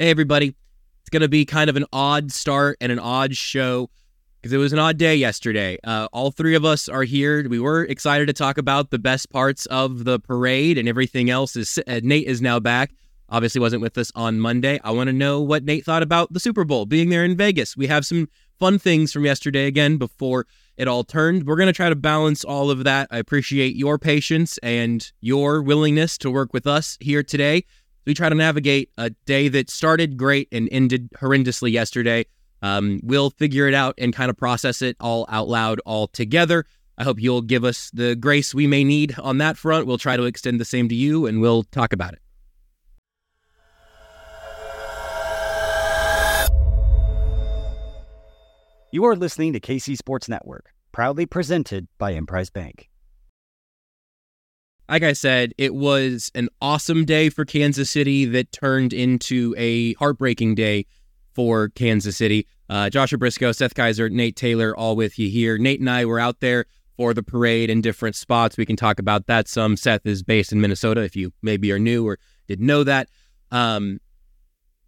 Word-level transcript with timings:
Hey, 0.00 0.08
everybody. 0.08 0.54
It's 1.02 1.10
going 1.10 1.20
to 1.20 1.28
be 1.28 1.44
kind 1.44 1.68
of 1.68 1.76
an 1.76 1.84
odd 1.92 2.32
start 2.32 2.78
and 2.80 2.90
an 2.90 2.98
odd 2.98 3.36
show 3.36 3.90
because 4.40 4.50
it 4.50 4.56
was 4.56 4.72
an 4.72 4.78
odd 4.78 4.96
day 4.96 5.14
yesterday. 5.14 5.76
Uh, 5.84 6.08
all 6.10 6.30
three 6.30 6.54
of 6.54 6.64
us 6.64 6.88
are 6.88 7.02
here. 7.02 7.46
We 7.46 7.60
were 7.60 7.84
excited 7.84 8.24
to 8.28 8.32
talk 8.32 8.56
about 8.56 8.88
the 8.88 8.98
best 8.98 9.28
parts 9.28 9.66
of 9.66 10.04
the 10.04 10.18
parade 10.18 10.78
and 10.78 10.88
everything 10.88 11.28
else. 11.28 11.54
Is 11.54 11.78
uh, 11.86 12.00
Nate 12.02 12.26
is 12.26 12.40
now 12.40 12.58
back. 12.58 12.92
Obviously, 13.28 13.60
wasn't 13.60 13.82
with 13.82 13.98
us 13.98 14.10
on 14.14 14.40
Monday. 14.40 14.80
I 14.82 14.90
want 14.92 15.08
to 15.08 15.12
know 15.12 15.42
what 15.42 15.64
Nate 15.64 15.84
thought 15.84 16.02
about 16.02 16.32
the 16.32 16.40
Super 16.40 16.64
Bowl 16.64 16.86
being 16.86 17.10
there 17.10 17.22
in 17.22 17.36
Vegas. 17.36 17.76
We 17.76 17.86
have 17.88 18.06
some 18.06 18.30
fun 18.58 18.78
things 18.78 19.12
from 19.12 19.26
yesterday 19.26 19.66
again 19.66 19.98
before 19.98 20.46
it 20.78 20.88
all 20.88 21.04
turned. 21.04 21.46
We're 21.46 21.56
going 21.56 21.66
to 21.66 21.74
try 21.74 21.90
to 21.90 21.94
balance 21.94 22.42
all 22.42 22.70
of 22.70 22.84
that. 22.84 23.08
I 23.10 23.18
appreciate 23.18 23.76
your 23.76 23.98
patience 23.98 24.56
and 24.62 25.12
your 25.20 25.60
willingness 25.60 26.16
to 26.18 26.30
work 26.30 26.54
with 26.54 26.66
us 26.66 26.96
here 27.00 27.22
today. 27.22 27.66
We 28.06 28.14
try 28.14 28.28
to 28.28 28.34
navigate 28.34 28.90
a 28.96 29.10
day 29.26 29.48
that 29.48 29.70
started 29.70 30.16
great 30.16 30.48
and 30.52 30.68
ended 30.72 31.10
horrendously 31.12 31.70
yesterday. 31.70 32.26
Um, 32.62 33.00
we'll 33.02 33.30
figure 33.30 33.68
it 33.68 33.74
out 33.74 33.94
and 33.98 34.14
kind 34.14 34.30
of 34.30 34.36
process 34.36 34.82
it 34.82 34.96
all 35.00 35.26
out 35.28 35.48
loud 35.48 35.80
all 35.86 36.08
together. 36.08 36.64
I 36.98 37.04
hope 37.04 37.20
you'll 37.20 37.42
give 37.42 37.64
us 37.64 37.90
the 37.94 38.14
grace 38.14 38.54
we 38.54 38.66
may 38.66 38.84
need 38.84 39.18
on 39.18 39.38
that 39.38 39.56
front. 39.56 39.86
We'll 39.86 39.98
try 39.98 40.16
to 40.16 40.24
extend 40.24 40.60
the 40.60 40.64
same 40.64 40.88
to 40.88 40.94
you 40.94 41.26
and 41.26 41.40
we'll 41.40 41.62
talk 41.64 41.92
about 41.92 42.14
it. 42.14 42.20
You 48.92 49.04
are 49.04 49.14
listening 49.14 49.52
to 49.52 49.60
KC 49.60 49.96
Sports 49.96 50.28
Network, 50.28 50.72
proudly 50.90 51.24
presented 51.24 51.86
by 51.96 52.12
Emprise 52.12 52.50
Bank. 52.50 52.90
Like 54.90 55.04
I 55.04 55.12
said, 55.12 55.54
it 55.56 55.72
was 55.72 56.32
an 56.34 56.48
awesome 56.60 57.04
day 57.04 57.28
for 57.28 57.44
Kansas 57.44 57.88
City 57.88 58.24
that 58.24 58.50
turned 58.50 58.92
into 58.92 59.54
a 59.56 59.94
heartbreaking 59.94 60.56
day 60.56 60.86
for 61.32 61.68
Kansas 61.68 62.16
City. 62.16 62.48
Uh, 62.68 62.90
Joshua 62.90 63.16
Brisco, 63.16 63.54
Seth 63.54 63.74
Keysor, 63.74 64.10
Nate 64.10 64.34
Taylor, 64.34 64.76
all 64.76 64.96
with 64.96 65.16
you 65.16 65.28
here. 65.28 65.58
Nate 65.58 65.78
and 65.78 65.88
I 65.88 66.06
were 66.06 66.18
out 66.18 66.40
there 66.40 66.64
for 66.96 67.14
the 67.14 67.22
parade 67.22 67.70
in 67.70 67.80
different 67.80 68.16
spots. 68.16 68.56
We 68.56 68.66
can 68.66 68.74
talk 68.74 68.98
about 68.98 69.28
that 69.28 69.46
some. 69.46 69.76
Seth 69.76 70.04
is 70.06 70.24
based 70.24 70.50
in 70.50 70.60
Minnesota, 70.60 71.02
if 71.02 71.14
you 71.14 71.32
maybe 71.40 71.70
are 71.70 71.78
new 71.78 72.04
or 72.04 72.18
didn't 72.48 72.66
know 72.66 72.82
that. 72.82 73.08
Um, 73.52 74.00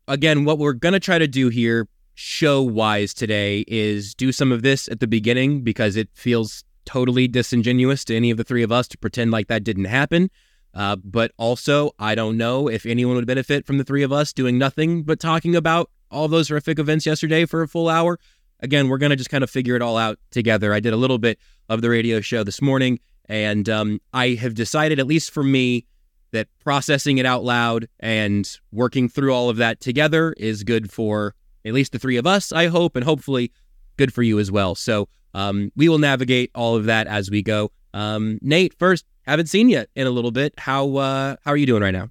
again, 0.08 0.45
what 0.45 0.58
we're 0.58 0.73
going 0.73 0.95
to 0.95 1.00
try 1.00 1.19
to 1.19 1.28
do 1.28 1.48
here 1.48 1.86
show 2.14 2.61
wise 2.61 3.14
today 3.14 3.64
is 3.69 4.17
do 4.17 4.33
some 4.33 4.50
of 4.50 4.62
this 4.62 4.89
at 4.89 4.98
the 4.98 5.06
beginning 5.06 5.62
because 5.62 5.95
it 5.95 6.08
feels 6.12 6.64
totally 6.84 7.28
disingenuous 7.28 8.05
to 8.06 8.16
any 8.16 8.30
of 8.30 8.36
the 8.36 8.44
three 8.44 8.62
of 8.62 8.72
us 8.72 8.88
to 8.88 8.98
pretend 8.98 9.30
like 9.30 9.48
that 9.48 9.64
didn't 9.64 9.84
happen. 9.84 10.30
Uh, 10.75 10.97
but 10.97 11.33
also, 11.36 11.92
I 11.98 12.14
don't 12.14 12.36
know 12.36 12.69
if 12.69 12.86
anyone 12.86 13.16
would 13.16 13.27
benefit 13.27 13.66
from 13.66 13.78
the 13.78 13.84
three 13.84 14.02
of 14.02 14.12
us 14.12 14.33
doing 14.33 14.56
nothing 14.58 15.02
but 15.02 15.20
talking 15.20 15.55
about 15.55 15.91
all 16.11 16.28
those 16.28 16.48
horrific 16.48 16.78
events 16.78 17.06
yesterday 17.06 17.44
for 17.44 17.62
a 17.62 17.69
full 17.69 17.89
hour. 17.89 18.19
Again, 18.61 18.89
we're 18.89 18.98
going 18.98 19.11
to 19.11 19.16
just 19.16 19.30
kind 19.30 19.44
of 19.44 19.50
figure 19.50 19.77
it 19.77 19.83
all 19.83 19.97
out 19.97 20.19
together. 20.30 20.72
I 20.72 20.80
did 20.80 20.92
a 20.92 20.97
little 20.97 21.19
bit 21.19 21.39
of 21.69 21.83
the 21.83 21.91
radio 21.91 22.20
show 22.20 22.44
this 22.44 22.62
morning, 22.62 23.00
and 23.27 23.69
um, 23.69 24.00
I 24.12 24.30
have 24.30 24.55
decided, 24.55 24.98
at 24.98 25.06
least 25.06 25.30
for 25.30 25.42
me, 25.42 25.86
that 26.33 26.48
processing 26.61 27.19
it 27.19 27.27
out 27.27 27.44
loud 27.44 27.89
and 28.00 28.48
working 28.70 29.08
through 29.08 29.34
all 29.34 29.50
of 29.50 29.58
that 29.58 29.80
together 29.80 30.34
is 30.39 30.64
good 30.64 30.91
for 30.91 31.34
at 31.64 31.74
least 31.74 31.92
the 31.92 31.98
three 31.98 32.17
of 32.17 32.27
us, 32.27 32.52
I 32.52 32.69
hope, 32.69 32.96
and 32.96 33.05
hopefully 33.05 33.52
good 33.96 34.14
for 34.14 34.22
you 34.22 34.39
as 34.39 34.50
well. 34.50 34.74
So 34.74 35.08
um, 35.34 35.72
we 35.77 35.88
will 35.88 35.98
navigate 35.98 36.50
all 36.55 36.77
of 36.77 36.84
that 36.86 37.06
as 37.06 37.30
we 37.30 37.42
go. 37.42 37.70
Um, 37.94 38.38
Nate, 38.42 38.75
first, 38.78 39.05
haven't 39.22 39.47
seen 39.47 39.69
you 39.69 39.84
in 39.94 40.06
a 40.06 40.11
little 40.11 40.30
bit. 40.30 40.55
How 40.58 40.97
uh, 40.97 41.36
how 41.44 41.50
are 41.52 41.56
you 41.56 41.66
doing 41.66 41.83
right 41.83 41.94
now? 41.94 42.08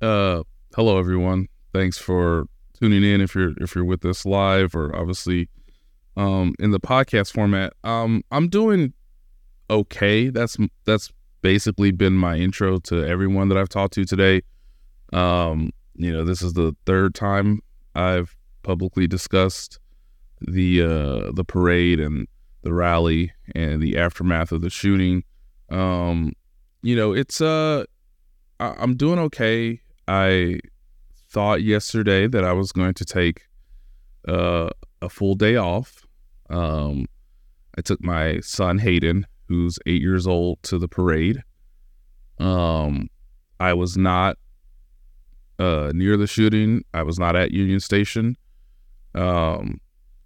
Uh, 0.00 0.42
hello 0.74 0.98
everyone. 0.98 1.48
Thanks 1.72 1.98
for 1.98 2.46
tuning 2.78 3.04
in. 3.04 3.20
If 3.20 3.34
you're 3.34 3.52
if 3.58 3.74
you're 3.74 3.84
with 3.84 4.04
us 4.04 4.26
live 4.26 4.74
or 4.74 4.94
obviously 4.94 5.48
um, 6.16 6.54
in 6.58 6.70
the 6.70 6.80
podcast 6.80 7.32
format, 7.32 7.72
um, 7.84 8.22
I'm 8.30 8.48
doing 8.48 8.92
okay. 9.70 10.28
That's 10.30 10.56
that's 10.84 11.12
basically 11.42 11.90
been 11.90 12.14
my 12.14 12.36
intro 12.36 12.78
to 12.78 13.06
everyone 13.06 13.48
that 13.48 13.58
I've 13.58 13.68
talked 13.68 13.94
to 13.94 14.04
today. 14.04 14.42
Um, 15.12 15.70
you 15.94 16.12
know, 16.12 16.24
this 16.24 16.42
is 16.42 16.54
the 16.54 16.74
third 16.86 17.14
time 17.14 17.60
I've 17.94 18.36
publicly 18.62 19.06
discussed 19.06 19.78
the 20.40 20.82
uh, 20.82 21.32
the 21.32 21.44
parade 21.44 22.00
and 22.00 22.26
the 22.62 22.72
rally 22.72 23.32
and 23.54 23.82
the 23.82 23.98
aftermath 23.98 24.52
of 24.52 24.60
the 24.62 24.70
shooting. 24.70 25.22
Um, 25.70 26.32
you 26.82 26.96
know, 26.96 27.12
it's 27.12 27.40
uh, 27.40 27.84
I- 28.60 28.74
I'm 28.78 28.96
doing 28.96 29.18
okay. 29.20 29.80
I 30.08 30.60
thought 31.30 31.62
yesterday 31.62 32.26
that 32.28 32.44
I 32.44 32.52
was 32.52 32.72
going 32.72 32.94
to 32.94 33.04
take 33.04 33.42
uh, 34.28 34.70
a 35.02 35.08
full 35.08 35.34
day 35.34 35.56
off. 35.56 36.06
Um, 36.50 37.06
I 37.76 37.80
took 37.80 38.02
my 38.02 38.40
son 38.40 38.78
Hayden, 38.78 39.26
who's 39.48 39.78
eight 39.86 40.00
years 40.02 40.26
old, 40.26 40.62
to 40.64 40.78
the 40.78 40.88
parade. 40.88 41.42
Um, 42.38 43.08
I 43.60 43.72
was 43.72 43.96
not 43.96 44.36
uh, 45.58 45.92
near 45.94 46.16
the 46.16 46.26
shooting. 46.26 46.84
I 46.92 47.02
was 47.02 47.18
not 47.18 47.36
at 47.36 47.50
Union 47.50 47.80
Station 47.80 48.36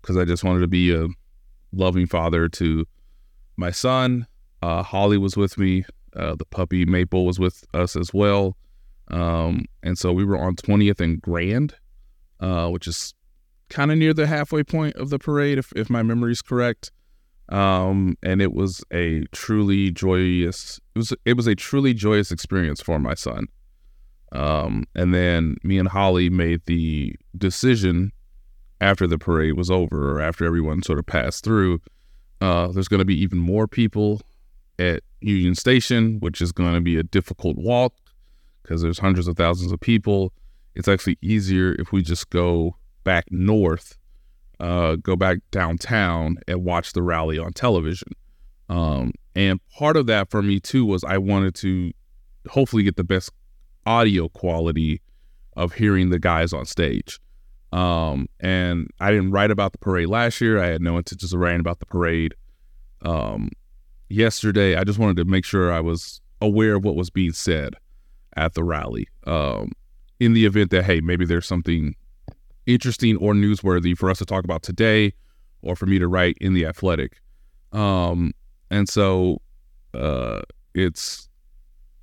because 0.08 0.18
I 0.18 0.24
just 0.24 0.42
wanted 0.42 0.60
to 0.60 0.68
be 0.68 0.94
a 0.94 1.06
loving 1.70 2.06
father 2.06 2.48
to 2.48 2.86
my 3.58 3.70
son. 3.70 4.26
Uh, 4.62 4.82
Holly 4.82 5.18
was 5.18 5.36
with 5.36 5.58
me. 5.58 5.84
Uh, 6.16 6.34
the 6.34 6.46
puppy 6.46 6.86
Maple 6.86 7.26
was 7.26 7.38
with 7.38 7.62
us 7.74 7.94
as 7.94 8.14
well. 8.14 8.56
Um, 9.08 9.66
and 9.82 9.98
so 9.98 10.14
we 10.14 10.24
were 10.24 10.38
on 10.38 10.56
20th 10.56 11.00
and 11.00 11.20
Grand, 11.20 11.74
uh, 12.40 12.68
which 12.68 12.86
is 12.86 13.12
kind 13.68 13.92
of 13.92 13.98
near 13.98 14.14
the 14.14 14.26
halfway 14.26 14.64
point 14.64 14.96
of 14.96 15.10
the 15.10 15.18
parade, 15.18 15.58
if, 15.58 15.74
if 15.76 15.90
my 15.90 16.02
memory 16.02 16.32
is 16.32 16.40
correct. 16.40 16.90
Um, 17.50 18.16
and 18.22 18.40
it 18.40 18.54
was 18.54 18.82
a 18.90 19.24
truly 19.32 19.90
joyous, 19.90 20.80
it 20.94 20.98
was, 20.98 21.12
it 21.26 21.34
was 21.34 21.46
a 21.46 21.54
truly 21.54 21.92
joyous 21.92 22.32
experience 22.32 22.80
for 22.80 22.98
my 22.98 23.12
son. 23.12 23.46
Um, 24.32 24.84
and 24.94 25.14
then 25.14 25.56
me 25.62 25.78
and 25.78 25.88
Holly 25.88 26.30
made 26.30 26.62
the 26.64 27.14
decision 27.36 28.12
after 28.80 29.06
the 29.06 29.18
parade 29.18 29.54
was 29.54 29.70
over 29.70 30.12
or 30.12 30.20
after 30.20 30.44
everyone 30.44 30.82
sort 30.82 30.98
of 30.98 31.06
passed 31.06 31.44
through. 31.44 31.80
Uh, 32.40 32.68
there's 32.68 32.88
going 32.88 32.98
to 32.98 33.04
be 33.04 33.20
even 33.20 33.38
more 33.38 33.66
people 33.66 34.20
at 34.78 35.02
Union 35.20 35.54
Station, 35.54 36.20
which 36.20 36.40
is 36.40 36.52
going 36.52 36.74
to 36.74 36.80
be 36.80 36.96
a 36.96 37.02
difficult 37.02 37.56
walk 37.56 37.94
because 38.62 38.82
there's 38.82 38.98
hundreds 38.98 39.26
of 39.26 39.36
thousands 39.36 39.72
of 39.72 39.80
people. 39.80 40.32
It's 40.74 40.88
actually 40.88 41.18
easier 41.20 41.74
if 41.78 41.90
we 41.90 42.02
just 42.02 42.30
go 42.30 42.76
back 43.02 43.24
north, 43.30 43.98
uh, 44.60 44.96
go 44.96 45.16
back 45.16 45.38
downtown 45.50 46.36
and 46.46 46.64
watch 46.64 46.92
the 46.92 47.02
rally 47.02 47.38
on 47.38 47.52
television. 47.52 48.12
Um, 48.68 49.12
and 49.34 49.60
part 49.70 49.96
of 49.96 50.06
that 50.06 50.30
for 50.30 50.42
me 50.42 50.60
too 50.60 50.84
was 50.84 51.02
I 51.02 51.18
wanted 51.18 51.54
to 51.56 51.92
hopefully 52.48 52.82
get 52.82 52.96
the 52.96 53.04
best 53.04 53.30
audio 53.86 54.28
quality 54.28 55.00
of 55.56 55.72
hearing 55.72 56.10
the 56.10 56.18
guys 56.18 56.52
on 56.52 56.66
stage. 56.66 57.18
Um, 57.72 58.28
and 58.40 58.88
I 59.00 59.10
didn't 59.10 59.30
write 59.30 59.50
about 59.50 59.72
the 59.72 59.78
parade 59.78 60.08
last 60.08 60.40
year. 60.40 60.58
I 60.62 60.66
had 60.68 60.80
no 60.80 60.96
intentions 60.96 61.32
of 61.32 61.40
writing 61.40 61.60
about 61.60 61.80
the 61.80 61.86
parade. 61.86 62.34
Um, 63.02 63.50
yesterday, 64.08 64.76
I 64.76 64.84
just 64.84 64.98
wanted 64.98 65.16
to 65.18 65.24
make 65.24 65.44
sure 65.44 65.72
I 65.72 65.80
was 65.80 66.20
aware 66.40 66.76
of 66.76 66.84
what 66.84 66.96
was 66.96 67.10
being 67.10 67.32
said 67.32 67.74
at 68.36 68.54
the 68.54 68.64
rally. 68.64 69.08
Um, 69.26 69.72
in 70.20 70.32
the 70.32 70.46
event 70.46 70.70
that, 70.70 70.84
hey, 70.84 71.00
maybe 71.00 71.24
there's 71.24 71.46
something 71.46 71.94
interesting 72.66 73.16
or 73.16 73.34
newsworthy 73.34 73.96
for 73.96 74.10
us 74.10 74.18
to 74.18 74.24
talk 74.24 74.44
about 74.44 74.62
today 74.62 75.12
or 75.62 75.76
for 75.76 75.86
me 75.86 75.98
to 75.98 76.08
write 76.08 76.36
in 76.40 76.54
the 76.54 76.66
athletic. 76.66 77.20
Um, 77.72 78.32
and 78.70 78.88
so 78.88 79.40
uh, 79.94 80.42
it's, 80.74 81.28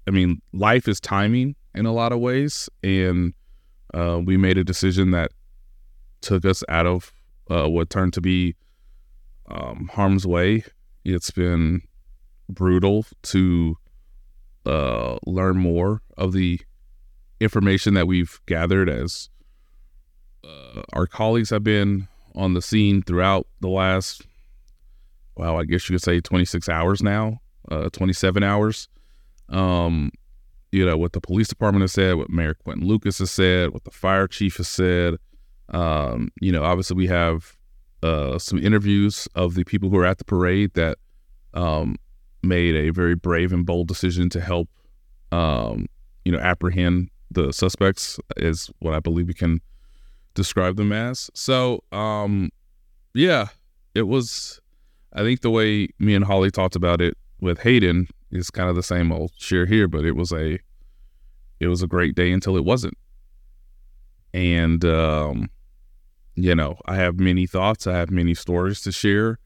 I 0.08 0.12
mean, 0.12 0.42
life 0.54 0.88
is 0.88 1.00
timing 1.00 1.56
in 1.74 1.86
a 1.86 1.94
lot 1.94 2.12
of 2.12 2.20
ways. 2.20 2.70
And 2.84 3.34
uh, 3.94 4.22
we 4.24 4.38
made 4.38 4.58
a 4.58 4.64
decision 4.64 5.12
that 5.12 5.32
took 6.26 6.44
us 6.44 6.64
out 6.68 6.86
of 6.86 7.14
uh, 7.50 7.70
what 7.70 7.90
turned 7.90 8.14
to 8.14 8.22
be 8.22 8.56
um, 9.50 9.90
harm's 9.94 10.26
way. 10.26 10.64
It's 11.04 11.32
been 11.32 11.82
brutal 12.50 13.06
to 13.24 13.78
uh, 14.66 15.18
learn 15.26 15.58
more 15.58 16.02
of 16.18 16.34
the 16.34 16.60
information 17.40 17.94
that 17.94 18.08
we've 18.08 18.40
gathered 18.48 18.90
as 18.90 19.30
uh, 20.44 20.82
our 20.94 21.06
colleagues 21.06 21.52
have 21.52 21.64
been 21.64 22.08
on 22.34 22.54
the 22.54 22.62
scene 22.62 23.02
throughout 23.02 23.48
the 23.62 23.70
last, 23.70 24.26
well, 25.36 25.60
I 25.60 25.64
guess 25.64 25.88
you 25.88 25.94
could 25.94 26.04
say 26.04 26.20
26 26.20 26.68
hours 26.70 27.04
now, 27.04 27.40
uh, 27.70 27.90
27 27.90 28.44
hours. 28.44 28.90
Um, 29.50 30.12
you 30.72 30.86
know, 30.86 30.98
what 30.98 31.14
the 31.14 31.22
police 31.22 31.48
department 31.48 31.84
has 31.84 31.94
said, 31.94 32.16
what 32.16 32.30
Mayor 32.30 32.56
Quinton 32.56 32.88
Lucas 32.88 33.20
has 33.20 33.32
said, 33.32 33.72
what 33.72 33.84
the 33.84 33.92
fire 33.92 34.28
chief 34.28 34.58
has 34.58 34.68
said. 34.68 35.16
Um, 35.70 36.30
you 36.42 36.52
know, 36.52 36.64
obviously 36.64 36.96
we 36.96 37.08
have 37.08 37.56
uh, 38.04 38.38
some 38.38 38.60
interviews 38.60 39.28
of 39.36 39.56
the 39.56 39.64
people 39.64 39.90
who 39.90 39.98
are 39.98 40.06
at 40.06 40.18
the 40.18 40.26
parade 40.26 40.74
that 40.76 40.98
um, 41.54 41.96
made 42.44 42.76
a 42.76 42.92
very 42.92 43.16
brave 43.16 43.52
and 43.52 43.66
bold 43.66 43.88
decision 43.88 44.30
to 44.30 44.42
help, 44.42 44.70
um, 45.32 45.88
you 46.24 46.32
know, 46.32 46.40
apprehend 46.40 47.10
the 47.32 47.52
suspects 47.52 48.20
is 48.38 48.70
what 48.80 48.94
I 48.94 49.00
believe 49.00 49.28
we 49.28 49.34
can 49.34 49.60
describe 50.36 50.76
them 50.76 50.92
as. 50.92 51.30
So, 51.34 51.84
um, 51.92 52.50
yeah, 53.14 53.48
it 53.94 54.04
was. 54.04 54.60
I 55.14 55.22
think 55.22 55.42
the 55.42 55.50
way 55.50 55.88
me 55.98 56.14
and 56.14 56.26
Holly 56.26 56.52
talked 56.52 56.76
about 56.76 57.00
it 57.02 57.18
with 57.40 57.60
Hayden 57.60 58.08
is 58.32 58.52
kind 58.52 58.70
of 58.70 58.76
the 58.76 58.84
same 58.84 59.12
old 59.12 59.32
share 59.38 59.66
here, 59.66 59.88
but 59.88 60.04
it 60.04 60.12
was 60.12 60.32
a 60.32 60.60
it 61.60 61.68
was 61.68 61.82
a 61.82 61.88
great 61.88 62.16
day 62.16 62.32
until 62.32 62.58
it 62.58 62.66
wasn't. 62.66 62.98
And 64.34 64.84
um, 64.84 65.50
you 66.36 66.54
know, 66.56 66.78
I 66.86 66.96
have 66.96 67.20
many 67.20 67.48
thoughts, 67.48 67.88
I 67.88 67.98
have 67.98 68.12
many 68.12 68.34
stories 68.34 68.82
to 68.82 68.92
share. 68.92 69.40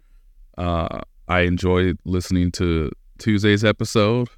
Uh, 0.58 1.02
I 1.28 1.42
enjoyed 1.42 2.00
listening 2.06 2.52
to 2.54 2.92
Tuesday's 3.20 3.64
episode 3.64 4.30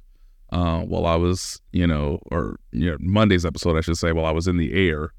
uh, 0.50 0.80
while 0.82 1.06
I 1.06 1.16
was, 1.16 1.60
you 1.72 1.86
know, 1.86 2.20
or 2.30 2.56
you 2.72 2.90
know, 2.90 2.96
Monday's 3.00 3.46
episode, 3.46 3.76
I 3.76 3.80
should 3.80 3.96
say, 3.96 4.12
while 4.12 4.26
I 4.26 4.30
was 4.30 4.46
in 4.46 4.58
the 4.58 4.72
air. 4.72 5.12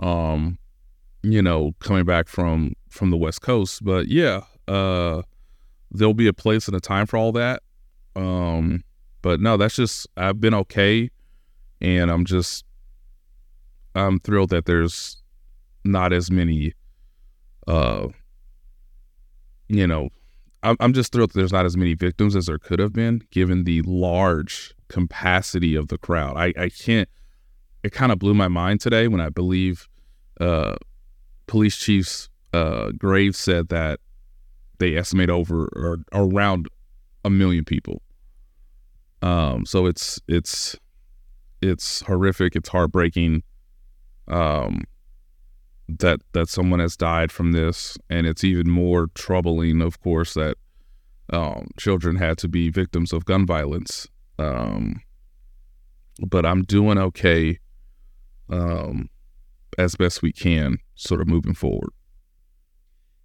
Um, 0.00 0.58
you 1.22 1.40
know, 1.40 1.74
coming 1.78 2.04
back 2.04 2.28
from 2.28 2.74
from 2.90 3.10
the 3.10 3.16
West 3.16 3.40
Coast. 3.40 3.82
But 3.82 4.08
yeah, 4.08 4.42
uh, 4.68 5.22
there'll 5.90 6.12
be 6.12 6.26
a 6.26 6.34
place 6.34 6.68
and 6.68 6.76
a 6.76 6.80
time 6.80 7.06
for 7.06 7.16
all 7.16 7.32
that. 7.32 7.62
Um, 8.14 8.84
but 9.22 9.40
no, 9.40 9.56
that's 9.56 9.76
just 9.76 10.06
I've 10.18 10.40
been 10.40 10.54
okay, 10.54 11.10
and 11.80 12.10
I'm 12.10 12.26
just 12.26 12.64
I'm 13.94 14.20
thrilled 14.20 14.50
that 14.50 14.66
there's 14.66 15.22
not 15.84 16.12
as 16.12 16.30
many. 16.30 16.74
Uh, 17.66 18.08
you 19.68 19.86
know, 19.86 20.08
I'm 20.62 20.76
I'm 20.80 20.92
just 20.92 21.12
thrilled 21.12 21.30
that 21.30 21.38
there's 21.38 21.52
not 21.52 21.66
as 21.66 21.76
many 21.76 21.94
victims 21.94 22.36
as 22.36 22.46
there 22.46 22.58
could 22.58 22.78
have 22.78 22.92
been, 22.92 23.22
given 23.30 23.64
the 23.64 23.82
large 23.82 24.74
capacity 24.88 25.74
of 25.74 25.88
the 25.88 25.98
crowd. 25.98 26.36
I 26.36 26.52
I 26.58 26.68
can't. 26.68 27.08
It 27.82 27.92
kind 27.92 28.12
of 28.12 28.18
blew 28.18 28.34
my 28.34 28.48
mind 28.48 28.80
today 28.80 29.08
when 29.08 29.20
I 29.20 29.28
believe. 29.28 29.88
Uh, 30.40 30.74
police 31.46 31.76
chiefs 31.76 32.28
uh, 32.52 32.90
Graves 32.92 33.38
said 33.38 33.68
that 33.68 34.00
they 34.78 34.96
estimate 34.96 35.30
over 35.30 35.68
or 35.74 35.98
around 36.12 36.68
a 37.24 37.30
million 37.30 37.64
people. 37.64 38.02
Um, 39.22 39.64
so 39.64 39.86
it's 39.86 40.20
it's 40.28 40.76
it's 41.62 42.02
horrific. 42.02 42.56
It's 42.56 42.68
heartbreaking. 42.68 43.42
Um, 44.28 44.84
that 45.88 46.20
that 46.32 46.48
someone 46.48 46.80
has 46.80 46.96
died 46.96 47.30
from 47.30 47.52
this, 47.52 47.98
and 48.08 48.26
it's 48.26 48.44
even 48.44 48.70
more 48.70 49.08
troubling, 49.14 49.80
of 49.82 50.00
course, 50.00 50.34
that 50.34 50.56
um, 51.30 51.68
children 51.78 52.16
had 52.16 52.38
to 52.38 52.48
be 52.48 52.70
victims 52.70 53.12
of 53.12 53.24
gun 53.24 53.46
violence. 53.46 54.08
Um, 54.38 55.00
but 56.26 56.46
I'm 56.46 56.62
doing 56.62 56.98
okay. 56.98 57.58
Um, 58.48 59.08
as 59.78 59.96
best 59.96 60.22
we 60.22 60.32
can, 60.32 60.78
sort 60.94 61.20
of 61.20 61.26
moving 61.26 61.54
forward. 61.54 61.90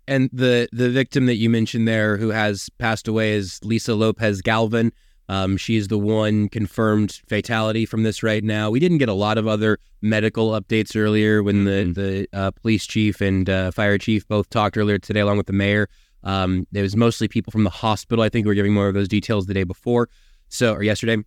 And 0.08 0.30
the 0.34 0.68
the 0.72 0.90
victim 0.90 1.28
that 1.28 1.36
you 1.36 1.50
mentioned 1.50 1.88
there, 1.88 2.18
who 2.18 2.30
has 2.30 2.70
passed 2.80 3.08
away, 3.08 3.34
is 3.34 3.60
Lisa 3.64 3.94
Lopez 3.94 4.42
Galvan. 4.42 4.92
Um, 5.30 5.58
she's 5.58 5.88
the 5.88 5.98
one 5.98 6.50
confirmed 6.50 7.22
fatality 7.28 7.86
from 7.86 8.02
this 8.02 8.24
right 8.24 8.44
now. 8.44 8.72
We 8.72 8.80
didn't 8.80 8.98
get 8.98 9.10
a 9.10 9.14
lot 9.14 9.38
of 9.38 9.48
other 9.48 9.78
medical 10.02 10.52
updates 10.60 10.96
earlier 10.96 11.44
when 11.44 11.66
the 11.66 11.72
mm-hmm. 11.72 11.94
the 11.94 12.28
uh, 12.34 12.52
police 12.52 12.86
chief 12.88 13.22
and 13.22 13.48
uh, 13.48 13.70
fire 13.70 14.00
chief 14.00 14.28
both 14.28 14.50
talked 14.50 14.76
earlier 14.76 14.98
today, 14.98 15.20
along 15.20 15.38
with 15.38 15.46
the 15.46 15.54
mayor. 15.54 15.88
Um, 16.24 16.66
there 16.72 16.84
was 16.84 16.96
mostly 16.96 17.28
people 17.28 17.52
from 17.52 17.64
the 17.64 17.70
hospital. 17.70 18.24
I 18.24 18.30
think 18.30 18.46
we 18.46 18.50
were 18.50 18.56
giving 18.56 18.74
more 18.74 18.88
of 18.88 18.96
those 18.96 19.08
details 19.08 19.46
the 19.46 19.54
day 19.54 19.64
before, 19.64 20.10
so 20.50 20.74
or 20.74 20.84
yesterday. 20.84 21.24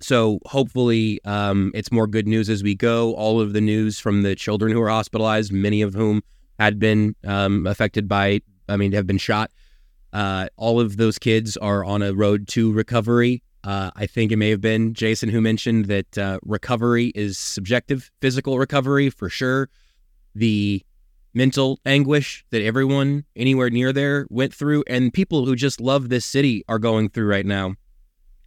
So 0.00 0.38
hopefully, 0.46 1.20
um, 1.24 1.70
it's 1.74 1.92
more 1.92 2.06
good 2.06 2.26
news 2.26 2.48
as 2.48 2.62
we 2.62 2.74
go. 2.74 3.14
All 3.14 3.40
of 3.40 3.52
the 3.52 3.60
news 3.60 3.98
from 3.98 4.22
the 4.22 4.34
children 4.34 4.72
who 4.72 4.80
are 4.80 4.88
hospitalized, 4.88 5.52
many 5.52 5.82
of 5.82 5.92
whom 5.92 6.22
had 6.58 6.78
been 6.78 7.14
um, 7.24 7.66
affected 7.66 8.08
by, 8.08 8.40
I 8.68 8.76
mean, 8.76 8.92
have 8.92 9.06
been 9.06 9.18
shot. 9.18 9.50
Uh, 10.12 10.48
all 10.56 10.80
of 10.80 10.96
those 10.96 11.18
kids 11.18 11.56
are 11.56 11.84
on 11.84 12.02
a 12.02 12.12
road 12.12 12.48
to 12.48 12.72
recovery. 12.72 13.42
Uh, 13.64 13.90
I 13.96 14.06
think 14.06 14.32
it 14.32 14.36
may 14.36 14.50
have 14.50 14.60
been 14.60 14.94
Jason 14.94 15.28
who 15.28 15.40
mentioned 15.40 15.86
that 15.86 16.16
uh, 16.16 16.38
recovery 16.42 17.12
is 17.14 17.38
subjective, 17.38 18.10
physical 18.20 18.58
recovery 18.58 19.10
for 19.10 19.28
sure. 19.28 19.68
The 20.34 20.82
mental 21.34 21.78
anguish 21.84 22.44
that 22.50 22.62
everyone 22.62 23.24
anywhere 23.36 23.70
near 23.70 23.92
there 23.92 24.26
went 24.30 24.54
through, 24.54 24.84
and 24.86 25.12
people 25.12 25.44
who 25.44 25.54
just 25.54 25.80
love 25.80 26.08
this 26.08 26.24
city 26.24 26.64
are 26.68 26.78
going 26.78 27.10
through 27.10 27.26
right 27.26 27.46
now 27.46 27.74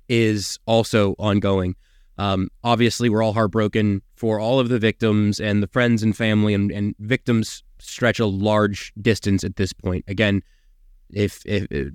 is 0.09 0.57
also 0.65 1.13
ongoing. 1.19 1.75
Um, 2.17 2.49
obviously, 2.63 3.09
we're 3.09 3.23
all 3.23 3.33
heartbroken 3.33 4.01
for 4.15 4.39
all 4.39 4.59
of 4.59 4.69
the 4.69 4.79
victims 4.79 5.39
and 5.39 5.61
the 5.63 5.67
friends 5.67 6.03
and 6.03 6.15
family, 6.15 6.53
and, 6.53 6.71
and 6.71 6.95
victims 6.99 7.63
stretch 7.79 8.19
a 8.19 8.25
large 8.25 8.93
distance 9.01 9.43
at 9.43 9.55
this 9.55 9.73
point. 9.73 10.03
Again, 10.07 10.41
if, 11.13 11.45
if, 11.45 11.67
if 11.71 11.93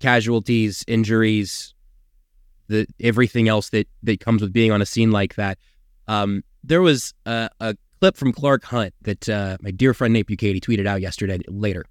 casualties, 0.00 0.84
injuries, 0.86 1.74
the 2.68 2.86
everything 3.00 3.48
else 3.48 3.70
that 3.70 3.88
that 4.02 4.20
comes 4.20 4.42
with 4.42 4.52
being 4.52 4.72
on 4.72 4.82
a 4.82 4.86
scene 4.86 5.10
like 5.10 5.34
that. 5.34 5.58
Um, 6.08 6.42
there 6.62 6.82
was 6.82 7.14
a, 7.26 7.48
a, 7.60 7.76
clip 8.00 8.16
from 8.16 8.32
Clark 8.32 8.64
Hunt 8.64 8.92
that 9.02 9.28
uh, 9.28 9.56
my 9.60 9.70
dear 9.70 9.94
friend 9.94 10.12
Nate 10.12 10.26
Bukaty 10.26 10.60
tweeted 10.60 10.86
out 10.86 11.00
yesterday 11.00 11.40
later, 11.48 11.84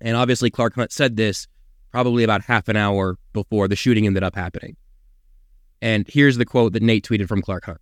and 0.00 0.16
obviously 0.16 0.50
Clark 0.50 0.74
Hunt 0.74 0.92
said 0.92 1.16
this 1.16 1.46
probably 1.90 2.24
about 2.24 2.42
half 2.42 2.68
an 2.68 2.76
hour 2.76 3.16
before 3.32 3.68
the 3.68 3.76
shooting 3.76 4.06
ended 4.06 4.22
up 4.22 4.34
happening. 4.34 4.76
And 5.80 6.06
here's 6.08 6.36
the 6.36 6.44
quote 6.44 6.72
that 6.72 6.82
Nate 6.82 7.06
tweeted 7.06 7.28
from 7.28 7.42
Clark 7.42 7.66
Hunt. 7.66 7.80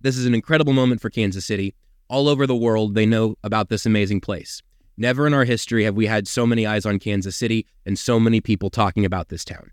This 0.00 0.16
is 0.16 0.26
an 0.26 0.34
incredible 0.34 0.72
moment 0.72 1.00
for 1.00 1.10
Kansas 1.10 1.44
City. 1.44 1.74
All 2.08 2.28
over 2.28 2.46
the 2.46 2.56
world, 2.56 2.94
they 2.94 3.04
know 3.04 3.36
about 3.44 3.68
this 3.68 3.84
amazing 3.84 4.20
place. 4.20 4.62
Never 5.00 5.28
in 5.28 5.32
our 5.32 5.44
history 5.44 5.84
have 5.84 5.94
we 5.94 6.06
had 6.06 6.26
so 6.26 6.44
many 6.44 6.66
eyes 6.66 6.84
on 6.84 6.98
Kansas 6.98 7.36
City 7.36 7.66
and 7.86 7.96
so 7.96 8.18
many 8.18 8.40
people 8.40 8.68
talking 8.68 9.04
about 9.04 9.28
this 9.28 9.44
town. 9.44 9.70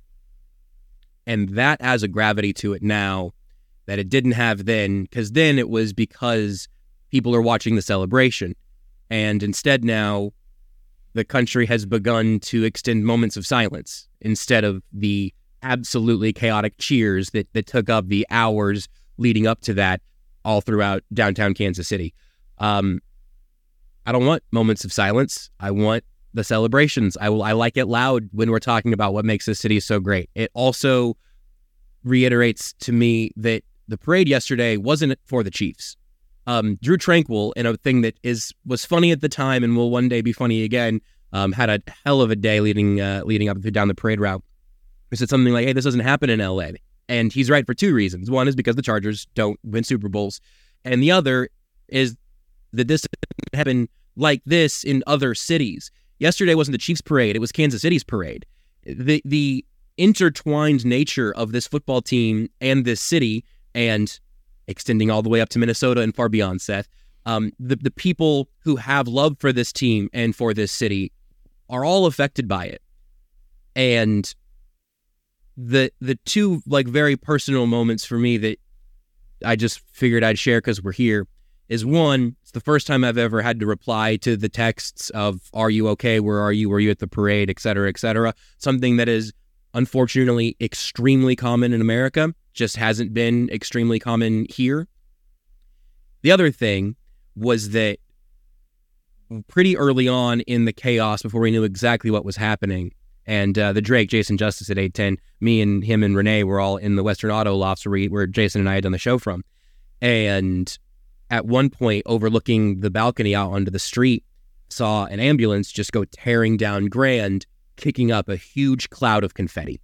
And 1.26 1.50
that 1.50 1.82
has 1.82 2.04
a 2.04 2.08
gravity 2.08 2.54
to 2.54 2.74
it 2.74 2.84
now 2.84 3.32
that 3.88 3.98
it 3.98 4.08
didn't 4.08 4.34
have 4.34 4.66
then, 4.66 5.04
because 5.04 5.32
then 5.32 5.58
it 5.58 5.68
was 5.68 5.94
because 5.94 6.68
people 7.10 7.36
are 7.36 7.42
watching 7.42 7.76
the 7.76 7.82
celebration. 7.82 8.56
And 9.10 9.42
instead 9.42 9.84
now, 9.84 10.32
the 11.14 11.26
country 11.26 11.66
has 11.66 11.88
begun 11.88 12.40
to 12.42 12.64
extend 12.64 13.06
moments 13.06 13.36
of 13.36 13.48
silence 13.48 14.08
instead 14.22 14.64
of 14.64 14.84
the 14.94 15.34
absolutely 15.64 16.34
chaotic 16.34 16.78
cheers 16.78 17.32
that, 17.32 17.52
that 17.54 17.66
took 17.66 17.90
up 17.90 18.10
the 18.10 18.28
hours 18.30 18.88
leading 19.18 19.48
up 19.48 19.62
to 19.62 19.74
that 19.74 20.02
all 20.44 20.62
throughout 20.62 21.04
downtown 21.14 21.56
Kansas 21.56 21.88
City. 21.88 22.14
Um, 22.60 23.02
I 24.06 24.12
don't 24.12 24.26
want 24.26 24.44
moments 24.52 24.86
of 24.86 24.94
silence. 24.94 25.50
I 25.60 25.72
want 25.72 26.04
the 26.34 26.44
celebrations. 26.44 27.18
I 27.20 27.30
will. 27.30 27.44
I 27.44 27.54
like 27.54 27.78
it 27.78 27.86
loud 27.86 28.30
when 28.32 28.52
we're 28.52 28.60
talking 28.60 28.94
about 28.94 29.14
what 29.14 29.26
makes 29.26 29.46
this 29.46 29.60
city 29.60 29.80
so 29.80 30.00
great. 30.00 30.30
It 30.36 30.52
also 30.54 31.18
reiterates 32.04 32.74
to 32.74 32.92
me 32.92 33.32
that 33.38 33.64
the 33.88 33.98
parade 33.98 34.28
yesterday 34.28 34.78
wasn't 34.78 35.18
for 35.26 35.44
the 35.44 35.52
Chiefs 35.52 35.98
um, 36.48 36.78
Drue 36.82 36.98
Tranquill 36.98 37.54
in 37.56 37.66
a 37.66 37.76
thing 37.78 38.02
that 38.02 38.18
is 38.24 38.54
was 38.66 38.86
funny 38.86 39.12
at 39.12 39.22
the 39.22 39.30
time 39.30 39.64
and 39.64 39.76
will 39.76 39.90
one 39.90 40.10
day 40.10 40.22
be 40.22 40.34
funny 40.34 40.64
again. 40.64 41.02
Um, 41.34 41.52
had 41.52 41.70
a 41.70 41.82
hell 42.06 42.22
of 42.22 42.32
a 42.32 42.36
day 42.36 42.62
leading 42.62 43.02
uh, 43.02 43.24
leading 43.26 43.50
up 43.50 43.60
down 43.62 43.88
the 43.88 43.96
parade 43.96 44.20
route. 44.20 44.44
He 45.10 45.18
said 45.18 45.30
something 45.30 45.54
like, 45.54 45.66
"Hey, 45.66 45.74
this 45.74 45.86
doesn't 45.86 46.02
happen 46.02 46.30
in 46.30 46.40
L.A." 46.40 46.76
And 47.08 47.32
he's 47.32 47.50
right 47.50 47.66
for 47.66 47.74
two 47.74 47.94
reasons. 47.94 48.32
One 48.32 48.48
is 48.48 48.56
because 48.56 48.76
the 48.76 48.82
Chargers 48.82 49.28
don't 49.36 49.60
win 49.64 49.84
Super 49.84 50.10
Bowls, 50.10 50.40
and 50.84 51.02
the 51.04 51.12
other 51.12 51.50
is 51.88 52.16
that 52.76 52.88
this 52.88 53.06
doesn't 53.52 53.90
like 54.16 54.42
this 54.46 54.84
in 54.84 55.04
other 55.08 55.36
cities. 55.36 55.92
Yesterday 56.20 56.56
wasn't 56.56 56.74
the 56.74 56.80
Chiefs 56.80 57.02
parade; 57.02 57.36
it 57.36 57.40
was 57.40 57.52
Kansas 57.52 57.82
City's 57.82 58.04
parade. 58.04 58.46
The 58.86 59.22
the 59.26 59.66
intertwined 59.98 60.86
nature 60.86 61.34
of 61.36 61.52
this 61.52 61.68
football 61.68 62.02
team 62.02 62.50
and 62.62 62.86
this 62.86 63.02
city, 63.02 63.44
and 63.74 64.20
extending 64.68 65.12
all 65.12 65.22
the 65.22 65.30
way 65.30 65.42
up 65.42 65.50
to 65.50 65.60
Minnesota 65.60 66.02
and 66.02 66.16
far 66.16 66.30
beyond, 66.30 66.62
Seth. 66.62 66.88
Um, 67.26 67.52
the, 67.60 67.76
the 67.76 67.92
people 67.92 68.50
who 68.60 68.76
have 68.76 69.08
love 69.08 69.38
for 69.40 69.52
this 69.52 69.74
team 69.74 70.10
and 70.14 70.36
for 70.36 70.54
this 70.54 70.72
city 70.72 71.12
are 71.70 71.84
all 71.84 72.06
affected 72.06 72.48
by 72.48 72.66
it. 72.66 72.82
And 73.76 74.34
the 75.58 75.92
the 76.02 76.16
two 76.26 76.62
like 76.68 76.88
very 76.88 77.16
personal 77.16 77.66
moments 77.66 78.06
for 78.06 78.18
me 78.18 78.38
that 78.38 78.60
I 79.44 79.56
just 79.56 79.82
figured 79.92 80.24
I'd 80.24 80.38
share 80.38 80.60
because 80.60 80.82
we're 80.82 80.92
here 80.92 81.28
is 81.68 81.86
one, 81.86 82.36
it's 82.42 82.52
the 82.52 82.60
first 82.60 82.88
time 82.88 83.04
I've 83.04 83.18
ever 83.18 83.42
had 83.42 83.60
to 83.60 83.66
reply 83.66 84.18
to 84.18 84.38
the 84.38 84.50
texts 84.50 85.10
of 85.12 85.50
"Are 85.54 85.70
you 85.70 85.88
okay? 85.90 86.20
Where 86.20 86.40
are 86.40 86.52
you? 86.52 86.70
Were 86.70 86.80
you 86.80 86.92
at 86.92 87.00
the 87.00 87.08
parade?" 87.08 87.50
et 87.50 87.60
cetera, 87.60 87.90
et 87.90 87.98
cetera. 87.98 88.34
Something 88.58 88.98
that 88.98 89.10
is 89.10 89.34
unfortunately 89.74 90.56
extremely 90.62 91.36
common 91.36 91.74
in 91.74 91.82
America 91.82 92.34
just 92.54 92.78
hasn't 92.78 93.14
been 93.14 93.50
extremely 93.50 94.00
common 94.00 94.46
here. 94.50 94.88
The 96.22 96.32
other 96.32 96.50
thing 96.52 96.96
was 97.36 97.72
that 97.72 98.00
pretty 99.48 99.76
early 99.76 100.08
on 100.08 100.42
in 100.42 100.66
the 100.66 100.74
chaos, 100.74 101.22
before 101.22 101.42
we 101.42 101.52
knew 101.52 101.64
exactly 101.64 102.10
what 102.10 102.24
was 102.24 102.38
happening, 102.38 102.94
and 103.26 103.58
uh, 103.58 103.74
the 103.74 103.82
Drake, 103.82 104.10
Jason 104.10 104.38
Justice 104.38 104.70
at 104.70 104.78
810, 104.78 105.18
me 105.40 105.62
and 105.62 105.84
him 105.84 106.04
and 106.04 106.16
Renee 106.16 106.44
were 106.44 106.60
all 106.60 106.78
in 106.78 106.96
the 106.96 107.04
Western 107.04 107.32
Auto 107.32 107.56
Lofts 107.56 107.86
where, 107.86 107.92
we, 107.92 108.08
where 108.08 108.28
Jason 108.28 108.62
and 108.62 108.70
I 108.70 108.76
had 108.76 108.84
done 108.84 108.92
the 108.92 108.98
show 108.98 109.18
from. 109.18 109.44
and 110.02 110.78
at 111.30 111.46
one 111.46 111.70
point 111.70 112.04
overlooking 112.06 112.82
the 112.82 112.90
balcony 112.90 113.36
out 113.36 113.52
onto 113.52 113.72
the 113.72 113.80
street 113.80 114.24
saw 114.70 115.06
an 115.06 115.20
ambulance 115.20 115.72
just 115.72 115.92
go 115.92 116.06
tearing 116.06 116.58
down 116.58 116.88
Grand, 116.88 117.46
kicking 117.78 118.12
up 118.12 118.30
a 118.30 118.36
huge 118.36 118.90
cloud 118.90 119.24
of 119.24 119.34
confetti. 119.34 119.80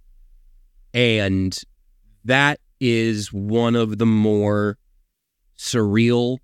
And 0.94 1.56
that 2.24 2.60
is 2.80 3.32
one 3.32 3.76
of 3.76 3.98
the 3.98 4.06
more 4.06 4.78
surreal 5.56 6.38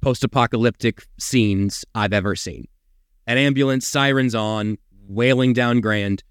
post 0.00 0.24
apocalyptic 0.24 1.06
scenes 1.18 1.84
I've 1.94 2.12
ever 2.12 2.34
seen. 2.34 2.66
An 3.26 3.36
ambulance, 3.36 3.86
sirens 3.86 4.34
on, 4.34 4.78
wailing 5.06 5.52
down 5.52 5.80
Grand, 5.80 6.22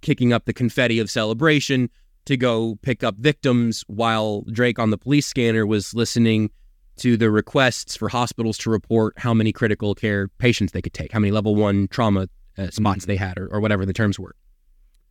kicking 0.00 0.32
up 0.32 0.44
the 0.44 0.52
confetti 0.52 1.00
of 1.00 1.10
celebration 1.10 1.90
to 2.26 2.36
go 2.36 2.78
pick 2.82 3.02
up 3.02 3.16
victims 3.16 3.84
while 3.86 4.42
Drake 4.52 4.78
on 4.78 4.90
the 4.90 4.98
police 4.98 5.26
scanner 5.26 5.66
was 5.66 5.94
listening 5.94 6.50
to 6.98 7.16
the 7.16 7.30
requests 7.30 7.96
for 7.96 8.08
hospitals 8.08 8.58
to 8.58 8.70
report 8.70 9.14
how 9.16 9.34
many 9.34 9.52
critical 9.52 9.94
care 9.94 10.28
patients 10.38 10.72
they 10.72 10.82
could 10.82 10.94
take, 10.94 11.12
how 11.12 11.18
many 11.18 11.30
level 11.30 11.54
one 11.54 11.88
trauma 11.88 12.28
uh, 12.56 12.70
spots 12.70 13.00
mm-hmm. 13.00 13.12
they 13.12 13.16
had, 13.16 13.38
or, 13.38 13.48
or 13.48 13.60
whatever 13.60 13.86
the 13.86 13.92
terms 13.92 14.18
were. 14.18 14.34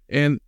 And 0.09 0.39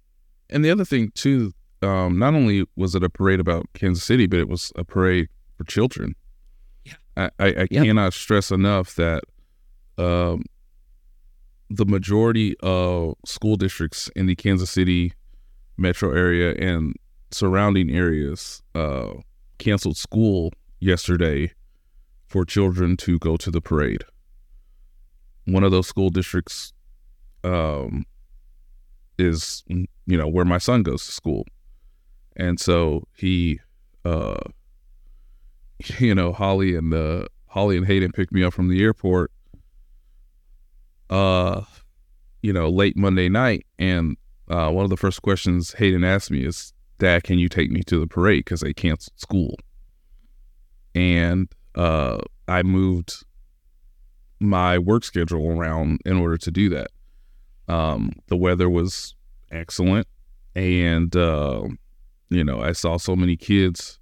and 0.50 0.64
the 0.64 0.72
other 0.72 0.86
thing 0.86 1.12
too, 1.16 1.54
um, 1.82 2.18
not 2.18 2.34
only 2.34 2.66
was 2.76 2.96
it 2.96 3.04
a 3.04 3.10
parade 3.10 3.40
about 3.40 3.68
Kansas 3.74 4.04
City, 4.04 4.28
but 4.28 4.40
it 4.40 4.48
was 4.48 4.72
a 4.76 4.84
parade 4.84 5.28
for 5.58 5.64
children. 5.66 6.16
Yeah. 6.86 6.94
I, 7.18 7.30
I, 7.40 7.56
I 7.62 7.68
cannot 7.68 8.14
stress 8.14 8.52
enough 8.52 8.96
that 8.96 9.24
um, 9.98 10.44
the 11.70 11.86
majority 11.86 12.56
of 12.62 13.16
school 13.26 13.56
districts 13.56 14.10
in 14.16 14.26
the 14.26 14.36
Kansas 14.36 14.72
City 14.72 15.14
metro 15.78 16.12
area 16.12 16.54
and 16.56 16.96
surrounding 17.32 17.90
areas 17.92 18.62
uh, 18.76 19.12
canceled 19.60 19.98
school 19.98 20.52
yesterday 20.80 21.54
for 22.28 22.46
children 22.46 22.96
to 22.98 23.20
go 23.20 23.38
to 23.38 23.52
the 23.52 23.62
parade. 23.62 24.04
One 25.46 25.64
of 25.64 25.72
those 25.72 25.88
school 25.88 26.10
districts 26.10 26.74
um, 27.44 28.06
is, 29.18 29.64
you 29.68 29.88
know, 30.18 30.28
where 30.28 30.46
my 30.46 30.60
son 30.60 30.84
goes 30.84 31.06
to 31.06 31.12
school. 31.12 31.46
And 32.36 32.60
so 32.60 33.08
he, 33.16 33.60
uh, 34.06 34.38
you 35.98 36.14
know, 36.14 36.32
Holly 36.32 36.76
and 36.76 36.94
uh, 36.94 37.26
Holly 37.48 37.78
and 37.78 37.88
Hayden 37.88 38.12
picked 38.12 38.32
me 38.32 38.44
up 38.44 38.54
from 38.54 38.70
the 38.70 38.84
airport, 38.84 39.32
uh, 41.10 41.64
you 42.44 42.54
know, 42.54 42.70
late 42.70 42.96
Monday 42.96 43.28
night. 43.28 43.66
And 43.80 44.18
uh, 44.48 44.70
one 44.70 44.84
of 44.84 44.92
the 44.92 44.98
first 44.98 45.24
questions 45.24 45.74
Hayden 45.74 46.04
asked 46.04 46.30
me 46.30 46.46
is, 46.46 46.74
Dad, 47.00 47.24
can 47.24 47.40
you 47.40 47.50
take 47.50 47.72
me 47.72 47.82
to 47.84 48.00
the 48.00 48.08
parade? 48.08 48.46
Because 48.46 48.60
they 48.60 48.74
canceled 48.74 49.20
school 49.20 49.56
and 50.96 51.48
uh, 51.76 52.20
I 52.48 52.64
moved 52.64 53.14
my 54.40 54.78
work 54.78 55.04
schedule 55.04 55.50
around 55.50 56.00
in 56.06 56.18
order 56.18 56.38
to 56.38 56.52
do 56.52 56.70
that. 56.70 56.88
Um, 57.68 58.14
the 58.28 58.38
weather 58.38 58.70
was 58.70 59.16
excellent, 59.52 60.08
and 60.56 61.16
uh, 61.16 61.64
you 62.30 62.44
know 62.44 62.62
I 62.62 62.72
saw 62.72 62.98
so 62.98 63.16
many 63.16 63.36
kids 63.36 64.00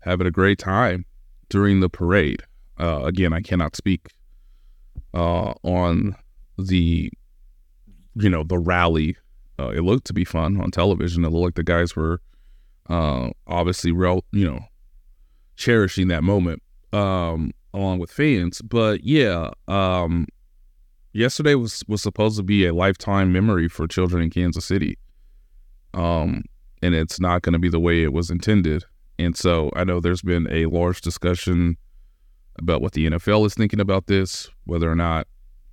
having 0.00 0.26
a 0.26 0.30
great 0.30 0.58
time 0.58 1.04
during 1.48 1.80
the 1.80 1.88
parade. 1.88 2.42
Uh, 2.78 3.02
again, 3.04 3.32
I 3.32 3.40
cannot 3.40 3.74
speak 3.74 4.08
uh, 5.14 5.54
on 5.62 6.16
the 6.58 7.10
you 8.14 8.30
know 8.30 8.42
the 8.42 8.58
rally. 8.58 9.16
Uh, 9.58 9.70
it 9.70 9.80
looked 9.80 10.06
to 10.06 10.12
be 10.12 10.24
fun 10.24 10.60
on 10.60 10.70
television. 10.70 11.24
It 11.24 11.30
looked 11.30 11.44
like 11.44 11.54
the 11.54 11.62
guys 11.62 11.96
were 11.96 12.20
uh, 12.90 13.30
obviously 13.46 13.90
real, 13.90 14.24
you 14.32 14.46
know, 14.46 14.60
cherishing 15.56 16.08
that 16.08 16.22
moment 16.22 16.62
um, 16.92 17.52
along 17.74 17.98
with 17.98 18.10
fans. 18.10 18.62
But 18.62 19.04
yeah, 19.04 19.50
um, 19.68 20.26
yesterday 21.12 21.54
was 21.54 21.82
was 21.88 22.02
supposed 22.02 22.36
to 22.36 22.42
be 22.42 22.66
a 22.66 22.74
lifetime 22.74 23.32
memory 23.32 23.68
for 23.68 23.86
children 23.86 24.22
in 24.22 24.30
Kansas 24.30 24.64
City, 24.64 24.98
um, 25.94 26.44
and 26.82 26.94
it's 26.94 27.20
not 27.20 27.42
going 27.42 27.54
to 27.54 27.58
be 27.58 27.68
the 27.68 27.80
way 27.80 28.02
it 28.02 28.12
was 28.12 28.30
intended. 28.30 28.84
And 29.18 29.36
so 29.36 29.70
I 29.74 29.84
know 29.84 30.00
there's 30.00 30.22
been 30.22 30.46
a 30.50 30.66
large 30.66 31.00
discussion 31.00 31.76
about 32.58 32.80
what 32.80 32.92
the 32.92 33.08
NFL 33.08 33.46
is 33.46 33.54
thinking 33.54 33.80
about 33.80 34.06
this, 34.06 34.48
whether 34.64 34.90
or 34.90 34.96
not 34.96 35.26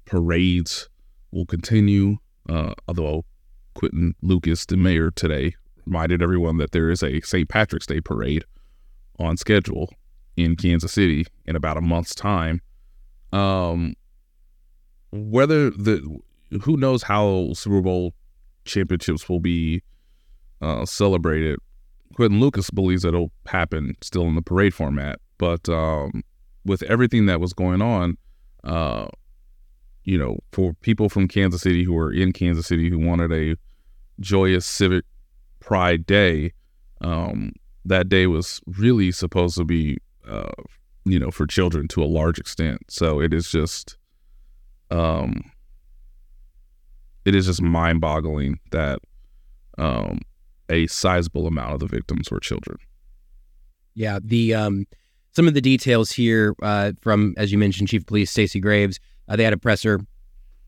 parades 0.06 0.90
will 1.32 1.46
continue. 1.46 2.18
Uh, 2.50 2.74
although 2.88 3.26
Quinton 3.74 4.16
Lucas, 4.22 4.66
the 4.66 4.78
mayor 4.78 5.12
today, 5.12 5.56
reminded 5.86 6.22
everyone 6.22 6.58
that 6.58 6.72
there 6.72 6.90
is 6.90 7.02
a 7.04 7.22
St. 7.22 7.48
Patrick's 7.48 7.86
Day 7.86 8.02
parade 8.02 8.44
on 9.20 9.38
schedule 9.38 9.94
in 10.36 10.56
Kansas 10.56 10.92
City 10.92 11.26
in 11.46 11.56
about 11.56 11.78
a 11.78 11.82
month's 11.82 12.16
time. 12.16 12.62
Um, 13.32 13.96
whether 15.12 15.70
the 15.70 16.20
who 16.62 16.78
knows 16.78 17.04
how 17.04 17.54
Super 17.54 17.82
Bowl 17.82 18.14
championships 18.66 19.28
will 19.28 19.40
be 19.40 19.82
uh, 20.62 20.86
celebrated. 20.86 21.60
Quinton 22.16 22.40
Lucas 22.40 22.70
believes 22.70 23.06
it'll 23.06 23.32
happen 23.48 23.96
still 24.02 24.24
in 24.24 24.36
the 24.36 24.42
parade 24.42 24.74
format, 24.74 25.20
but 25.38 25.68
um, 25.68 26.24
with 26.66 26.84
everything 26.84 27.26
that 27.26 27.40
was 27.40 27.54
going 27.54 27.82
on, 27.82 28.18
uh, 28.64 29.08
you 30.04 30.18
know, 30.18 30.38
for 30.52 30.74
people 30.76 31.10
from 31.10 31.28
Kansas 31.28 31.62
City 31.62 31.84
who 31.84 31.94
were 31.94 32.12
in 32.12 32.32
Kansas 32.32 32.68
City 32.68 32.90
who 32.90 33.00
wanted 33.00 33.32
a 33.32 33.56
joyous 34.20 34.66
civic 34.66 35.06
pride 35.60 36.06
day, 36.06 36.54
um, 37.02 37.52
that 37.86 38.10
day 38.10 38.28
was 38.28 38.62
really 38.66 39.12
supposed 39.12 39.58
to 39.58 39.64
be, 39.64 39.98
uh, 40.28 40.52
you 41.06 41.20
know, 41.20 41.32
for 41.32 41.46
children 41.46 41.88
to 41.90 42.04
a 42.04 42.06
large 42.06 42.40
extent. 42.40 42.82
So 42.90 43.20
it 43.20 43.34
is 43.34 43.50
just, 43.50 43.98
um, 44.90 45.52
it 47.26 47.36
is 47.36 47.46
just 47.46 47.62
mind 47.62 48.02
boggling 48.02 48.60
that, 48.72 49.00
um, 49.78 50.20
a 50.70 50.88
sizable 50.88 51.46
amount 51.46 51.74
of 51.74 51.80
the 51.80 51.88
victims 51.88 52.32
were 52.32 52.40
children. 52.40 52.78
Yeah. 53.96 54.20
The, 54.24 54.54
um, 54.54 54.86
some 55.32 55.48
of 55.48 55.54
the 55.54 55.62
details 55.62 56.12
here, 56.12 56.56
uh, 56.62 56.94
from, 57.02 57.34
as 57.38 57.52
you 57.52 57.58
mentioned, 57.58 57.90
Chief 57.90 58.06
Police 58.06 58.32
Stacey 58.32 58.60
Graves, 58.60 59.00
uh, 59.28 59.36
they 59.36 59.44
had 59.44 59.54
a 59.54 59.58
presser 59.58 59.96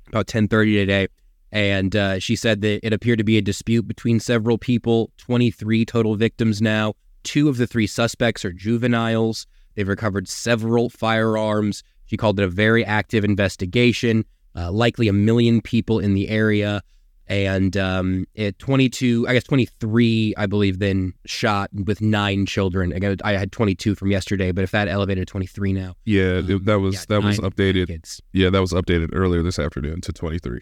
about 0.07 0.27
1030 0.27 0.75
today 0.75 1.07
and 1.51 1.95
uh, 1.95 2.19
she 2.19 2.36
said 2.36 2.62
that 2.62 2.86
it 2.86 2.91
appeared 2.91 3.17
to 3.17 3.24
be 3.24 3.38
a 3.38 3.41
dispute 3.41 3.88
between 3.88 4.19
several 4.19 4.57
people 4.57 5.12
23 5.17 5.86
total 5.86 6.15
victims 6.15 6.62
now 6.62 6.93
Two 7.25 7.50
of 7.50 7.58
the 7.58 7.67
three 7.67 7.88
suspects 7.88 8.46
are 8.46 8.53
juveniles. 8.53 9.48
They've 9.75 9.88
recovered 9.88 10.29
several 10.29 10.89
firearms. 10.89 11.84
She 12.05 12.17
called 12.17 12.39
it 12.39 12.44
a 12.44 12.48
very 12.48 12.86
active 12.86 13.25
investigation, 13.25 14.25
uh, 14.55 14.72
likely 14.72 15.08
a 15.08 15.13
million 15.13 15.60
people 15.60 16.00
in 16.00 16.13
the 16.13 16.29
area. 16.29 16.82
And 17.27 17.75
um, 17.75 18.27
at 18.38 18.60
22, 18.60 19.25
I 19.27 19.34
guess 19.34 19.44
23, 19.46 20.36
I 20.38 20.46
believe, 20.46 20.77
then 20.77 21.13
shot 21.25 21.72
with 21.74 22.00
nine 22.00 22.46
children. 22.46 22.94
Again, 22.94 23.17
I 23.24 23.34
had 23.34 23.51
22 23.51 23.96
from 23.96 24.12
yesterday, 24.12 24.51
but 24.51 24.63
if 24.63 24.70
that 24.72 24.88
elevated 24.88 25.27
to 25.27 25.32
23 25.32 25.74
now. 25.74 25.96
Yeah, 26.05 26.38
um, 26.38 26.63
that 26.65 26.79
was 26.79 26.96
yeah, 26.96 27.01
that 27.10 27.24
was 27.24 27.39
updated. 27.39 28.22
Yeah, 28.32 28.51
that 28.51 28.62
was 28.62 28.74
updated 28.74 29.10
earlier 29.13 29.41
this 29.41 29.58
afternoon 29.58 30.01
to 30.01 30.13
23. 30.13 30.62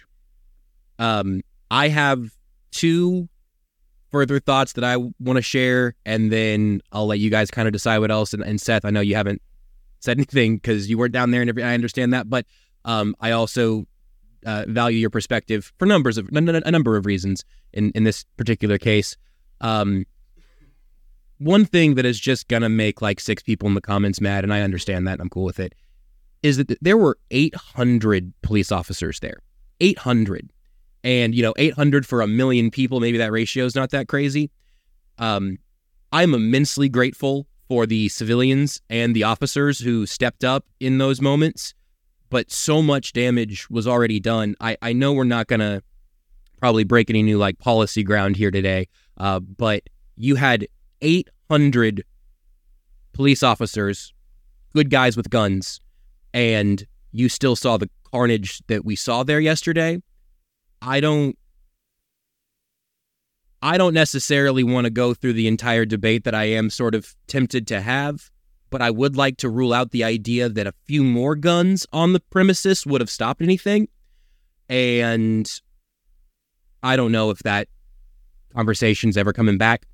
Um, 1.00 1.41
I 1.70 1.89
have 1.89 2.34
two 2.72 3.27
further 4.13 4.39
thoughts 4.39 4.74
that 4.74 4.84
I 4.84 4.96
want 4.96 5.38
to 5.38 5.41
share, 5.41 5.96
and 6.05 6.32
then 6.32 6.82
I'll 6.91 7.08
let 7.08 7.17
you 7.17 7.32
guys 7.32 7.50
kind 7.50 7.67
of 7.67 7.74
decide 7.74 7.98
what 7.98 8.12
else. 8.12 8.32
And, 8.32 8.43
and 8.43 8.62
Seth, 8.62 8.86
I 8.86 8.91
know 8.91 9.01
you 9.01 9.15
haven't 9.15 9.41
said 10.01 10.17
anything 10.17 10.58
because 10.58 10.88
you 10.88 11.00
weren't 11.00 11.13
down 11.13 11.32
there, 11.32 11.41
and 11.41 11.50
every, 11.50 11.63
I 11.63 11.74
understand 11.74 12.13
that, 12.13 12.29
but 12.29 12.46
um, 12.86 13.15
I 13.20 13.32
also 13.32 13.88
uh, 14.46 14.65
value 14.67 15.00
your 15.00 15.10
perspective 15.10 15.74
for 15.79 15.88
numbers 15.88 16.20
of 16.20 16.29
a 16.32 16.72
number 16.72 16.96
of 16.96 17.08
reasons. 17.08 17.43
In 17.74 17.91
in 17.96 18.03
this 18.03 18.24
particular 18.38 18.77
case, 18.77 19.17
um, 19.62 20.05
one 21.39 21.65
thing 21.65 21.96
that 21.96 22.05
is 22.05 22.20
just 22.20 22.48
gonna 22.48 22.70
make 22.70 23.01
like 23.01 23.20
six 23.20 23.41
people 23.41 23.67
in 23.67 23.74
the 23.74 23.82
comments 23.82 24.22
mad, 24.22 24.43
and 24.43 24.53
I 24.53 24.62
understand 24.62 25.08
that, 25.08 25.13
and 25.13 25.22
I'm 25.22 25.29
cool 25.29 25.46
with 25.46 25.60
it, 25.60 25.74
is 26.43 26.58
that 26.58 26.77
there 26.82 26.98
were 26.98 27.17
800 27.32 28.32
police 28.43 28.72
officers 28.72 29.20
there. 29.22 29.38
800 29.79 30.51
and 31.03 31.36
you 31.36 31.41
know 31.41 31.53
800 31.57 32.05
for 32.05 32.22
a 32.22 32.27
million 32.27 32.72
people 32.72 33.00
maybe 33.00 33.17
that 33.17 33.31
ratio 33.31 33.65
is 33.65 33.75
not 33.75 33.91
that 33.91 34.07
crazy. 34.07 34.50
Um, 35.19 35.60
i'm 36.12 36.33
immensely 36.33 36.89
grateful 36.89 37.48
for 37.67 37.86
the 37.86 38.10
civilians 38.10 38.81
and 38.89 39.15
the 39.15 39.24
officers 39.24 39.79
who 39.79 40.05
stepped 40.05 40.43
up 40.43 40.65
in 40.79 40.98
those 40.98 41.22
moments 41.22 41.74
but 42.29 42.51
so 42.51 42.81
much 42.81 43.13
damage 43.13 43.69
was 43.69 43.88
already 43.88 44.19
done. 44.19 44.55
I, 44.60 44.75
I 44.81 44.91
know 44.91 45.13
we're 45.13 45.24
not 45.24 45.45
going 45.45 45.60
to 45.60 45.83
probably 46.60 46.83
break 46.83 47.12
any 47.12 47.22
new 47.22 47.38
like 47.38 47.60
policy 47.60 48.01
ground 48.01 48.38
here 48.38 48.50
today 48.50 48.88
uh, 49.17 49.39
but 49.39 49.83
you 50.15 50.36
had 50.36 50.67
800 51.01 52.03
police 53.12 53.43
officers 53.43 54.13
good 54.74 54.89
guys 54.89 55.15
with 55.15 55.29
guns 55.29 55.79
and 56.33 56.88
you 57.12 57.29
still 57.29 57.55
saw 57.55 57.77
the 57.77 57.89
carnage 58.12 58.62
that 58.67 58.83
we 58.83 58.95
saw 58.95 59.24
there 59.24 59.39
yesterday 59.39 60.01
I 60.85 60.99
don't 60.99 61.37
I 63.61 63.77
don't 63.77 63.93
necessarily 63.93 64.63
want 64.63 64.85
to 64.85 64.91
go 64.91 65.13
through 65.13 65.33
the 65.33 65.47
entire 65.47 65.85
debate 65.85 66.25
that 66.25 66.35
I 66.35 66.45
am 66.45 66.69
sort 66.69 66.93
of 66.95 67.15
tempted 67.27 67.65
to 67.67 67.79
have 67.79 68.29
but 68.73 68.81
I 68.81 68.89
would 68.89 69.15
like 69.15 69.37
to 69.37 69.49
rule 69.49 69.71
out 69.71 69.91
the 69.91 70.03
idea 70.03 70.49
that 70.49 70.65
a 70.65 70.73
few 70.85 71.03
more 71.03 71.35
guns 71.35 71.85
on 71.93 72.13
the 72.13 72.19
premises 72.19 72.87
would 72.87 73.01
have 73.01 73.09
stopped 73.11 73.39
anything. 73.39 73.87
And 74.67 75.47
I 76.81 76.95
don't 76.95 77.11
know 77.11 77.29
if 77.29 77.37
that 77.43 77.67
conversation's 78.51 79.15
ever 79.15 79.31
coming 79.31 79.59
back. 79.59 79.85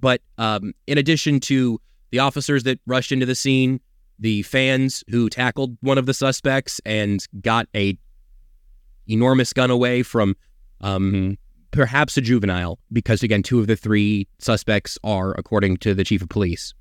But 0.00 0.20
um, 0.36 0.72
in 0.88 0.98
addition 0.98 1.38
to 1.42 1.80
the 2.10 2.18
officers 2.18 2.64
that 2.64 2.80
rushed 2.86 3.12
into 3.12 3.24
the 3.24 3.36
scene, 3.36 3.78
the 4.18 4.42
fans 4.42 5.04
who 5.08 5.30
tackled 5.30 5.78
one 5.80 5.96
of 5.96 6.06
the 6.06 6.14
suspects 6.14 6.80
and 6.84 7.24
got 7.40 7.68
a 7.72 7.96
enormous 9.08 9.52
gun 9.52 9.70
away 9.70 10.02
from 10.02 10.36
um, 10.80 11.12
Mm-hmm. 11.12 11.32
perhaps 11.70 12.16
a 12.16 12.20
juvenile, 12.20 12.78
because 12.92 13.22
again, 13.22 13.42
two 13.42 13.58
of 13.60 13.66
the 13.66 13.76
three 13.76 14.26
suspects 14.38 14.98
are, 15.04 15.32
according 15.38 15.76
to 15.78 15.94
the 15.94 16.04
chief 16.04 16.22
of 16.22 16.28
police. 16.28 16.74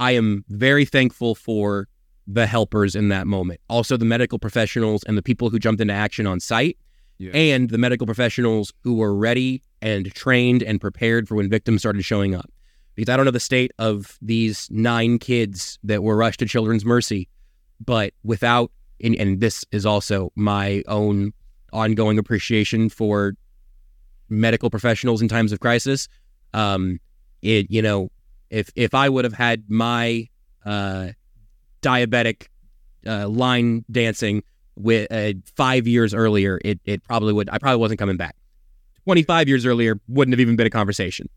I 0.00 0.12
am 0.12 0.44
very 0.48 0.84
thankful 0.84 1.34
for 1.34 1.88
the 2.26 2.46
helpers 2.46 2.94
in 2.94 3.08
that 3.08 3.26
moment. 3.26 3.60
Also, 3.68 3.96
the 3.96 4.04
medical 4.04 4.38
professionals 4.38 5.04
and 5.04 5.16
the 5.16 5.22
people 5.22 5.50
who 5.50 5.58
jumped 5.58 5.80
into 5.80 5.94
action 5.94 6.26
on 6.26 6.40
site, 6.40 6.76
Yeah. 7.18 7.30
and 7.32 7.70
the 7.70 7.78
medical 7.78 8.06
professionals 8.06 8.72
who 8.82 8.94
were 8.94 9.14
ready 9.14 9.62
and 9.82 10.12
trained 10.14 10.62
and 10.62 10.80
prepared 10.80 11.28
for 11.28 11.36
when 11.36 11.48
victims 11.48 11.82
started 11.82 12.02
showing 12.04 12.34
up. 12.34 12.50
Because 12.96 13.12
I 13.12 13.16
don't 13.16 13.24
know 13.24 13.30
the 13.30 13.40
state 13.40 13.72
of 13.78 14.18
these 14.22 14.68
nine 14.70 15.18
kids 15.18 15.78
that 15.84 16.02
were 16.02 16.16
rushed 16.16 16.40
to 16.40 16.46
Children's 16.46 16.84
Mercy, 16.84 17.28
but 17.84 18.14
without, 18.24 18.70
and, 19.02 19.14
and 19.16 19.40
this 19.40 19.64
is 19.72 19.86
also 19.86 20.32
my 20.36 20.82
own 20.86 21.32
ongoing 21.72 22.18
appreciation 22.18 22.88
for 22.88 23.34
medical 24.28 24.70
professionals 24.70 25.20
in 25.20 25.28
times 25.28 25.52
of 25.52 25.60
crisis. 25.60 26.08
Um, 26.52 27.00
it, 27.42 27.70
you 27.70 27.82
know, 27.82 28.10
if 28.50 28.70
if 28.74 28.94
I 28.94 29.08
would 29.08 29.24
have 29.24 29.34
had 29.34 29.64
my 29.68 30.28
uh, 30.64 31.08
diabetic 31.82 32.46
uh, 33.06 33.28
line 33.28 33.84
dancing 33.90 34.42
with 34.76 35.10
uh, 35.10 35.32
five 35.56 35.86
years 35.86 36.14
earlier, 36.14 36.60
it 36.64 36.80
it 36.84 37.02
probably 37.04 37.32
would. 37.32 37.48
I 37.50 37.58
probably 37.58 37.80
wasn't 37.80 37.98
coming 37.98 38.16
back. 38.16 38.36
Twenty 39.04 39.22
five 39.22 39.48
years 39.48 39.66
earlier 39.66 40.00
wouldn't 40.08 40.32
have 40.32 40.40
even 40.40 40.56
been 40.56 40.66
a 40.66 40.70
conversation. 40.70 41.28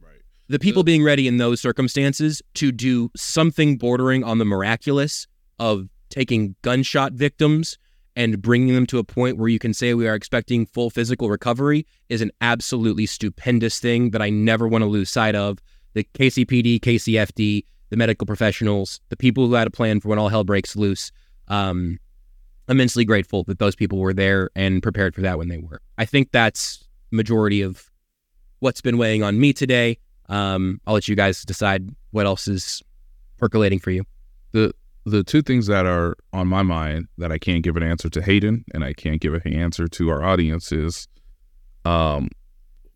Right. 0.00 0.20
The 0.48 0.58
people 0.58 0.84
being 0.84 1.02
ready 1.02 1.26
in 1.26 1.38
those 1.38 1.60
circumstances 1.60 2.42
to 2.54 2.70
do 2.70 3.10
something 3.16 3.78
bordering 3.78 4.22
on 4.22 4.38
the 4.38 4.44
miraculous 4.44 5.26
of 5.58 5.88
taking 6.16 6.56
gunshot 6.62 7.12
victims 7.12 7.76
and 8.16 8.40
bringing 8.40 8.74
them 8.74 8.86
to 8.86 8.98
a 8.98 9.04
point 9.04 9.36
where 9.36 9.48
you 9.48 9.58
can 9.58 9.74
say 9.74 9.92
we 9.92 10.08
are 10.08 10.14
expecting 10.14 10.64
full 10.64 10.88
physical 10.88 11.28
recovery 11.28 11.86
is 12.08 12.22
an 12.22 12.30
absolutely 12.40 13.04
stupendous 13.04 13.78
thing 13.78 14.10
that 14.10 14.22
I 14.22 14.30
never 14.30 14.66
want 14.66 14.80
to 14.80 14.86
lose 14.86 15.10
sight 15.10 15.34
of. 15.34 15.58
The 15.92 16.04
KCPD, 16.14 16.80
KCFD, 16.80 17.64
the 17.90 17.96
medical 17.96 18.26
professionals, 18.26 19.00
the 19.10 19.16
people 19.16 19.46
who 19.46 19.54
had 19.54 19.66
a 19.66 19.70
plan 19.70 20.00
for 20.00 20.08
when 20.08 20.18
all 20.18 20.30
hell 20.30 20.44
breaks 20.44 20.74
loose. 20.74 21.12
Um, 21.48 21.98
immensely 22.68 23.04
grateful 23.04 23.44
that 23.44 23.58
those 23.58 23.76
people 23.76 23.98
were 23.98 24.14
there 24.14 24.50
and 24.56 24.82
prepared 24.82 25.14
for 25.14 25.20
that 25.20 25.36
when 25.36 25.48
they 25.48 25.58
were. 25.58 25.80
I 25.98 26.06
think 26.06 26.32
that's 26.32 26.82
majority 27.12 27.60
of 27.60 27.90
what's 28.60 28.80
been 28.80 28.96
weighing 28.96 29.22
on 29.22 29.38
me 29.38 29.52
today. 29.52 29.98
Um, 30.30 30.80
I'll 30.86 30.94
let 30.94 31.08
you 31.08 31.14
guys 31.14 31.42
decide 31.42 31.90
what 32.10 32.24
else 32.24 32.48
is 32.48 32.82
percolating 33.38 33.78
for 33.78 33.90
you. 33.90 34.04
the 34.52 34.72
the 35.06 35.22
two 35.22 35.40
things 35.40 35.68
that 35.68 35.86
are 35.86 36.16
on 36.32 36.48
my 36.48 36.62
mind 36.62 37.06
that 37.16 37.30
I 37.30 37.38
can't 37.38 37.62
give 37.62 37.76
an 37.76 37.82
answer 37.84 38.10
to 38.10 38.20
Hayden 38.20 38.64
and 38.74 38.84
I 38.84 38.92
can't 38.92 39.20
give 39.20 39.34
an 39.34 39.54
answer 39.54 39.86
to 39.86 40.10
our 40.10 40.24
audience 40.24 40.72
is 40.72 41.06
um 41.84 42.28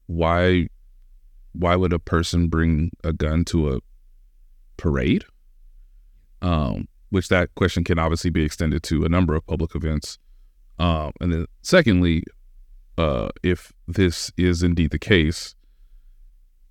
why 0.07 0.67
why 1.53 1.77
would 1.77 1.93
a 1.93 2.01
person 2.01 2.49
bring 2.49 2.91
a 3.05 3.13
gun 3.13 3.45
to 3.47 3.75
a 3.75 3.79
parade? 4.77 5.25
Um 6.43 6.89
which 7.11 7.29
that 7.29 7.55
question 7.55 7.85
can 7.85 7.99
obviously 7.99 8.31
be 8.31 8.45
extended 8.45 8.83
to 8.85 9.05
a 9.05 9.09
number 9.09 9.37
of 9.37 9.47
public 9.47 9.77
events. 9.77 10.19
Um 10.81 11.13
and 11.21 11.33
then 11.33 11.47
secondly, 11.63 12.25
uh 12.99 13.29
if 13.45 13.73
this 13.87 14.33
is 14.37 14.65
indeed 14.65 14.91
the 14.91 14.99
case, 14.99 15.55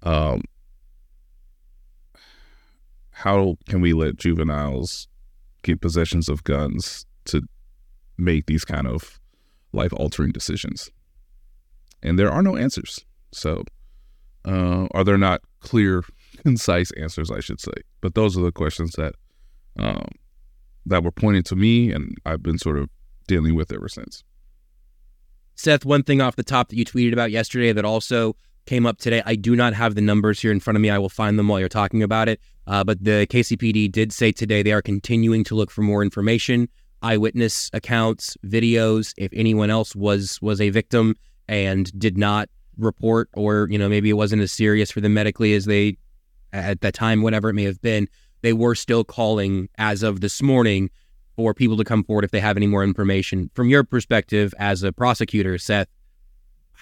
um 0.04 0.42
how 3.12 3.56
can 3.70 3.80
we 3.80 3.94
let 3.94 4.18
juveniles 4.18 5.08
get 5.64 5.82
possessions 5.82 6.30
of 6.30 6.44
guns 6.44 7.06
to 7.26 7.42
make 8.18 8.46
these 8.46 8.66
kind 8.66 8.88
of 8.88 9.20
life 9.72 9.94
altering 9.94 10.32
decisions? 10.32 10.90
And 12.02 12.18
there 12.18 12.32
are 12.32 12.42
no 12.42 12.56
answers. 12.56 13.06
So, 13.32 13.64
uh, 14.46 14.88
are 14.92 15.04
there 15.04 15.18
not 15.18 15.42
clear, 15.60 16.04
concise 16.44 16.92
answers, 16.92 17.30
I 17.30 17.40
should 17.40 17.60
say? 17.60 17.74
But 18.02 18.16
those 18.16 18.38
are 18.38 18.42
the 18.42 18.52
questions 18.52 18.94
that 18.94 19.16
um, 19.78 20.08
that 20.86 21.04
were 21.04 21.12
pointed 21.12 21.46
to 21.48 21.56
me, 21.56 21.92
and 21.92 22.16
I've 22.26 22.44
been 22.44 22.58
sort 22.58 22.78
of 22.78 22.90
dealing 23.28 23.56
with 23.56 23.72
ever 23.72 23.88
since. 23.88 24.24
Seth, 25.56 25.86
one 25.86 26.04
thing 26.04 26.22
off 26.22 26.36
the 26.36 26.44
top 26.44 26.70
that 26.70 26.78
you 26.78 26.86
tweeted 26.86 27.14
about 27.14 27.32
yesterday 27.32 27.72
that 27.74 27.86
also 27.86 28.36
came 28.70 28.86
up 28.86 29.00
today. 29.00 29.24
I 29.26 29.34
do 29.34 29.56
not 29.56 29.74
have 29.74 29.96
the 29.96 30.02
numbers 30.02 30.40
here 30.40 30.52
in 30.52 30.60
front 30.60 30.78
of 30.78 30.82
me. 30.82 30.92
I 30.92 31.00
will 31.00 31.10
find 31.10 31.40
them 31.40 31.48
while 31.48 31.60
you're 31.60 31.68
talking 31.68 32.04
about 32.04 32.30
it. 32.30 32.40
Uh, 32.68 32.84
but 32.84 33.04
the 33.04 33.26
KCPD 33.28 33.92
did 33.92 34.14
say 34.14 34.32
today 34.32 34.62
they 34.62 34.72
are 34.72 34.82
continuing 34.82 35.44
to 35.46 35.56
look 35.56 35.72
for 35.72 35.82
more 35.82 36.04
information, 36.04 36.70
eyewitness 37.02 37.72
accounts, 37.74 38.38
videos. 38.46 39.12
If 39.18 39.32
anyone 39.34 39.72
else 39.72 39.96
was 39.96 40.40
was 40.42 40.62
a 40.62 40.70
victim 40.70 41.16
and 41.48 41.92
did 42.00 42.16
not 42.16 42.48
report, 42.78 43.28
or 43.34 43.68
you 43.72 43.80
know 43.80 43.90
maybe 43.90 44.12
it 44.12 44.14
wasn't 44.14 44.44
as 44.44 44.52
serious 44.52 44.92
for 44.92 45.02
them 45.02 45.16
medically 45.16 45.56
as 45.56 45.66
they 45.66 45.98
at 46.54 46.82
that 46.82 46.94
time, 46.94 47.24
whatever 47.24 47.50
it 47.50 47.56
may 47.56 47.64
have 47.64 47.82
been, 47.82 48.08
they 48.44 48.54
were 48.54 48.76
still 48.76 49.04
calling 49.04 49.68
as 49.80 50.04
of 50.04 50.22
this 50.22 50.44
morning 50.44 50.92
for 51.36 51.56
people 51.56 51.78
to 51.78 51.84
come 51.84 52.04
forward 52.04 52.24
if 52.24 52.30
they 52.30 52.40
have 52.40 52.56
any 52.56 52.68
more 52.68 52.84
information. 52.84 53.50
From 53.56 53.68
your 53.68 53.84
perspective 53.84 54.54
as 54.60 54.84
a 54.84 54.92
prosecutor, 54.92 55.58
Seth, 55.58 55.88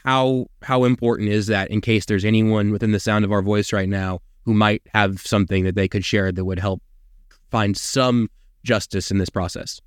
how 0.03 0.47
how 0.61 0.83
important 0.83 1.29
is 1.29 1.47
that 1.47 1.69
in 1.71 1.81
case 1.81 2.05
there's 2.05 2.25
anyone 2.25 2.71
within 2.71 2.91
the 2.91 2.99
sound 2.99 3.25
of 3.25 3.31
our 3.31 3.41
voice 3.41 3.73
right 3.73 3.89
now 3.89 4.19
who 4.45 4.53
might 4.53 4.81
have 4.93 5.21
something 5.21 5.63
that 5.65 5.75
they 5.75 5.87
could 5.87 6.05
share 6.05 6.31
that 6.31 6.45
would 6.45 6.59
help 6.59 6.81
find 7.51 7.75
some 7.75 8.29
justice 8.63 9.11
in 9.11 9.17
this 9.17 9.29
process? 9.29 9.81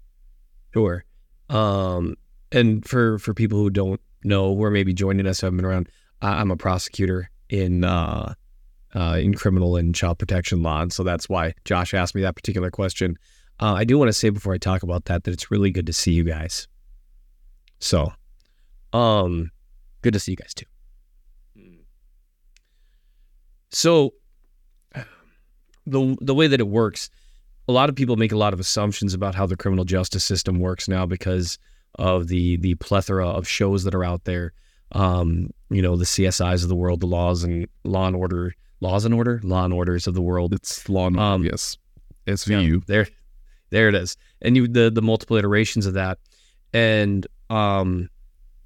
Sure. 0.72 1.04
Um, 1.48 2.16
and 2.52 2.86
for 2.86 3.18
for 3.18 3.34
people 3.34 3.58
who 3.58 3.70
don't 3.70 4.00
know, 4.24 4.54
who 4.54 4.62
are 4.62 4.70
maybe 4.70 4.92
joining 4.92 5.26
us, 5.26 5.40
who 5.40 5.46
haven't 5.46 5.58
been 5.58 5.66
around, 5.66 5.88
I'm 6.22 6.50
a 6.50 6.56
prosecutor 6.56 7.30
in 7.48 7.84
uh, 7.84 8.34
uh, 8.94 9.18
in 9.20 9.34
criminal 9.34 9.76
and 9.76 9.94
child 9.94 10.18
protection 10.18 10.62
law, 10.62 10.82
and 10.82 10.92
so 10.92 11.02
that's 11.02 11.28
why 11.28 11.54
Josh 11.64 11.94
asked 11.94 12.14
me 12.14 12.22
that 12.22 12.36
particular 12.36 12.70
question. 12.70 13.16
Uh, 13.60 13.74
I 13.74 13.84
do 13.84 13.98
want 13.98 14.08
to 14.08 14.12
say 14.12 14.30
before 14.30 14.54
I 14.54 14.58
talk 14.58 14.82
about 14.82 15.04
that 15.06 15.24
that 15.24 15.32
it's 15.32 15.50
really 15.50 15.70
good 15.70 15.86
to 15.86 15.92
see 15.92 16.12
you 16.12 16.24
guys. 16.24 16.66
So, 17.78 18.12
um, 18.92 19.50
Good 20.02 20.14
to 20.14 20.20
see 20.20 20.32
you 20.32 20.36
guys 20.36 20.54
too. 20.54 20.66
So 23.70 24.14
the 25.86 26.16
the 26.20 26.34
way 26.34 26.46
that 26.46 26.60
it 26.60 26.68
works, 26.68 27.10
a 27.68 27.72
lot 27.72 27.88
of 27.88 27.94
people 27.94 28.16
make 28.16 28.32
a 28.32 28.36
lot 28.36 28.52
of 28.52 28.60
assumptions 28.60 29.14
about 29.14 29.34
how 29.34 29.46
the 29.46 29.56
criminal 29.56 29.84
justice 29.84 30.24
system 30.24 30.58
works 30.58 30.88
now 30.88 31.06
because 31.06 31.58
of 31.96 32.28
the 32.28 32.56
the 32.56 32.74
plethora 32.76 33.28
of 33.28 33.46
shows 33.48 33.84
that 33.84 33.94
are 33.94 34.04
out 34.04 34.24
there. 34.24 34.52
Um, 34.92 35.50
you 35.70 35.82
know, 35.82 35.96
the 35.96 36.04
CSIs 36.04 36.62
of 36.64 36.68
the 36.68 36.74
world, 36.74 37.00
the 37.00 37.06
laws 37.06 37.44
and 37.44 37.68
law 37.84 38.08
and 38.08 38.16
order, 38.16 38.54
laws 38.80 39.04
and 39.04 39.14
order, 39.14 39.40
law 39.44 39.64
and 39.64 39.72
orders 39.72 40.08
of 40.08 40.14
the 40.14 40.22
world. 40.22 40.52
It's 40.52 40.88
law, 40.88 41.06
and 41.06 41.18
Um, 41.18 41.44
yes, 41.44 41.78
SVU. 42.26 42.84
There, 42.86 43.06
there 43.70 43.88
it 43.88 43.94
is. 43.94 44.16
And 44.42 44.56
you 44.56 44.66
the 44.66 44.90
the 44.90 45.02
multiple 45.02 45.36
iterations 45.36 45.86
of 45.86 45.94
that, 45.94 46.18
and 46.72 47.24
um, 47.50 48.08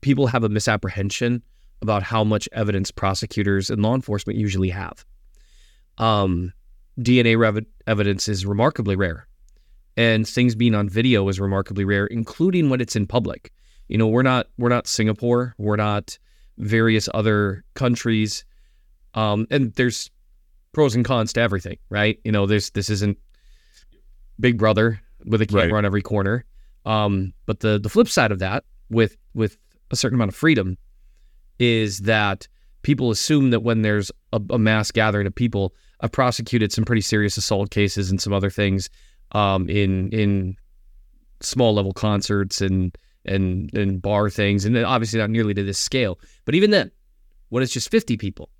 people 0.04 0.26
have 0.26 0.44
a 0.44 0.48
misapprehension 0.50 1.42
about 1.80 2.02
how 2.02 2.22
much 2.22 2.46
evidence 2.52 2.90
prosecutors 2.90 3.70
and 3.70 3.82
law 3.82 3.94
enforcement 3.94 4.38
usually 4.38 4.68
have. 4.68 5.04
Um, 5.98 6.52
DNA 7.00 7.38
rev- 7.38 7.64
evidence 7.86 8.28
is 8.28 8.44
remarkably 8.44 8.96
rare, 8.96 9.26
and 9.96 10.28
things 10.28 10.54
being 10.54 10.74
on 10.74 10.88
video 10.88 11.26
is 11.28 11.40
remarkably 11.40 11.84
rare, 11.86 12.06
including 12.06 12.68
when 12.68 12.80
it's 12.82 12.94
in 12.96 13.06
public. 13.06 13.50
You 13.88 13.96
know, 13.98 14.06
we're 14.06 14.22
not 14.22 14.46
we're 14.58 14.68
not 14.68 14.86
Singapore, 14.86 15.54
we're 15.58 15.76
not 15.76 16.18
various 16.58 17.08
other 17.14 17.64
countries, 17.74 18.44
um, 19.14 19.46
and 19.50 19.72
there's 19.74 20.10
pros 20.72 20.94
and 20.94 21.04
cons 21.04 21.32
to 21.32 21.40
everything, 21.40 21.78
right? 21.88 22.18
You 22.24 22.32
know, 22.32 22.46
there's 22.46 22.70
this 22.70 22.90
isn't 22.90 23.18
Big 24.38 24.58
Brother 24.58 25.00
with 25.24 25.40
a 25.40 25.46
camera 25.46 25.66
Right. 25.66 25.78
on 25.78 25.84
every 25.84 26.02
corner. 26.02 26.44
Um, 26.84 27.32
but 27.46 27.60
the 27.60 27.78
the 27.78 27.88
flip 27.88 28.08
side 28.08 28.32
of 28.32 28.38
that, 28.40 28.64
with 28.90 29.16
with 29.34 29.56
a 29.94 29.96
certain 29.96 30.16
amount 30.16 30.30
of 30.30 30.36
freedom, 30.36 30.76
is 31.58 32.00
that 32.00 32.46
people 32.82 33.10
assume 33.10 33.50
that 33.50 33.60
when 33.60 33.82
there's 33.82 34.10
a, 34.32 34.40
a 34.50 34.58
mass 34.58 34.90
gathering 34.90 35.26
of 35.26 35.34
people, 35.34 35.74
I've 36.00 36.12
prosecuted 36.12 36.72
some 36.72 36.84
pretty 36.84 37.00
serious 37.00 37.36
assault 37.36 37.70
cases 37.70 38.10
and 38.10 38.20
some 38.20 38.32
other 38.32 38.50
things 38.50 38.90
um, 39.32 39.68
in 39.68 40.10
in 40.10 40.56
small 41.40 41.74
level 41.74 41.92
concerts 41.92 42.60
and 42.60 42.96
and 43.24 43.72
and 43.74 44.00
bar 44.00 44.30
things, 44.30 44.64
and 44.64 44.76
obviously 44.78 45.18
not 45.18 45.30
nearly 45.30 45.54
to 45.54 45.64
this 45.64 45.78
scale. 45.78 46.18
But 46.44 46.54
even 46.54 46.70
then, 46.70 46.90
when 47.48 47.62
it's 47.62 47.72
just 47.72 47.90
50 47.90 48.16
people, 48.16 48.50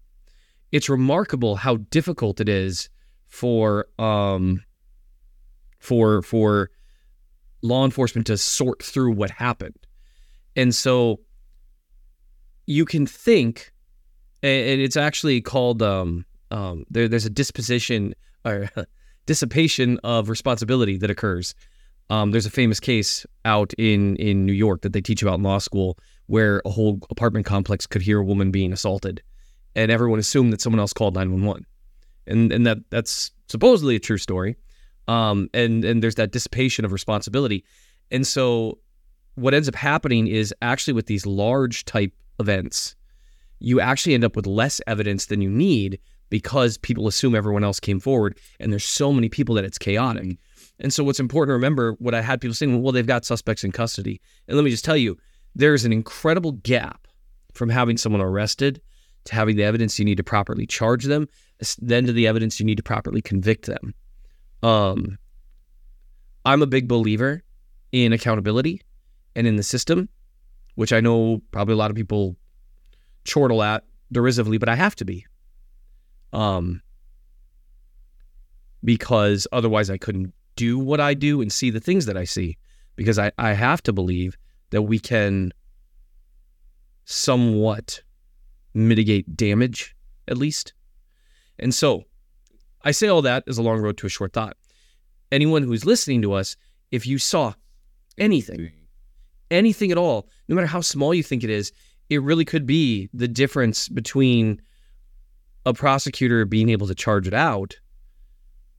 it's 0.73 0.89
remarkable 0.89 1.57
how 1.57 1.77
difficult 1.77 2.41
it 2.41 2.49
is 2.49 2.89
for 3.27 3.87
um 3.99 4.63
for 5.79 6.23
for 6.23 6.71
law 7.63 7.85
enforcement 7.85 8.27
to 8.29 8.37
sort 8.37 8.83
through 8.83 9.13
what 9.13 9.31
happened. 9.31 9.79
And 10.57 10.75
so 10.75 11.21
you 12.67 12.85
can 12.85 13.07
think 13.07 13.73
and 14.43 14.81
it's 14.81 14.97
actually 14.97 15.41
called 15.41 15.83
um 15.83 16.25
um 16.51 16.85
there, 16.91 17.09
there's 17.09 17.27
a 17.27 17.31
disposition 17.31 18.15
or 18.45 18.71
dissipation 19.27 19.99
of 20.05 20.29
responsibility 20.29 20.99
that 20.99 21.11
occurs. 21.11 21.55
Um, 22.11 22.31
there's 22.33 22.45
a 22.45 22.51
famous 22.51 22.79
case 22.81 23.25
out 23.47 23.73
in 23.79 24.17
in 24.17 24.45
New 24.45 24.53
York 24.53 24.83
that 24.83 24.93
they 24.93 25.01
teach 25.01 25.23
about 25.23 25.37
in 25.37 25.43
law 25.43 25.59
school 25.59 25.99
where 26.27 26.61
a 26.65 26.71
whole 26.71 27.01
apartment 27.11 27.47
complex 27.47 27.87
could 27.87 28.03
hear 28.03 28.21
a 28.21 28.25
woman 28.25 28.51
being 28.51 28.73
assaulted, 28.73 29.23
and 29.75 29.91
everyone 29.91 30.19
assumed 30.19 30.53
that 30.53 30.61
someone 30.61 30.81
else 30.81 30.93
called 30.93 31.15
911, 31.15 31.65
and 32.27 32.53
and 32.53 32.67
that 32.67 32.79
that's 32.91 33.31
supposedly 33.49 33.97
a 33.97 34.01
true 34.01 34.19
story. 34.19 34.57
Um, 35.09 35.49
and 35.55 35.83
and 35.85 36.03
there's 36.03 36.17
that 36.17 36.31
dissipation 36.31 36.85
of 36.85 36.93
responsibility, 36.93 37.65
and 38.11 38.27
so 38.27 38.79
what 39.35 39.55
ends 39.55 39.69
up 39.69 39.75
happening 39.75 40.27
is 40.27 40.55
actually 40.63 40.93
with 40.95 41.07
these 41.07 41.27
large 41.27 41.85
type 41.85 42.13
events, 42.39 42.95
you 43.59 43.81
actually 43.81 44.15
end 44.15 44.25
up 44.25 44.37
with 44.37 44.47
less 44.47 44.81
evidence 44.87 45.27
than 45.27 45.41
you 45.41 45.51
need 45.51 45.99
because 46.31 46.79
people 46.79 47.07
assume 47.07 47.35
everyone 47.35 47.65
else 47.65 47.79
came 47.79 48.01
forward, 48.01 48.39
and 48.59 48.73
there's 48.73 48.85
so 48.85 49.13
many 49.13 49.29
people 49.29 49.55
that 49.55 49.65
it's 49.65 49.79
chaotic. 49.79 50.37
And 50.81 50.93
so, 50.93 51.05
what's 51.05 51.21
important 51.21 51.51
to 51.51 51.55
remember, 51.55 51.93
what 51.99 52.15
I 52.15 52.23
had 52.23 52.41
people 52.41 52.55
saying, 52.55 52.83
well, 52.83 52.93
they've 52.93 53.07
got 53.07 53.25
suspects 53.25 53.63
in 53.63 53.73
custody. 53.73 54.21
And 54.49 54.57
let 54.57 54.65
me 54.65 54.71
just 54.71 54.85
tell 54.85 54.97
you, 54.97 55.17
there's 55.55 55.85
an 55.85 55.93
incredible 55.93 56.53
gap 56.53 57.07
from 57.53 57.69
having 57.69 57.97
someone 57.97 58.21
arrested 58.21 58.81
to 59.25 59.35
having 59.35 59.57
the 59.57 59.63
evidence 59.63 59.99
you 59.99 60.05
need 60.05 60.17
to 60.17 60.25
properly 60.25 60.67
charge 60.67 61.05
them, 61.05 61.29
then 61.79 62.07
to 62.07 62.13
the 62.13 62.27
evidence 62.27 62.59
you 62.59 62.67
need 62.67 62.77
to 62.77 62.83
properly 62.83 63.23
convict 63.23 63.67
them. 63.67 63.95
Um, 64.63 65.19
I'm 66.45 66.63
a 66.63 66.67
big 66.67 66.89
believer 66.89 67.43
in 67.93 68.13
accountability 68.13 68.83
and 69.37 69.47
in 69.47 69.57
the 69.57 69.63
system, 69.63 70.09
which 70.75 70.93
I 70.93 71.01
know 71.01 71.43
probably 71.51 71.75
a 71.75 71.77
lot 71.77 71.91
of 71.91 71.97
people 71.97 72.37
chortle 73.25 73.63
at 73.63 73.85
derisively, 74.13 74.59
but 74.59 74.69
I 74.69 74.75
have 74.75 74.95
to 74.97 75.05
be. 75.05 75.27
Um, 76.33 76.83
because 78.83 79.47
otherwise 79.53 79.91
I 79.91 79.99
couldn't 79.99 80.35
do 80.57 80.79
what 80.79 81.01
I 81.01 81.15
do 81.15 81.41
and 81.41 81.53
see 81.53 81.71
the 81.71 81.81
things 81.81 82.07
that 82.07 82.17
I 82.17 82.25
see. 82.25 82.59
Because 82.97 83.19
I, 83.19 83.33
I 83.39 83.55
have 83.55 83.83
to 83.85 83.93
believe 83.93 84.37
that 84.71 84.83
we 84.83 84.99
can 84.99 85.53
somewhat 87.05 88.03
mitigate 88.73 89.37
damage, 89.37 89.97
at 90.29 90.37
least. 90.37 90.75
And 91.59 91.75
so 91.75 92.05
I 92.83 92.91
say 92.91 93.09
all 93.09 93.23
that 93.23 93.45
as 93.49 93.59
a 93.59 93.63
long 93.63 93.81
road 93.81 93.97
to 93.99 94.07
a 94.07 94.11
short 94.11 94.33
thought. 94.33 94.57
Anyone 95.33 95.63
who's 95.63 95.85
listening 95.85 96.23
to 96.23 96.33
us, 96.33 96.57
if 96.91 97.07
you 97.07 97.19
saw 97.19 97.55
anything, 98.19 98.73
anything 99.51 99.91
at 99.91 99.99
all, 99.99 100.29
no 100.49 100.55
matter 100.55 100.67
how 100.67 100.81
small 100.81 101.15
you 101.15 101.23
think 101.23 101.45
it 101.45 101.51
is, 101.51 101.73
it 102.11 102.23
really 102.23 102.45
could 102.45 102.67
be 102.67 103.09
the 103.15 103.29
difference 103.29 103.89
between 103.89 104.61
a 105.67 105.73
prosecutor 105.73 106.45
being 106.45 106.69
able 106.69 106.87
to 106.87 106.95
charge 106.95 107.27
it 107.27 107.35
out 107.35 107.77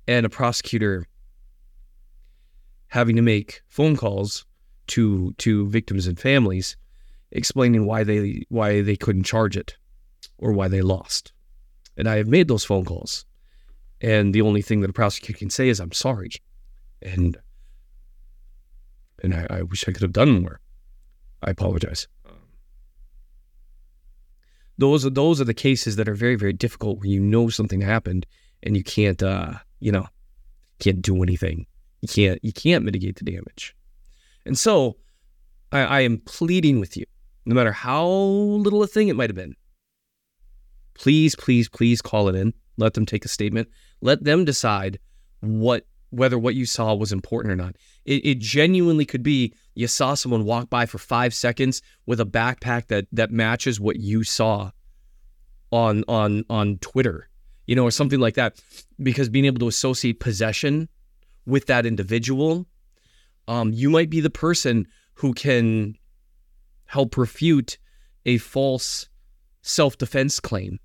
and 0.07 0.25
a 0.25 0.29
prosecutor 0.29 1.07
having 2.87 3.15
to 3.15 3.21
make 3.21 3.61
phone 3.67 3.95
calls 3.95 4.45
to 4.87 5.33
to 5.39 5.67
victims 5.67 6.05
and 6.05 6.19
families 6.19 6.77
explaining 7.31 7.85
why 7.85 8.03
they 8.03 8.43
why 8.49 8.81
they 8.81 8.95
couldn't 8.95 9.23
charge 9.23 9.57
it 9.57 9.75
or 10.37 10.51
why 10.51 10.67
they 10.67 10.81
lost. 10.81 11.33
And 11.97 12.07
I 12.07 12.17
have 12.17 12.27
made 12.27 12.47
those 12.47 12.65
phone 12.65 12.85
calls. 12.85 13.25
And 14.01 14.33
the 14.33 14.41
only 14.41 14.61
thing 14.61 14.81
that 14.81 14.89
a 14.89 14.93
prosecutor 14.93 15.37
can 15.37 15.49
say 15.49 15.69
is 15.69 15.79
I'm 15.79 15.91
sorry. 15.91 16.31
And 17.01 17.37
and 19.23 19.33
I, 19.33 19.47
I 19.49 19.61
wish 19.61 19.87
I 19.87 19.91
could 19.91 20.01
have 20.01 20.13
done 20.13 20.41
more. 20.41 20.59
I 21.43 21.51
apologize. 21.51 22.07
Those 24.77 25.05
are 25.05 25.09
those 25.09 25.39
are 25.39 25.45
the 25.45 25.53
cases 25.53 25.95
that 25.95 26.09
are 26.09 26.15
very, 26.15 26.35
very 26.35 26.53
difficult 26.53 26.99
where 26.99 27.07
you 27.07 27.21
know 27.21 27.49
something 27.49 27.81
happened 27.81 28.25
and 28.63 28.75
you 28.75 28.83
can't 28.83 29.21
uh, 29.23 29.53
you 29.79 29.91
know, 29.91 30.07
can't 30.79 31.01
do 31.01 31.23
anything. 31.23 31.65
You 32.01 32.07
can't 32.07 32.39
you 32.43 32.51
can't 32.51 32.83
mitigate 32.83 33.17
the 33.17 33.25
damage. 33.25 33.75
And 34.45 34.57
so 34.57 34.97
I, 35.71 35.79
I 35.79 35.99
am 36.01 36.19
pleading 36.19 36.79
with 36.79 36.97
you, 36.97 37.05
no 37.45 37.55
matter 37.55 37.71
how 37.71 38.05
little 38.05 38.83
a 38.83 38.87
thing 38.87 39.07
it 39.07 39.15
might 39.15 39.29
have 39.29 39.35
been, 39.35 39.55
please, 40.93 41.35
please, 41.35 41.69
please 41.69 42.01
call 42.01 42.27
it 42.29 42.35
in. 42.35 42.53
Let 42.77 42.93
them 42.93 43.05
take 43.05 43.25
a 43.25 43.29
statement. 43.29 43.69
Let 44.01 44.23
them 44.23 44.43
decide 44.43 44.99
what 45.39 45.85
whether 46.15 46.37
what 46.37 46.55
you 46.55 46.65
saw 46.65 46.93
was 46.93 47.11
important 47.11 47.51
or 47.51 47.55
not. 47.55 47.75
It, 48.05 48.25
it, 48.25 48.39
genuinely 48.39 49.05
could 49.05 49.23
be 49.23 49.53
you 49.73 49.87
saw 49.87 50.13
someone 50.13 50.45
walk 50.45 50.69
by 50.69 50.85
for 50.85 50.97
five 50.97 51.33
seconds 51.33 51.81
with 52.05 52.21
a 52.21 52.25
backpack 52.25 52.87
that 52.87 53.07
that 53.11 53.31
matches 53.31 53.79
what 53.79 53.97
you 53.97 54.23
saw 54.23 54.71
on 55.71 56.03
on 56.07 56.45
on 56.49 56.77
Twitter, 56.77 57.27
you 57.67 57.75
know, 57.75 57.83
or 57.83 57.91
something 57.91 58.19
like 58.19 58.35
that. 58.35 58.61
Because 59.01 59.29
being 59.29 59.45
able 59.45 59.59
to 59.59 59.67
associate 59.67 60.19
possession 60.19 60.87
with 61.45 61.65
that 61.65 61.85
individual, 61.85 62.65
um, 63.47 63.73
you 63.73 63.89
might 63.89 64.09
be 64.09 64.21
the 64.21 64.29
person 64.29 64.87
who 65.15 65.33
can 65.33 65.95
help 66.85 67.17
refute 67.17 67.77
a 68.25 68.37
false 68.37 69.09
self 69.61 69.97
defense 69.97 70.39
claim. 70.39 70.79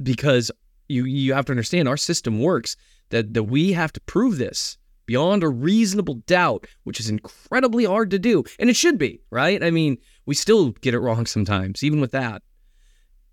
Because 0.00 0.52
you 0.88 1.04
you 1.04 1.34
have 1.34 1.46
to 1.46 1.52
understand 1.52 1.88
our 1.88 1.96
system 1.96 2.40
works 2.40 2.76
that, 3.10 3.34
that 3.34 3.44
we 3.44 3.72
have 3.72 3.92
to 3.92 4.00
prove 4.02 4.38
this 4.38 4.78
beyond 5.06 5.42
a 5.42 5.48
reasonable 5.48 6.16
doubt, 6.26 6.66
which 6.84 7.00
is 7.00 7.08
incredibly 7.08 7.84
hard 7.84 8.10
to 8.10 8.18
do. 8.18 8.44
And 8.58 8.68
it 8.68 8.76
should 8.76 8.98
be, 8.98 9.22
right? 9.30 9.62
I 9.62 9.70
mean, 9.70 9.96
we 10.26 10.34
still 10.34 10.72
get 10.72 10.94
it 10.94 11.00
wrong 11.00 11.24
sometimes, 11.26 11.82
even 11.82 12.00
with 12.00 12.12
that. 12.12 12.42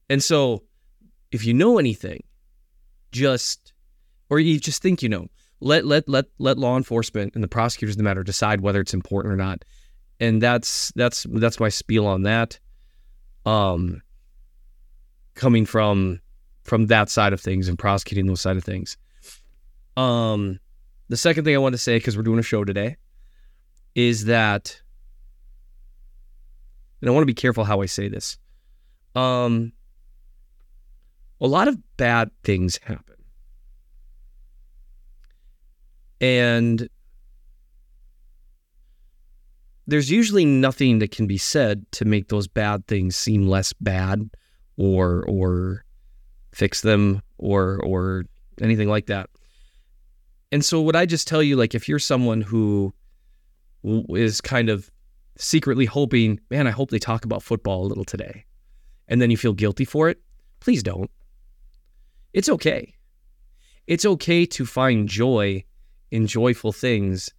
And 0.09 0.23
so 0.23 0.63
if 1.31 1.45
you 1.45 1.53
know 1.53 1.77
anything, 1.77 2.23
just 3.11 3.73
or 4.29 4.39
you 4.39 4.59
just 4.59 4.81
think 4.81 5.03
you 5.03 5.09
know, 5.09 5.27
let 5.59 5.85
let 5.85 6.07
let 6.07 6.25
let 6.37 6.57
law 6.57 6.77
enforcement 6.77 7.35
and 7.35 7.43
the 7.43 7.47
prosecutors 7.47 7.95
in 7.95 7.97
the 7.97 8.03
matter 8.03 8.23
decide 8.23 8.61
whether 8.61 8.79
it's 8.79 8.93
important 8.93 9.33
or 9.33 9.37
not. 9.37 9.63
And 10.19 10.41
that's 10.41 10.91
that's 10.95 11.25
that's 11.29 11.59
my 11.59 11.69
spiel 11.69 12.07
on 12.07 12.23
that. 12.23 12.59
Um 13.45 14.01
coming 15.33 15.65
from 15.65 16.19
from 16.63 16.87
that 16.87 17.09
side 17.09 17.33
of 17.33 17.41
things 17.41 17.67
and 17.67 17.77
prosecuting 17.77 18.27
those 18.27 18.41
side 18.41 18.57
of 18.57 18.63
things. 18.63 18.97
Um 19.97 20.59
the 21.07 21.17
second 21.17 21.45
thing 21.45 21.55
I 21.55 21.59
want 21.59 21.73
to 21.73 21.79
say 21.79 21.97
because 21.97 22.17
we're 22.17 22.23
doing 22.23 22.39
a 22.39 22.43
show 22.43 22.63
today 22.63 22.97
is 23.93 24.25
that 24.25 24.81
and 27.01 27.09
I 27.09 27.13
want 27.13 27.21
to 27.21 27.27
be 27.27 27.33
careful 27.33 27.63
how 27.63 27.81
I 27.81 27.85
say 27.85 28.07
this. 28.07 28.37
Um 29.15 29.73
a 31.41 31.47
lot 31.47 31.67
of 31.67 31.77
bad 31.97 32.31
things 32.43 32.79
happen. 32.83 33.15
And 36.21 36.89
there's 39.87 40.09
usually 40.09 40.45
nothing 40.45 40.99
that 40.99 41.11
can 41.11 41.27
be 41.27 41.37
said 41.37 41.85
to 41.91 42.05
make 42.05 42.29
those 42.29 42.47
bad 42.47 42.87
things 42.87 43.15
seem 43.15 43.47
less 43.47 43.73
bad 43.73 44.29
or 44.77 45.23
or 45.27 45.85
fix 46.53 46.81
them 46.81 47.21
or 47.37 47.79
or 47.83 48.25
anything 48.61 48.89
like 48.89 49.07
that. 49.07 49.29
And 50.55 50.63
so 50.63 50.81
would 50.83 50.95
I 50.95 51.05
just 51.05 51.27
tell 51.27 51.43
you 51.43 51.57
like 51.57 51.75
if 51.75 51.89
you're 51.89 51.99
someone 51.99 52.39
who 52.39 52.93
is 53.83 54.39
kind 54.39 54.69
of 54.69 54.89
secretly 55.37 55.83
hoping, 55.83 56.39
man, 56.49 56.65
I 56.65 56.71
hope 56.71 56.91
they 56.91 56.97
talk 56.97 57.25
about 57.25 57.43
football 57.43 57.83
a 57.83 57.89
little 57.89 58.05
today. 58.05 58.45
And 59.09 59.21
then 59.21 59.29
you 59.29 59.35
feel 59.35 59.51
guilty 59.51 59.83
for 59.83 60.07
it, 60.07 60.21
please 60.61 60.81
don't. 60.81 61.11
It's 62.31 62.47
okay. 62.47 62.93
It's 63.85 64.05
okay 64.05 64.45
to 64.45 64.65
find 64.65 65.09
joy 65.09 65.65
in 66.09 66.25
joyful 66.25 66.71
things 66.71 67.29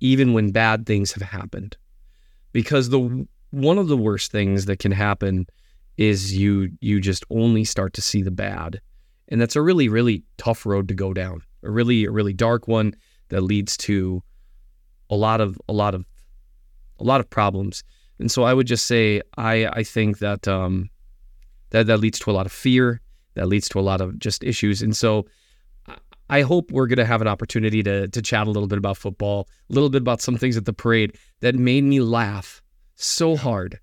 even 0.00 0.32
when 0.32 0.50
bad 0.50 0.86
things 0.86 1.12
have 1.12 1.24
happened. 1.24 1.76
Because 2.52 2.88
the 2.88 3.26
one 3.50 3.76
of 3.76 3.88
the 3.88 3.98
worst 3.98 4.32
things 4.32 4.64
that 4.64 4.78
can 4.78 4.92
happen 4.92 5.46
is 5.98 6.34
you 6.34 6.70
you 6.80 7.02
just 7.02 7.26
only 7.28 7.64
start 7.64 7.92
to 7.92 8.00
see 8.00 8.22
the 8.22 8.30
bad. 8.30 8.80
And 9.28 9.42
that's 9.42 9.56
a 9.56 9.60
really 9.60 9.90
really 9.90 10.24
tough 10.38 10.64
road 10.64 10.88
to 10.88 10.94
go 10.94 11.12
down. 11.12 11.42
A 11.64 11.70
really 11.70 12.04
a 12.04 12.10
really 12.10 12.32
dark 12.32 12.68
one 12.68 12.94
that 13.28 13.42
leads 13.42 13.76
to 13.78 14.22
a 15.10 15.16
lot 15.16 15.40
of 15.40 15.58
a 15.68 15.72
lot 15.72 15.94
of 15.94 16.04
a 16.98 17.04
lot 17.04 17.20
of 17.20 17.28
problems. 17.28 17.82
And 18.18 18.30
so 18.30 18.44
I 18.44 18.54
would 18.54 18.66
just 18.66 18.86
say 18.86 19.22
I 19.36 19.66
I 19.66 19.82
think 19.82 20.18
that 20.18 20.46
um 20.46 20.90
that 21.70 21.86
that 21.86 21.98
leads 21.98 22.18
to 22.20 22.30
a 22.30 22.32
lot 22.32 22.46
of 22.46 22.52
fear, 22.52 23.00
that 23.34 23.48
leads 23.48 23.68
to 23.70 23.80
a 23.80 23.82
lot 23.82 24.00
of 24.00 24.18
just 24.18 24.44
issues. 24.44 24.82
And 24.82 24.96
so 24.96 25.26
I 26.30 26.40
hope 26.42 26.70
we're 26.70 26.86
going 26.86 26.98
to 26.98 27.04
have 27.04 27.20
an 27.20 27.28
opportunity 27.28 27.82
to 27.82 28.08
to 28.08 28.22
chat 28.22 28.46
a 28.46 28.50
little 28.50 28.68
bit 28.68 28.78
about 28.78 28.96
football, 28.96 29.48
a 29.70 29.72
little 29.72 29.90
bit 29.90 30.02
about 30.02 30.20
some 30.20 30.36
things 30.36 30.56
at 30.56 30.64
the 30.64 30.72
parade 30.72 31.16
that 31.40 31.54
made 31.54 31.84
me 31.84 32.00
laugh 32.00 32.62
so 32.96 33.36
hard. 33.36 33.78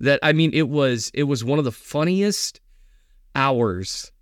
That 0.00 0.20
I 0.22 0.32
mean, 0.32 0.50
it 0.54 0.68
was 0.68 1.10
it 1.14 1.24
was 1.24 1.44
one 1.44 1.58
of 1.58 1.64
the 1.64 1.72
funniest 1.72 2.60
hours 3.34 4.12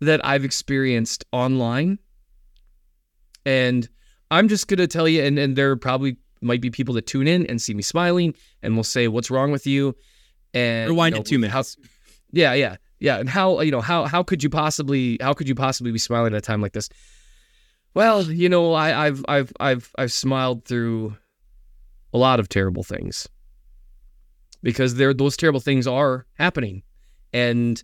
that 0.00 0.24
I've 0.24 0.44
experienced 0.44 1.24
online. 1.32 1.98
And 3.46 3.88
I'm 4.30 4.48
just 4.48 4.68
going 4.68 4.78
to 4.78 4.88
tell 4.88 5.08
you, 5.08 5.22
and, 5.22 5.38
and 5.38 5.56
there 5.56 5.76
probably 5.76 6.18
might 6.42 6.60
be 6.60 6.68
people 6.68 6.92
that 6.94 7.06
tune 7.06 7.26
in 7.26 7.46
and 7.46 7.62
see 7.62 7.72
me 7.72 7.82
smiling 7.82 8.34
and 8.62 8.76
will 8.76 8.84
say, 8.84 9.08
What's 9.08 9.30
wrong 9.30 9.52
with 9.52 9.66
you? 9.66 9.96
And 10.52 10.90
Rewind 10.90 11.14
you 11.14 11.18
know, 11.18 11.22
it 11.22 11.26
two 11.26 11.38
minutes. 11.38 11.76
How, 11.80 11.88
yeah, 12.32 12.52
yeah, 12.52 12.76
yeah. 12.98 13.18
And 13.18 13.28
how, 13.28 13.60
you 13.60 13.70
know, 13.70 13.80
how 13.80 14.04
how 14.04 14.22
could 14.22 14.42
you 14.42 14.50
possibly 14.50 15.16
how 15.20 15.32
could 15.32 15.48
you 15.48 15.54
possibly 15.54 15.92
be 15.92 15.98
smiling 15.98 16.34
at 16.34 16.38
a 16.38 16.40
time 16.40 16.60
like 16.60 16.72
this? 16.72 16.88
Well, 17.94 18.24
you 18.24 18.48
know, 18.48 18.72
I, 18.72 19.06
I've 19.06 19.24
I've 19.28 19.52
I've 19.60 19.92
I've 19.96 20.12
smiled 20.12 20.64
through 20.64 21.16
a 22.12 22.18
lot 22.18 22.40
of 22.40 22.48
terrible 22.48 22.82
things 22.82 23.28
because 24.62 24.96
there 24.96 25.14
those 25.14 25.36
terrible 25.36 25.60
things 25.60 25.86
are 25.86 26.26
happening, 26.34 26.82
and 27.32 27.82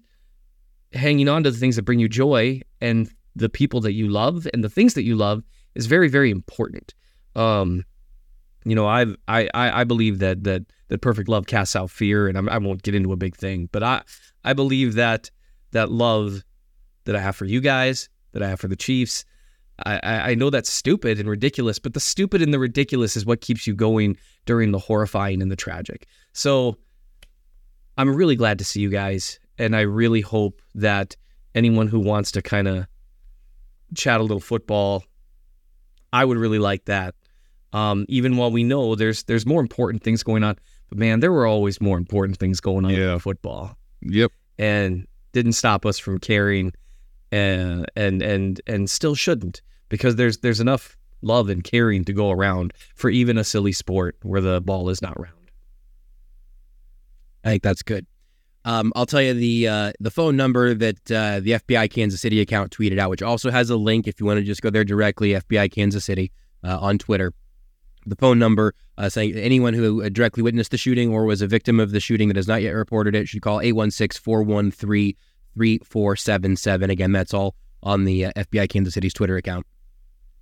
hanging 0.92 1.28
on 1.28 1.44
to 1.44 1.50
the 1.50 1.56
things 1.56 1.76
that 1.76 1.82
bring 1.82 1.98
you 1.98 2.08
joy 2.08 2.60
and 2.80 3.10
the 3.34 3.48
people 3.48 3.80
that 3.80 3.92
you 3.92 4.08
love 4.08 4.46
and 4.52 4.62
the 4.62 4.68
things 4.68 4.94
that 4.94 5.04
you 5.04 5.16
love 5.16 5.42
is 5.74 5.86
very 5.86 6.08
very 6.08 6.30
important. 6.30 6.94
Um, 7.34 7.84
you 8.64 8.74
know, 8.74 8.86
I've, 8.86 9.16
I 9.26 9.48
I 9.54 9.84
believe 9.84 10.18
that 10.20 10.44
that 10.44 10.62
that 10.88 11.00
perfect 11.00 11.28
love 11.28 11.46
casts 11.46 11.74
out 11.74 11.90
fear, 11.90 12.28
and 12.28 12.38
I'm, 12.38 12.48
I 12.48 12.58
won't 12.58 12.82
get 12.82 12.94
into 12.94 13.12
a 13.12 13.16
big 13.16 13.36
thing, 13.36 13.68
but 13.72 13.82
I 13.82 14.02
I 14.44 14.52
believe 14.52 14.94
that 14.94 15.30
that 15.72 15.90
love 15.90 16.44
that 17.04 17.16
I 17.16 17.20
have 17.20 17.34
for 17.34 17.44
you 17.44 17.60
guys, 17.60 18.08
that 18.32 18.42
I 18.42 18.48
have 18.48 18.60
for 18.60 18.68
the 18.68 18.76
Chiefs. 18.76 19.24
I, 19.84 20.30
I 20.30 20.34
know 20.34 20.50
that's 20.50 20.72
stupid 20.72 21.18
and 21.18 21.28
ridiculous, 21.28 21.80
but 21.80 21.94
the 21.94 21.98
stupid 21.98 22.40
and 22.40 22.54
the 22.54 22.58
ridiculous 22.58 23.16
is 23.16 23.26
what 23.26 23.40
keeps 23.40 23.66
you 23.66 23.74
going 23.74 24.16
during 24.46 24.70
the 24.70 24.78
horrifying 24.78 25.42
and 25.42 25.50
the 25.50 25.56
tragic. 25.56 26.06
So 26.34 26.76
I'm 27.98 28.14
really 28.14 28.36
glad 28.36 28.58
to 28.58 28.64
see 28.64 28.80
you 28.80 28.90
guys. 28.90 29.40
And 29.58 29.74
I 29.74 29.80
really 29.80 30.20
hope 30.20 30.60
that 30.74 31.16
anyone 31.54 31.88
who 31.88 31.98
wants 31.98 32.30
to 32.32 32.42
kind 32.42 32.68
of 32.68 32.86
chat 33.94 34.20
a 34.20 34.22
little 34.22 34.40
football, 34.40 35.04
I 36.12 36.24
would 36.24 36.36
really 36.38 36.58
like 36.58 36.84
that. 36.86 37.14
Um, 37.72 38.04
even 38.08 38.36
while 38.36 38.50
we 38.50 38.64
know 38.64 38.94
there's 38.94 39.22
there's 39.24 39.46
more 39.46 39.60
important 39.60 40.02
things 40.02 40.22
going 40.22 40.44
on, 40.44 40.56
but 40.90 40.98
man, 40.98 41.20
there 41.20 41.32
were 41.32 41.46
always 41.46 41.80
more 41.80 41.96
important 41.96 42.36
things 42.38 42.60
going 42.60 42.84
on 42.84 42.90
Yeah. 42.92 43.14
in 43.14 43.18
football, 43.18 43.76
Yep. 44.02 44.30
and 44.58 45.06
didn't 45.32 45.52
stop 45.54 45.86
us 45.86 45.98
from 45.98 46.18
caring, 46.18 46.72
and 47.30 47.86
and 47.96 48.20
and 48.22 48.60
and 48.66 48.90
still 48.90 49.14
shouldn't 49.14 49.62
because 49.88 50.16
there's 50.16 50.38
there's 50.38 50.60
enough 50.60 50.96
love 51.22 51.48
and 51.48 51.64
caring 51.64 52.04
to 52.04 52.12
go 52.12 52.30
around 52.30 52.74
for 52.94 53.08
even 53.08 53.38
a 53.38 53.44
silly 53.44 53.72
sport 53.72 54.16
where 54.22 54.40
the 54.42 54.60
ball 54.60 54.90
is 54.90 55.00
not 55.00 55.18
round. 55.18 55.36
I 57.44 57.50
think 57.50 57.62
that's 57.62 57.82
good. 57.82 58.06
Um, 58.64 58.92
I'll 58.94 59.06
tell 59.06 59.22
you 59.22 59.34
the 59.34 59.68
uh, 59.68 59.92
the 59.98 60.10
phone 60.10 60.36
number 60.36 60.72
that 60.74 61.10
uh, 61.10 61.40
the 61.40 61.52
FBI 61.52 61.90
Kansas 61.90 62.20
City 62.20 62.40
account 62.40 62.70
tweeted 62.70 62.98
out, 62.98 63.10
which 63.10 63.22
also 63.22 63.50
has 63.50 63.70
a 63.70 63.76
link 63.76 64.06
if 64.06 64.20
you 64.20 64.26
want 64.26 64.38
to 64.38 64.44
just 64.44 64.62
go 64.62 64.70
there 64.70 64.84
directly. 64.84 65.30
FBI 65.30 65.70
Kansas 65.72 66.04
City 66.04 66.30
uh, 66.62 66.78
on 66.80 66.98
Twitter. 66.98 67.32
The 68.06 68.16
phone 68.16 68.38
number 68.38 68.74
uh, 68.98 69.08
saying 69.08 69.34
anyone 69.34 69.74
who 69.74 70.04
uh, 70.04 70.08
directly 70.08 70.42
witnessed 70.42 70.70
the 70.70 70.78
shooting 70.78 71.12
or 71.12 71.24
was 71.24 71.42
a 71.42 71.46
victim 71.46 71.80
of 71.80 71.90
the 71.90 72.00
shooting 72.00 72.28
that 72.28 72.36
has 72.36 72.48
not 72.48 72.62
yet 72.62 72.72
reported 72.72 73.14
it 73.14 73.28
should 73.28 73.42
call 73.42 73.60
816 73.60 74.20
413 74.22 75.14
3477. 75.54 76.90
Again, 76.90 77.12
that's 77.12 77.34
all 77.34 77.56
on 77.82 78.04
the 78.04 78.26
uh, 78.26 78.32
FBI 78.32 78.68
Kansas 78.68 78.94
City's 78.94 79.14
Twitter 79.14 79.36
account. 79.36 79.66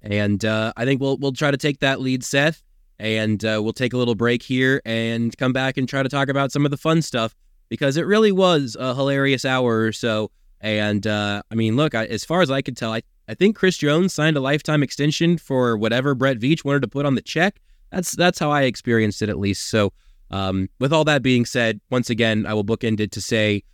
And 0.02 0.44
I 0.44 0.84
think 0.84 1.00
we'll 1.00 1.18
we'll 1.18 1.32
try 1.32 1.50
to 1.50 1.58
take 1.58 1.80
that 1.80 2.00
lead, 2.00 2.24
Seth, 2.24 2.62
and 2.98 3.42
we'll 3.42 3.72
take 3.72 3.92
a 3.94 3.98
little 3.98 4.14
break 4.14 4.42
here 4.42 4.80
and 4.84 5.36
come 5.36 5.52
back 5.54 5.78
and 5.78 5.88
try 5.88 6.02
to 6.02 6.08
talk 6.08 6.28
about 6.28 6.52
some 6.52 6.64
of 6.64 6.70
the 6.70 6.78
fun 6.78 7.02
stuff 7.02 7.34
because 7.70 7.96
it 7.96 8.04
really 8.04 8.32
was 8.32 8.76
a 8.78 8.94
hilarious 8.94 9.46
hour 9.46 9.80
or 9.80 9.92
so. 9.92 10.30
And 10.60 11.06
uh, 11.06 11.42
I 11.50 11.54
mean, 11.54 11.76
look, 11.76 11.94
I, 11.94 12.04
as 12.04 12.24
far 12.24 12.42
as 12.42 12.50
I 12.50 12.60
could 12.60 12.76
tell, 12.76 12.92
I, 12.92 13.00
I 13.26 13.34
think 13.34 13.56
Chris 13.56 13.78
Jones 13.78 14.12
signed 14.12 14.36
a 14.36 14.40
lifetime 14.40 14.82
extension 14.82 15.38
for 15.38 15.78
whatever 15.78 16.14
Brett 16.14 16.38
Veach 16.38 16.64
wanted 16.64 16.82
to 16.82 16.88
put 16.88 17.06
on 17.06 17.14
the 17.14 17.22
check. 17.22 17.58
That's 17.90 18.14
that's 18.14 18.38
how 18.38 18.50
I 18.50 18.62
experienced 18.62 19.22
it 19.22 19.30
at 19.30 19.38
least. 19.38 19.68
So, 19.68 19.92
um, 20.30 20.68
with 20.78 20.92
all 20.92 21.04
that 21.04 21.22
being 21.22 21.46
said, 21.46 21.80
once 21.90 22.10
again, 22.10 22.44
I 22.44 22.52
will 22.52 22.64
bookend 22.64 23.00
it 23.00 23.12
to 23.12 23.20
say 23.20 23.64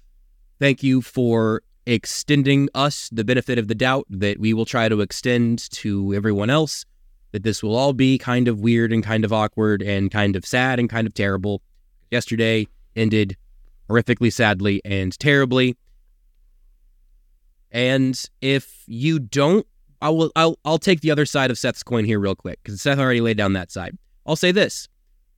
thank 0.61 0.83
you 0.83 1.03
for 1.03 1.63
extending 1.87 2.69
us 2.75 3.09
the 3.13 3.25
benefit 3.25 3.59
of 3.59 3.69
the 3.69 3.75
doubt 3.75 4.07
that 4.11 4.39
we 4.39 4.55
will 4.55 4.65
try 4.65 4.89
to 4.89 5.01
extend 5.01 5.71
to 5.71 6.15
everyone 6.15 6.51
else. 6.51 6.85
That 7.33 7.43
this 7.43 7.63
will 7.63 7.77
all 7.77 7.93
be 7.93 8.17
kind 8.19 8.49
of 8.49 8.61
weird 8.61 8.93
and 8.93 9.03
kind 9.03 9.25
of 9.25 9.33
awkward 9.33 9.83
and 9.83 10.11
kind 10.11 10.37
of 10.37 10.47
sad 10.47 10.79
and 10.79 10.89
kind 10.89 11.07
of 11.07 11.15
terrible. 11.15 11.61
Yesterday 12.11 12.69
ended 12.95 13.37
horrifically, 13.89 14.33
sadly, 14.33 14.81
and 14.85 15.19
terribly. 15.19 15.77
And 17.71 18.21
if 18.41 18.85
you 18.87 19.19
don't, 19.19 19.67
I 20.01 20.11
will. 20.11 20.31
I'll. 20.37 20.59
I'll 20.65 20.79
take 20.79 21.01
the 21.01 21.11
other 21.11 21.27
side 21.27 21.51
of 21.51 21.59
Seth's 21.59 21.83
coin 21.83 22.05
here 22.05 22.21
real 22.21 22.35
quick 22.35 22.61
because 22.63 22.81
Seth 22.81 22.99
already 22.99 23.21
laid 23.21 23.37
down 23.37 23.55
that 23.55 23.71
side. 23.71 23.97
I'll 24.27 24.37
say 24.37 24.53
this: 24.53 24.89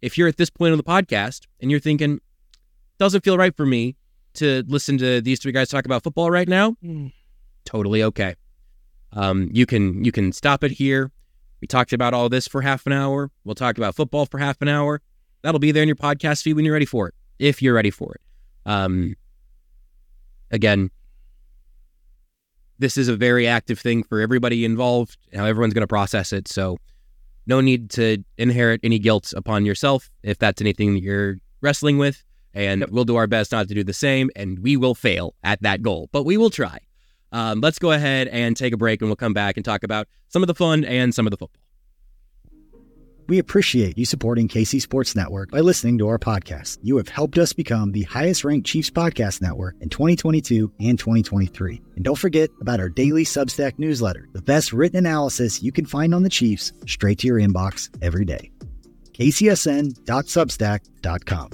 if 0.02 0.18
you're 0.18 0.28
at 0.28 0.36
this 0.36 0.50
point 0.50 0.72
of 0.72 0.78
the 0.78 0.84
podcast 0.84 1.46
and 1.60 1.70
you're 1.70 1.80
thinking, 1.80 2.20
doesn't 2.98 3.24
feel 3.24 3.38
right 3.38 3.56
for 3.56 3.66
me 3.66 3.96
to 4.34 4.62
listen 4.66 4.98
to 4.98 5.20
these 5.20 5.40
three 5.40 5.52
guys 5.52 5.68
talk 5.68 5.84
about 5.84 6.02
football 6.02 6.30
right 6.30 6.48
now, 6.48 6.76
totally 7.64 8.02
okay. 8.02 8.34
Um, 9.12 9.48
you 9.52 9.64
can 9.64 10.04
you 10.04 10.12
can 10.12 10.32
stop 10.32 10.62
it 10.64 10.72
here. 10.72 11.10
We 11.60 11.66
talked 11.66 11.92
about 11.92 12.14
all 12.14 12.28
this 12.28 12.46
for 12.46 12.62
half 12.62 12.86
an 12.86 12.92
hour. 12.92 13.30
We'll 13.44 13.54
talk 13.54 13.78
about 13.78 13.94
football 13.96 14.26
for 14.26 14.38
half 14.38 14.60
an 14.60 14.68
hour. 14.68 15.00
That'll 15.42 15.58
be 15.60 15.72
there 15.72 15.82
in 15.82 15.88
your 15.88 15.96
podcast 15.96 16.42
feed 16.42 16.54
when 16.54 16.64
you're 16.64 16.74
ready 16.74 16.84
for 16.84 17.08
it, 17.08 17.14
if 17.38 17.62
you're 17.62 17.74
ready 17.74 17.90
for 17.90 18.14
it. 18.14 18.20
Um, 18.68 19.16
again, 20.50 20.90
this 22.78 22.96
is 22.96 23.08
a 23.08 23.16
very 23.16 23.48
active 23.48 23.80
thing 23.80 24.04
for 24.04 24.20
everybody 24.20 24.64
involved. 24.64 25.16
How 25.34 25.46
everyone's 25.46 25.74
going 25.74 25.82
to 25.82 25.88
process 25.88 26.32
it. 26.32 26.46
So, 26.46 26.76
no 27.46 27.62
need 27.62 27.88
to 27.92 28.22
inherit 28.36 28.80
any 28.84 28.98
guilt 28.98 29.32
upon 29.34 29.64
yourself 29.64 30.10
if 30.22 30.38
that's 30.38 30.60
anything 30.60 30.92
that 30.94 31.02
you're 31.02 31.38
wrestling 31.62 31.96
with. 31.96 32.22
And 32.52 32.84
we'll 32.90 33.06
do 33.06 33.16
our 33.16 33.26
best 33.26 33.52
not 33.52 33.68
to 33.68 33.74
do 33.74 33.82
the 33.82 33.94
same, 33.94 34.30
and 34.36 34.58
we 34.58 34.76
will 34.76 34.94
fail 34.94 35.34
at 35.42 35.62
that 35.62 35.80
goal, 35.80 36.08
but 36.12 36.24
we 36.24 36.36
will 36.36 36.50
try. 36.50 36.78
Um, 37.32 37.60
let's 37.60 37.78
go 37.78 37.92
ahead 37.92 38.28
and 38.28 38.56
take 38.56 38.74
a 38.74 38.76
break, 38.76 39.00
and 39.00 39.08
we'll 39.08 39.16
come 39.16 39.34
back 39.34 39.56
and 39.56 39.64
talk 39.64 39.82
about 39.82 40.08
some 40.28 40.42
of 40.42 40.46
the 40.46 40.54
fun 40.54 40.84
and 40.84 41.14
some 41.14 41.26
of 41.26 41.30
the 41.30 41.36
football. 41.36 41.60
We 43.28 43.38
appreciate 43.38 43.96
you 43.98 44.06
supporting 44.06 44.48
KC 44.48 44.80
Sports 44.80 45.14
Network 45.14 45.50
by 45.50 45.60
listening 45.60 45.98
to 45.98 46.08
our 46.08 46.18
podcast. 46.18 46.78
You 46.82 46.96
have 46.96 47.08
helped 47.08 47.36
us 47.36 47.52
become 47.52 47.92
the 47.92 48.04
highest 48.04 48.42
ranked 48.42 48.66
Chiefs 48.66 48.88
podcast 48.88 49.42
network 49.42 49.76
in 49.82 49.90
2022 49.90 50.72
and 50.80 50.98
2023. 50.98 51.82
And 51.96 52.04
don't 52.04 52.16
forget 52.16 52.48
about 52.62 52.80
our 52.80 52.88
daily 52.88 53.24
Substack 53.24 53.78
newsletter, 53.78 54.30
the 54.32 54.40
best 54.40 54.72
written 54.72 54.96
analysis 54.96 55.62
you 55.62 55.72
can 55.72 55.84
find 55.84 56.14
on 56.14 56.22
the 56.22 56.30
Chiefs 56.30 56.72
straight 56.86 57.18
to 57.18 57.26
your 57.26 57.38
inbox 57.38 57.90
every 58.00 58.24
day. 58.24 58.50
kcsn.substack.com. 59.12 61.50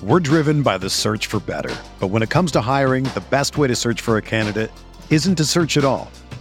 We're 0.00 0.20
driven 0.20 0.62
by 0.62 0.78
the 0.78 0.90
search 0.90 1.26
for 1.26 1.40
better. 1.40 1.74
But 1.98 2.06
when 2.08 2.22
it 2.22 2.30
comes 2.30 2.52
to 2.52 2.60
hiring, 2.60 3.02
the 3.04 3.24
best 3.30 3.58
way 3.58 3.66
to 3.66 3.74
search 3.74 4.00
for 4.00 4.16
a 4.16 4.22
candidate 4.22 4.70
isn't 5.10 5.34
to 5.36 5.44
search 5.44 5.76
at 5.76 5.84
all. 5.84 6.10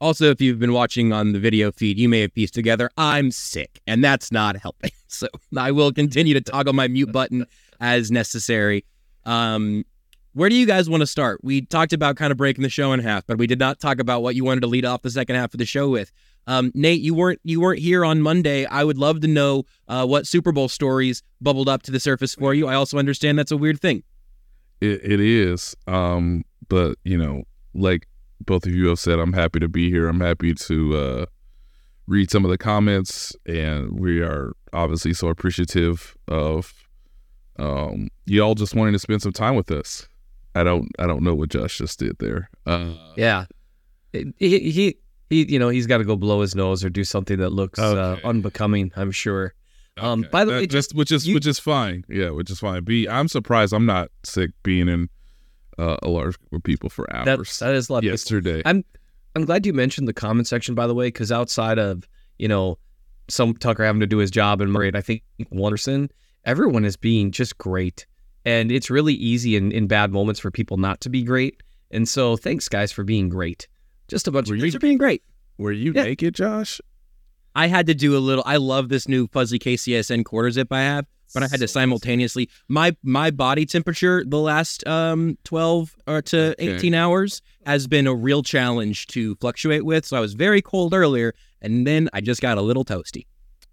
Also, 0.00 0.30
if 0.30 0.40
you've 0.40 0.58
been 0.58 0.72
watching 0.72 1.12
on 1.12 1.32
the 1.32 1.38
video 1.38 1.70
feed, 1.70 1.98
you 1.98 2.08
may 2.08 2.20
have 2.20 2.32
pieced 2.32 2.54
together, 2.54 2.90
I'm 2.96 3.30
sick, 3.30 3.80
and 3.86 4.02
that's 4.02 4.32
not 4.32 4.56
helping. 4.56 4.90
So 5.12 5.26
I 5.58 5.72
will 5.72 5.92
continue 5.92 6.34
to 6.34 6.40
toggle 6.40 6.72
my 6.72 6.86
mute 6.86 7.10
button 7.10 7.44
as 7.80 8.12
necessary. 8.12 8.84
Um, 9.24 9.84
where 10.34 10.48
do 10.48 10.54
you 10.54 10.66
guys 10.66 10.88
want 10.88 11.00
to 11.00 11.06
start? 11.08 11.40
We 11.42 11.62
talked 11.62 11.92
about 11.92 12.14
kind 12.14 12.30
of 12.30 12.38
breaking 12.38 12.62
the 12.62 12.68
show 12.68 12.92
in 12.92 13.00
half, 13.00 13.26
but 13.26 13.36
we 13.36 13.48
did 13.48 13.58
not 13.58 13.80
talk 13.80 13.98
about 13.98 14.22
what 14.22 14.36
you 14.36 14.44
wanted 14.44 14.60
to 14.60 14.68
lead 14.68 14.84
off 14.84 15.02
the 15.02 15.10
second 15.10 15.34
half 15.34 15.52
of 15.52 15.58
the 15.58 15.66
show 15.66 15.88
with. 15.88 16.12
Um, 16.46 16.70
Nate, 16.74 17.00
you 17.00 17.12
weren't 17.12 17.40
you 17.42 17.60
weren't 17.60 17.80
here 17.80 18.04
on 18.04 18.22
Monday. 18.22 18.66
I 18.66 18.84
would 18.84 18.98
love 18.98 19.20
to 19.22 19.28
know 19.28 19.64
uh, 19.88 20.06
what 20.06 20.28
Super 20.28 20.52
Bowl 20.52 20.68
stories 20.68 21.22
bubbled 21.40 21.68
up 21.68 21.82
to 21.82 21.90
the 21.90 22.00
surface 22.00 22.36
for 22.36 22.54
you. 22.54 22.68
I 22.68 22.74
also 22.74 22.96
understand 22.96 23.36
that's 23.36 23.50
a 23.50 23.56
weird 23.56 23.80
thing. 23.80 24.04
It, 24.80 25.00
it 25.02 25.20
is, 25.20 25.76
um, 25.88 26.44
but 26.68 26.98
you 27.04 27.18
know, 27.18 27.42
like 27.74 28.06
both 28.44 28.66
of 28.66 28.72
you 28.74 28.88
have 28.88 28.98
said, 28.98 29.18
I'm 29.18 29.32
happy 29.32 29.60
to 29.60 29.68
be 29.68 29.90
here. 29.90 30.08
I'm 30.08 30.20
happy 30.20 30.54
to 30.54 30.96
uh, 30.96 31.26
read 32.06 32.30
some 32.30 32.44
of 32.44 32.50
the 32.50 32.58
comments, 32.58 33.34
and 33.46 33.98
we 33.98 34.20
are 34.20 34.52
obviously 34.72 35.12
so 35.14 35.28
appreciative 35.28 36.16
of 36.28 36.72
um, 37.58 38.08
you 38.26 38.40
all 38.42 38.54
just 38.54 38.74
wanting 38.74 38.92
to 38.94 38.98
spend 38.98 39.22
some 39.22 39.32
time 39.32 39.54
with 39.54 39.70
us. 39.70 40.08
I 40.54 40.64
don't 40.64 40.88
I 40.98 41.06
don't 41.06 41.22
know 41.22 41.34
what 41.34 41.50
Josh 41.50 41.78
just 41.78 41.98
did 41.98 42.16
there. 42.18 42.50
Uh, 42.66 42.94
Yeah, 43.16 43.44
he 44.12 44.32
he, 44.38 44.96
he 45.28 45.44
you 45.52 45.58
know 45.58 45.68
he's 45.68 45.86
got 45.86 45.98
to 45.98 46.04
go 46.04 46.16
blow 46.16 46.40
his 46.40 46.54
nose 46.56 46.84
or 46.84 46.90
do 46.90 47.04
something 47.04 47.38
that 47.38 47.50
looks 47.50 47.78
uh, 47.78 48.16
unbecoming. 48.24 48.90
I'm 48.96 49.12
sure. 49.12 49.54
Um, 49.98 50.20
okay. 50.20 50.28
by 50.30 50.44
the 50.44 50.52
That 50.52 50.60
way, 50.60 50.66
just 50.66 50.94
which 50.94 51.12
is 51.12 51.26
you- 51.28 51.34
which 51.34 51.46
is 51.46 51.58
fine. 51.58 52.04
Yeah, 52.08 52.30
which 52.30 52.50
is 52.50 52.58
fine. 52.60 52.82
B, 52.84 53.06
I'm 53.08 53.28
surprised 53.28 53.72
I'm 53.74 53.86
not 53.86 54.10
sick 54.24 54.50
being 54.62 54.88
in 54.88 55.08
uh, 55.78 55.96
a 56.02 56.08
large 56.08 56.38
group 56.38 56.52
of 56.52 56.62
people 56.62 56.88
for 56.90 57.06
that 57.12 57.28
hours 57.28 57.58
that 57.58 57.74
is 57.74 57.88
a 57.88 57.92
lot. 57.94 58.02
yesterday. 58.02 58.62
I'm 58.64 58.84
I'm 59.36 59.44
glad 59.44 59.64
you 59.66 59.72
mentioned 59.72 60.08
the 60.08 60.12
comment 60.12 60.46
section 60.46 60.74
by 60.74 60.86
the 60.86 60.94
way, 60.94 61.06
because 61.08 61.30
outside 61.32 61.78
of 61.78 62.08
you 62.38 62.48
know 62.48 62.78
some 63.28 63.54
Tucker 63.54 63.84
having 63.84 64.00
to 64.00 64.06
do 64.06 64.18
his 64.18 64.30
job 64.30 64.60
and 64.60 64.72
Murray, 64.72 64.90
I 64.94 65.00
think 65.00 65.22
Wonderson, 65.50 66.10
everyone 66.44 66.84
is 66.84 66.96
being 66.96 67.30
just 67.30 67.56
great, 67.58 68.06
and 68.44 68.72
it's 68.72 68.90
really 68.90 69.14
easy 69.14 69.56
in 69.56 69.70
in 69.72 69.86
bad 69.86 70.12
moments 70.12 70.40
for 70.40 70.50
people 70.50 70.76
not 70.76 71.00
to 71.02 71.08
be 71.08 71.22
great. 71.22 71.62
And 71.92 72.08
so 72.08 72.36
thanks 72.36 72.68
guys 72.68 72.92
for 72.92 73.02
being 73.04 73.28
great. 73.28 73.66
Just 74.08 74.28
a 74.28 74.30
bunch 74.30 74.48
Were 74.48 74.54
of 74.56 74.60
Thanks 74.60 74.74
for 74.74 74.80
being 74.80 74.98
great. 74.98 75.22
Were 75.58 75.72
you 75.72 75.92
Yeah. 75.92 76.04
naked, 76.04 76.34
Josh? 76.34 76.80
I 77.54 77.66
had 77.66 77.86
to 77.86 77.94
do 77.94 78.16
a 78.16 78.18
little. 78.20 78.44
I 78.46 78.56
love 78.56 78.88
this 78.88 79.08
new 79.08 79.26
fuzzy 79.28 79.58
KCSN 79.58 80.24
quarter 80.24 80.50
zip 80.50 80.72
I 80.72 80.82
have, 80.82 81.06
but 81.34 81.42
I 81.42 81.48
had 81.48 81.60
to 81.60 81.68
simultaneously 81.68 82.48
my 82.68 82.96
my 83.02 83.30
body 83.30 83.66
temperature 83.66 84.24
the 84.26 84.38
last 84.38 84.86
um 84.86 85.36
12 85.44 85.96
or 86.06 86.22
to 86.22 86.52
Okay. 86.52 86.76
18 86.76 86.94
hours 86.94 87.42
has 87.66 87.86
been 87.86 88.06
a 88.06 88.14
real 88.14 88.42
challenge 88.42 89.06
to 89.08 89.34
fluctuate 89.36 89.84
with. 89.84 90.06
So 90.06 90.16
I 90.16 90.20
was 90.20 90.34
very 90.34 90.62
cold 90.62 90.94
earlier, 90.94 91.34
and 91.60 91.86
then 91.86 92.08
I 92.12 92.20
just 92.20 92.40
got 92.40 92.56
a 92.58 92.62
little 92.62 92.84
toasty. 92.84 93.26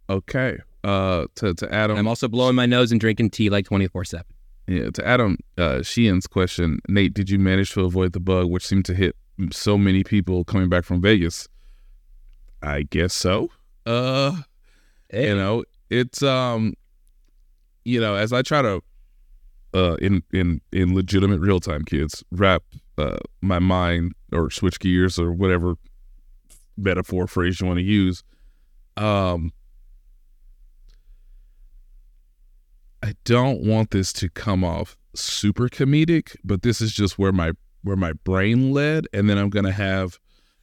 Okay. 0.10 0.58
Uh, 0.84 1.28
to 1.36 1.54
to 1.56 1.74
Adam, 1.74 1.98
I'm 1.98 2.08
also 2.08 2.28
blowing 2.28 2.56
my 2.56 2.66
nose 2.66 2.92
and 2.92 3.02
drinking 3.02 3.32
tea 3.32 3.50
like 3.50 3.66
24 3.66 4.06
seven. 4.06 4.26
Yeah, 4.68 4.90
to 4.90 5.08
Adam 5.08 5.38
uh, 5.58 5.82
Sheehan's 5.82 6.28
question, 6.28 6.80
Nate, 6.90 7.14
did 7.14 7.30
you 7.30 7.40
manage 7.40 7.72
to 7.72 7.86
avoid 7.86 8.12
the 8.12 8.20
bug, 8.20 8.48
which 8.50 8.66
seemed 8.68 8.84
to 8.86 8.94
hit 8.94 9.16
so 9.52 9.78
many 9.78 10.04
people 10.04 10.44
coming 10.44 10.68
back 10.68 10.84
from 10.84 11.02
Vegas? 11.02 11.48
I 12.62 12.84
guess 12.84 13.14
so. 13.14 13.50
Uh, 13.88 14.36
you 15.14 15.36
know, 15.36 15.64
it's 15.90 16.22
um, 16.22 16.74
you 17.86 18.02
know, 18.02 18.16
as 18.16 18.34
I 18.34 18.42
try 18.42 18.62
to, 18.62 18.82
uh, 19.74 19.96
in 20.02 20.24
in 20.34 20.60
in 20.74 20.94
legitimate 20.94 21.40
real 21.40 21.62
time, 21.62 21.86
kids, 21.86 22.24
wrap 22.32 22.64
uh, 22.98 23.18
my 23.42 23.60
mind 23.60 24.14
or 24.34 24.50
switch 24.52 24.80
gears 24.80 25.18
or 25.18 25.32
whatever 25.32 25.76
metaphor 26.76 27.28
phrase 27.28 27.62
you 27.62 27.68
want 27.68 27.80
to 27.80 27.86
use, 27.86 28.24
um. 28.98 29.54
I 33.04 33.14
don't 33.24 33.62
want 33.62 33.92
this 33.92 34.12
to 34.14 34.28
come 34.28 34.64
off 34.64 34.98
super 35.14 35.70
comedic, 35.70 36.36
but 36.44 36.62
this 36.64 36.82
is 36.82 36.92
just 36.92 37.18
where 37.18 37.32
my 37.32 37.52
where 37.84 37.96
my 37.96 38.12
brain 38.12 38.74
led, 38.74 39.06
and 39.14 39.30
then 39.30 39.38
I'm 39.38 39.50
gonna 39.50 39.72
have 39.72 40.20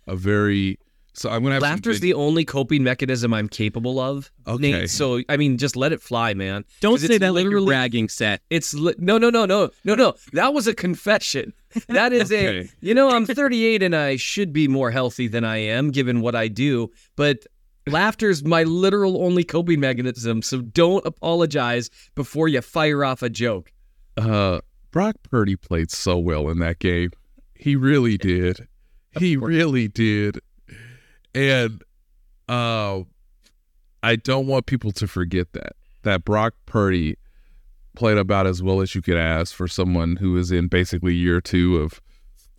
a 0.06 0.14
very 0.14 0.78
so 1.14 1.31
I'm 1.31 1.42
gonna 1.42 1.55
have 1.55 1.62
some 1.62 1.70
Laughter's 1.70 1.96
big- 1.96 2.03
the 2.03 2.14
only 2.14 2.44
coping 2.44 2.83
mechanism 2.83 3.33
I'm 3.33 3.48
capable 3.48 3.98
of. 3.98 4.31
Okay. 4.46 4.72
Nate, 4.72 4.90
so 4.90 5.20
I 5.29 5.37
mean, 5.37 5.57
just 5.59 5.77
let 5.77 5.92
it 5.92 6.03
fly, 6.03 6.35
man. 6.35 6.64
Don't 6.81 6.94
'Cause 6.98 7.07
say 7.07 7.18
that 7.18 7.33
like 7.33 7.42
you're 7.44 7.50
literally- 7.53 7.66
bragging, 7.66 8.09
Seth. 8.09 8.40
It's 8.50 8.74
li- 8.74 8.94
no, 8.98 9.16
no, 9.18 9.31
no, 9.31 9.46
no, 9.46 9.70
no, 9.85 9.94
no. 9.94 10.14
That 10.33 10.53
was 10.53 10.66
a 10.66 10.74
confession. 10.74 11.53
That 11.88 12.12
is 12.12 12.31
Okay. 12.31 12.59
a. 12.61 12.68
You 12.81 12.94
know, 12.94 13.11
I'm 13.11 13.27
38 13.27 13.83
and 13.83 13.96
I 13.96 14.16
should 14.16 14.53
be 14.53 14.68
more 14.68 14.90
healthy 14.90 15.27
than 15.29 15.44
I 15.44 15.57
am, 15.59 15.90
given 15.90 16.20
what 16.20 16.35
I 16.35 16.48
do. 16.48 16.90
But 17.16 17.46
laughter's 17.88 18.44
my 18.44 18.62
literal 18.62 19.22
only 19.22 19.44
coping 19.44 19.81
mechanism. 19.81 20.40
So 20.42 20.61
don't 20.62 21.05
apologize 21.07 21.90
before 22.14 22.48
you 22.48 22.61
fire 22.61 23.05
off 23.05 23.22
a 23.22 23.29
joke. 23.31 23.70
uh 24.16 24.61
Brock 24.92 25.16
Purdy 25.29 25.57
played 25.57 25.90
so 25.90 26.16
well 26.18 26.48
in 26.48 26.61
that 26.61 26.79
game. 26.79 27.11
He 27.57 27.74
really 27.74 28.16
did. 28.16 28.68
He 29.18 29.37
really 29.37 29.88
did. 29.88 30.38
And 31.35 31.83
uh 32.49 33.03
I 34.03 34.16
don't 34.16 34.47
want 34.47 34.66
people 34.66 34.92
to 34.92 35.07
forget 35.09 35.53
that. 35.55 35.73
That 36.03 36.25
Brock 36.25 36.55
Purdy 36.66 37.16
played 37.97 38.18
about 38.18 38.47
as 38.47 38.62
well 38.62 38.81
as 38.83 38.94
you 38.94 39.01
could 39.01 39.16
ask 39.16 39.55
for 39.55 39.66
someone 39.66 40.16
who 40.16 40.37
is 40.37 40.51
in 40.53 40.68
basically 40.68 41.14
year 41.14 41.40
2 41.40 41.79
of 41.79 42.01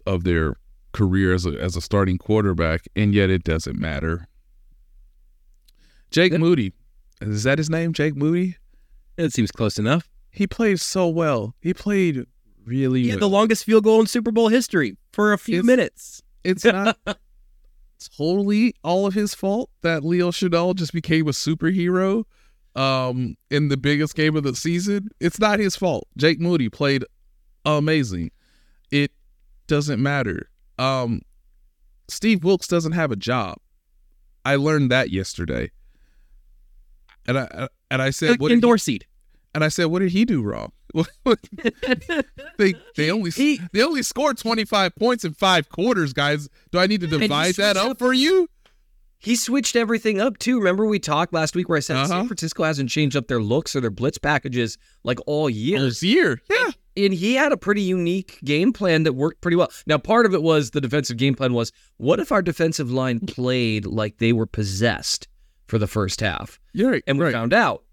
of 0.06 0.24
their 0.24 0.56
career 0.94 1.34
as 1.34 1.46
a, 1.46 1.50
as 1.60 1.76
a 1.76 1.82
starting 1.82 2.18
quarterback 2.18 2.88
and 2.96 3.14
yet 3.14 3.30
it 3.30 3.44
doesn't 3.44 3.78
matter. 3.78 4.28
Jake 6.12 6.34
Moody. 6.34 6.72
Is 7.22 7.44
that 7.44 7.58
his 7.58 7.70
name? 7.70 7.94
Jake 7.94 8.16
Moody? 8.16 8.58
It 9.18 9.34
seems 9.34 9.52
close 9.52 9.78
enough. 9.80 10.08
He 10.32 10.48
played 10.48 10.80
so 10.80 11.08
well. 11.08 11.56
He 11.62 11.74
played 11.74 12.26
really 12.66 13.04
He 13.04 13.10
had 13.10 13.20
well. 13.20 13.30
the 13.30 13.34
longest 13.36 13.64
field 13.64 13.84
goal 13.84 14.00
in 14.02 14.08
Super 14.08 14.32
Bowl 14.32 14.50
history 14.50 14.98
for 15.12 15.34
a 15.34 15.38
few 15.38 15.60
It's- 15.60 15.66
minutes. 15.66 16.22
it's 16.44 16.64
not 16.66 16.98
totally 17.98 18.74
all 18.84 19.06
of 19.06 19.14
his 19.14 19.34
fault 19.34 19.70
that 19.82 20.04
Leo 20.04 20.32
Chenal 20.32 20.76
just 20.76 20.94
became 20.94 21.28
a 21.28 21.32
superhero 21.32 22.24
um 22.76 23.36
in 23.50 23.70
the 23.70 23.78
biggest 23.78 24.16
game 24.16 24.36
of 24.36 24.44
the 24.44 24.54
season. 24.56 25.08
It's 25.22 25.40
not 25.40 25.60
his 25.60 25.76
fault. 25.78 26.08
Jake 26.18 26.40
Moody 26.42 26.68
played 26.70 27.06
amazing. 27.66 28.32
It 28.92 29.12
doesn't 29.68 30.02
matter. 30.02 30.50
Um 30.78 31.22
Steve 32.08 32.44
Wilks 32.44 32.68
doesn't 32.68 32.92
have 32.92 33.12
a 33.12 33.16
job. 33.16 33.58
I 34.44 34.58
learned 34.58 34.92
that 34.92 35.10
yesterday. 35.10 35.72
And 37.28 37.40
I 37.40 37.68
and 37.90 38.02
I 38.02 38.10
said 38.12 38.40
what 38.40 38.50
did 38.50 38.56
he, 38.56 38.56
Indoor 38.56 38.78
seat. 38.78 39.06
and 39.54 39.64
I 39.64 39.70
said 39.70 39.86
what 39.86 40.00
did 40.00 40.12
he 40.12 40.26
do 40.26 40.42
wrong? 40.44 40.72
they 42.58 42.74
they 42.96 43.12
only 43.12 43.32
He- 43.32 43.62
they 43.74 43.84
only 43.84 44.04
scored 44.04 44.38
25 44.38 44.96
points 44.96 45.24
in 45.26 45.34
5 45.34 45.70
quarters, 45.70 46.14
guys. 46.14 46.48
Do 46.72 46.80
I 46.80 46.88
need 46.88 47.02
to 47.02 47.08
divide 47.08 47.56
that 47.56 47.78
up 47.78 47.92
up- 47.92 48.00
for 48.00 48.14
you? 48.14 48.48
He 49.18 49.36
switched 49.36 49.76
everything 49.76 50.20
up 50.22 50.38
too. 50.38 50.58
Remember 50.60 50.86
we 50.86 51.00
talked 51.00 51.34
last 51.34 51.56
week 51.56 51.68
where 51.68 51.78
I 51.78 51.82
said 51.82 51.96
Uh-huh. 51.98 52.08
San 52.08 52.28
Francisco 52.28 52.64
hasn't 52.64 52.90
changed 52.90 53.16
up 53.16 53.28
their 53.28 53.42
looks 53.42 53.76
or 53.76 53.82
their 53.82 53.90
blitz 53.90 54.18
packages 54.20 54.78
like 55.04 55.20
all 55.26 55.50
year. 55.50 55.80
This 55.80 56.04
year. 56.04 56.42
Yeah. 56.50 56.72
and 56.98 57.14
he 57.14 57.34
had 57.34 57.52
a 57.52 57.58
pretty 57.58 57.82
unique 57.82 58.40
game 58.44 58.72
plan 58.72 59.04
that 59.04 59.14
worked 59.14 59.42
pretty 59.42 59.58
well. 59.58 59.72
Now, 59.88 59.98
part 59.98 60.26
of 60.28 60.34
it 60.36 60.44
was 60.44 60.72
the 60.72 60.82
defensive 60.82 61.18
game 61.18 61.34
plan 61.34 61.54
was 61.54 61.72
what 61.98 62.20
if 62.20 62.32
our 62.32 62.42
defensive 62.44 62.92
line 62.92 63.20
played 63.20 63.86
like 63.86 64.18
they 64.20 64.32
were 64.32 64.46
possessed 64.46 65.28
for 65.68 65.80
the 65.80 65.88
first 65.88 66.22
half. 66.22 66.60
You're 66.74 66.92
right. 66.92 67.04
and 67.08 67.18
we 67.18 67.26
right. 67.26 67.34
found 67.34 67.54
out. 67.54 67.84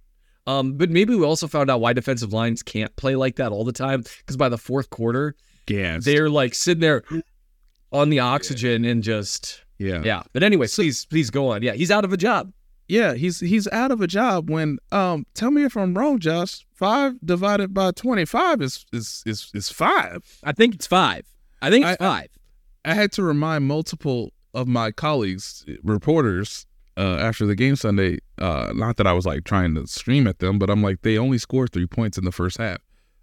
Um, 0.47 0.75
but 0.77 0.91
maybe 0.91 1.15
we 1.15 1.25
also 1.25 1.47
found 1.47 1.71
out 1.71 1.81
why 1.81 1.93
defensive 1.93 2.33
lines 2.33 2.63
can't 2.63 2.95
play 2.97 3.15
like 3.15 3.37
that 3.37 3.53
all 3.53 3.65
the 3.65 3.73
time 3.73 4.03
because 4.19 4.37
by 4.37 4.49
the 4.49 4.59
fourth 4.59 4.91
quarter, 4.91 5.37
Gassed. 5.67 6.05
they're 6.05 6.29
like 6.31 6.55
sitting 6.55 6.81
there 6.81 7.03
on 7.93 8.11
the 8.11 8.19
oxygen 8.21 8.85
and 8.85 9.03
just 9.03 9.63
yeah. 9.79 10.03
yeah. 10.05 10.23
But 10.33 10.43
anyway, 10.43 10.67
please 10.69 11.05
please 11.07 11.31
go 11.31 11.49
on. 11.49 11.63
Yeah, 11.63 11.75
he's 11.75 11.91
out 11.91 12.05
of 12.05 12.13
a 12.13 12.17
job. 12.17 12.53
Yeah, 12.89 13.15
he's 13.15 13.39
he's 13.41 13.69
out 13.69 13.91
of 13.93 14.01
a 14.01 14.07
job 14.07 14.51
when 14.51 14.79
um 14.91 15.27
tell 15.35 15.51
me 15.51 15.63
if 15.65 15.77
I'm 15.77 15.95
wrong, 15.95 16.19
Josh. 16.19 16.67
Five 16.75 17.15
divided 17.25 17.73
by 17.73 17.93
twenty 17.93 18.25
five 18.25 18.61
is 18.61 18.85
is 18.93 19.23
is 19.25 19.51
is 19.55 19.69
five. 19.71 20.25
I 20.43 20.53
think 20.53 20.75
it's 20.75 20.87
five. 20.89 21.25
I 21.61 21.71
think 21.71 21.85
it's 21.87 22.01
I- 22.01 22.05
I- 22.05 22.09
five. 22.21 22.29
I 22.85 22.95
had 22.95 23.13
to 23.13 23.23
remind 23.23 23.65
multiple 23.69 24.33
of 24.55 24.67
my 24.67 24.91
colleagues, 24.91 25.65
reporters, 25.85 26.67
uh, 26.97 27.17
after 27.21 27.47
the 27.47 27.55
game 27.55 27.77
Sunday. 27.77 28.19
Uh, 28.39 28.73
not 28.75 28.97
that 28.97 29.07
I 29.07 29.13
was 29.13 29.25
like 29.27 29.45
trying 29.45 29.75
to 29.77 29.87
scream 29.87 30.27
at 30.27 30.39
them, 30.41 30.59
but 30.59 30.69
I'm 30.71 30.83
like, 30.83 31.03
they 31.03 31.19
only 31.19 31.39
scored 31.39 31.73
three 31.73 31.87
points 31.87 32.19
in 32.19 32.25
the 32.25 32.33
first 32.33 32.59
half. 32.59 32.79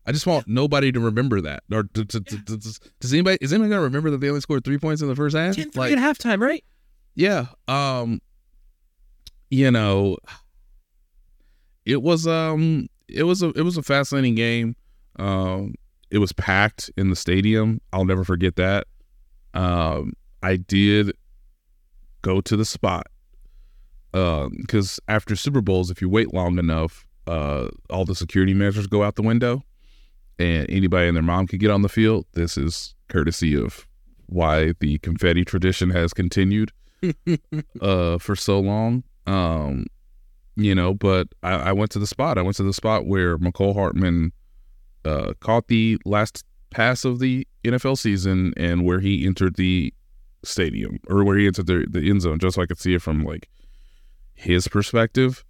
I 0.06 0.12
just 0.12 0.26
want 0.26 0.48
nobody 0.48 0.92
to 0.92 1.00
remember 1.00 1.40
that. 1.42 1.62
Or 1.72 1.84
to, 1.84 2.06
to, 2.06 2.20
to- 2.22 2.58
does 3.00 3.14
anybody 3.14 3.38
is 3.42 3.54
anybody 3.54 3.70
gonna 3.70 3.82
remember 3.84 4.10
that 4.12 4.20
they 4.20 4.30
only 4.30 4.42
scored 4.42 4.64
three 4.64 4.78
points 4.80 5.02
in 5.02 5.08
the 5.08 5.16
first 5.16 5.36
half? 5.36 5.56
10 5.56 5.72
Like, 5.76 5.92
at 5.92 5.98
halftime, 6.00 6.40
right? 6.42 6.64
yeah. 7.16 7.48
Um, 7.68 8.22
you 9.52 9.70
know, 9.72 10.18
it 11.86 12.02
was 12.02 12.28
um, 12.28 12.88
it 13.08 13.24
was 13.24 13.42
a 13.44 13.50
it 13.50 13.62
was 13.62 13.78
a 13.78 13.84
fascinating 13.84 14.36
game. 14.36 14.76
Um, 15.18 15.76
it 16.12 16.18
was 16.20 16.32
packed 16.34 16.90
in 16.98 17.10
the 17.10 17.16
stadium. 17.16 17.82
I'll 17.94 18.06
never 18.06 18.24
forget 18.24 18.56
that. 18.56 18.88
Um, 19.54 20.14
I 20.42 20.56
did 20.58 21.12
go 22.22 22.42
to 22.42 22.56
the 22.58 22.66
spot 22.66 23.08
because 24.12 25.00
after 25.08 25.36
Super 25.36 25.62
Bowls, 25.62 25.92
if 25.92 26.02
you 26.02 26.10
wait 26.10 26.34
long 26.34 26.58
enough, 26.58 27.06
uh, 27.28 27.70
all 27.90 28.06
the 28.06 28.16
security 28.16 28.54
measures 28.54 28.88
go 28.88 29.04
out 29.04 29.16
the 29.16 29.22
window, 29.22 29.64
and 30.40 30.66
anybody 30.70 31.08
and 31.08 31.16
their 31.16 31.24
mom 31.24 31.48
can 31.48 31.60
get 31.60 31.70
on 31.70 31.82
the 31.82 31.90
field. 31.90 32.26
This 32.34 32.58
is 32.58 32.96
courtesy 33.08 33.56
of 33.56 33.88
why 34.28 34.74
the 34.80 34.98
confetti 35.00 35.44
tradition 35.44 35.90
has 35.90 36.14
continued 36.14 36.72
uh, 37.82 38.18
for 38.18 38.36
so 38.36 38.60
long. 38.60 39.04
Um, 39.28 39.88
you 40.56 40.76
know, 40.76 40.94
but 40.94 41.28
I, 41.44 41.54
I 41.54 41.72
went 41.72 41.92
to 41.92 42.00
the 42.00 42.08
spot. 42.08 42.38
I 42.38 42.42
went 42.42 42.58
to 42.58 42.64
the 42.64 42.74
spot 42.74 43.06
where 43.06 43.38
Mecole 43.38 43.74
Hardman 43.74 44.32
uh, 45.06 45.34
caught 45.40 45.68
the 45.68 45.98
last 46.06 46.44
pass 46.72 47.06
of 47.06 47.20
the 47.20 47.48
NFL 47.64 47.98
season 47.98 48.54
and 48.58 48.86
where 48.86 49.00
he 49.00 49.26
entered 49.26 49.56
the 49.56 49.94
stadium 50.44 51.00
or 51.08 51.24
where 51.24 51.38
he 51.38 51.48
entered 51.48 51.68
the, 51.68 51.86
the 51.90 52.10
end 52.10 52.22
zone, 52.22 52.40
just 52.40 52.56
so 52.56 52.62
I 52.62 52.66
could 52.66 52.80
see 52.80 52.94
it 52.94 53.02
from 53.02 53.24
like 53.24 53.50
his 54.40 54.70
perspective 54.70 55.44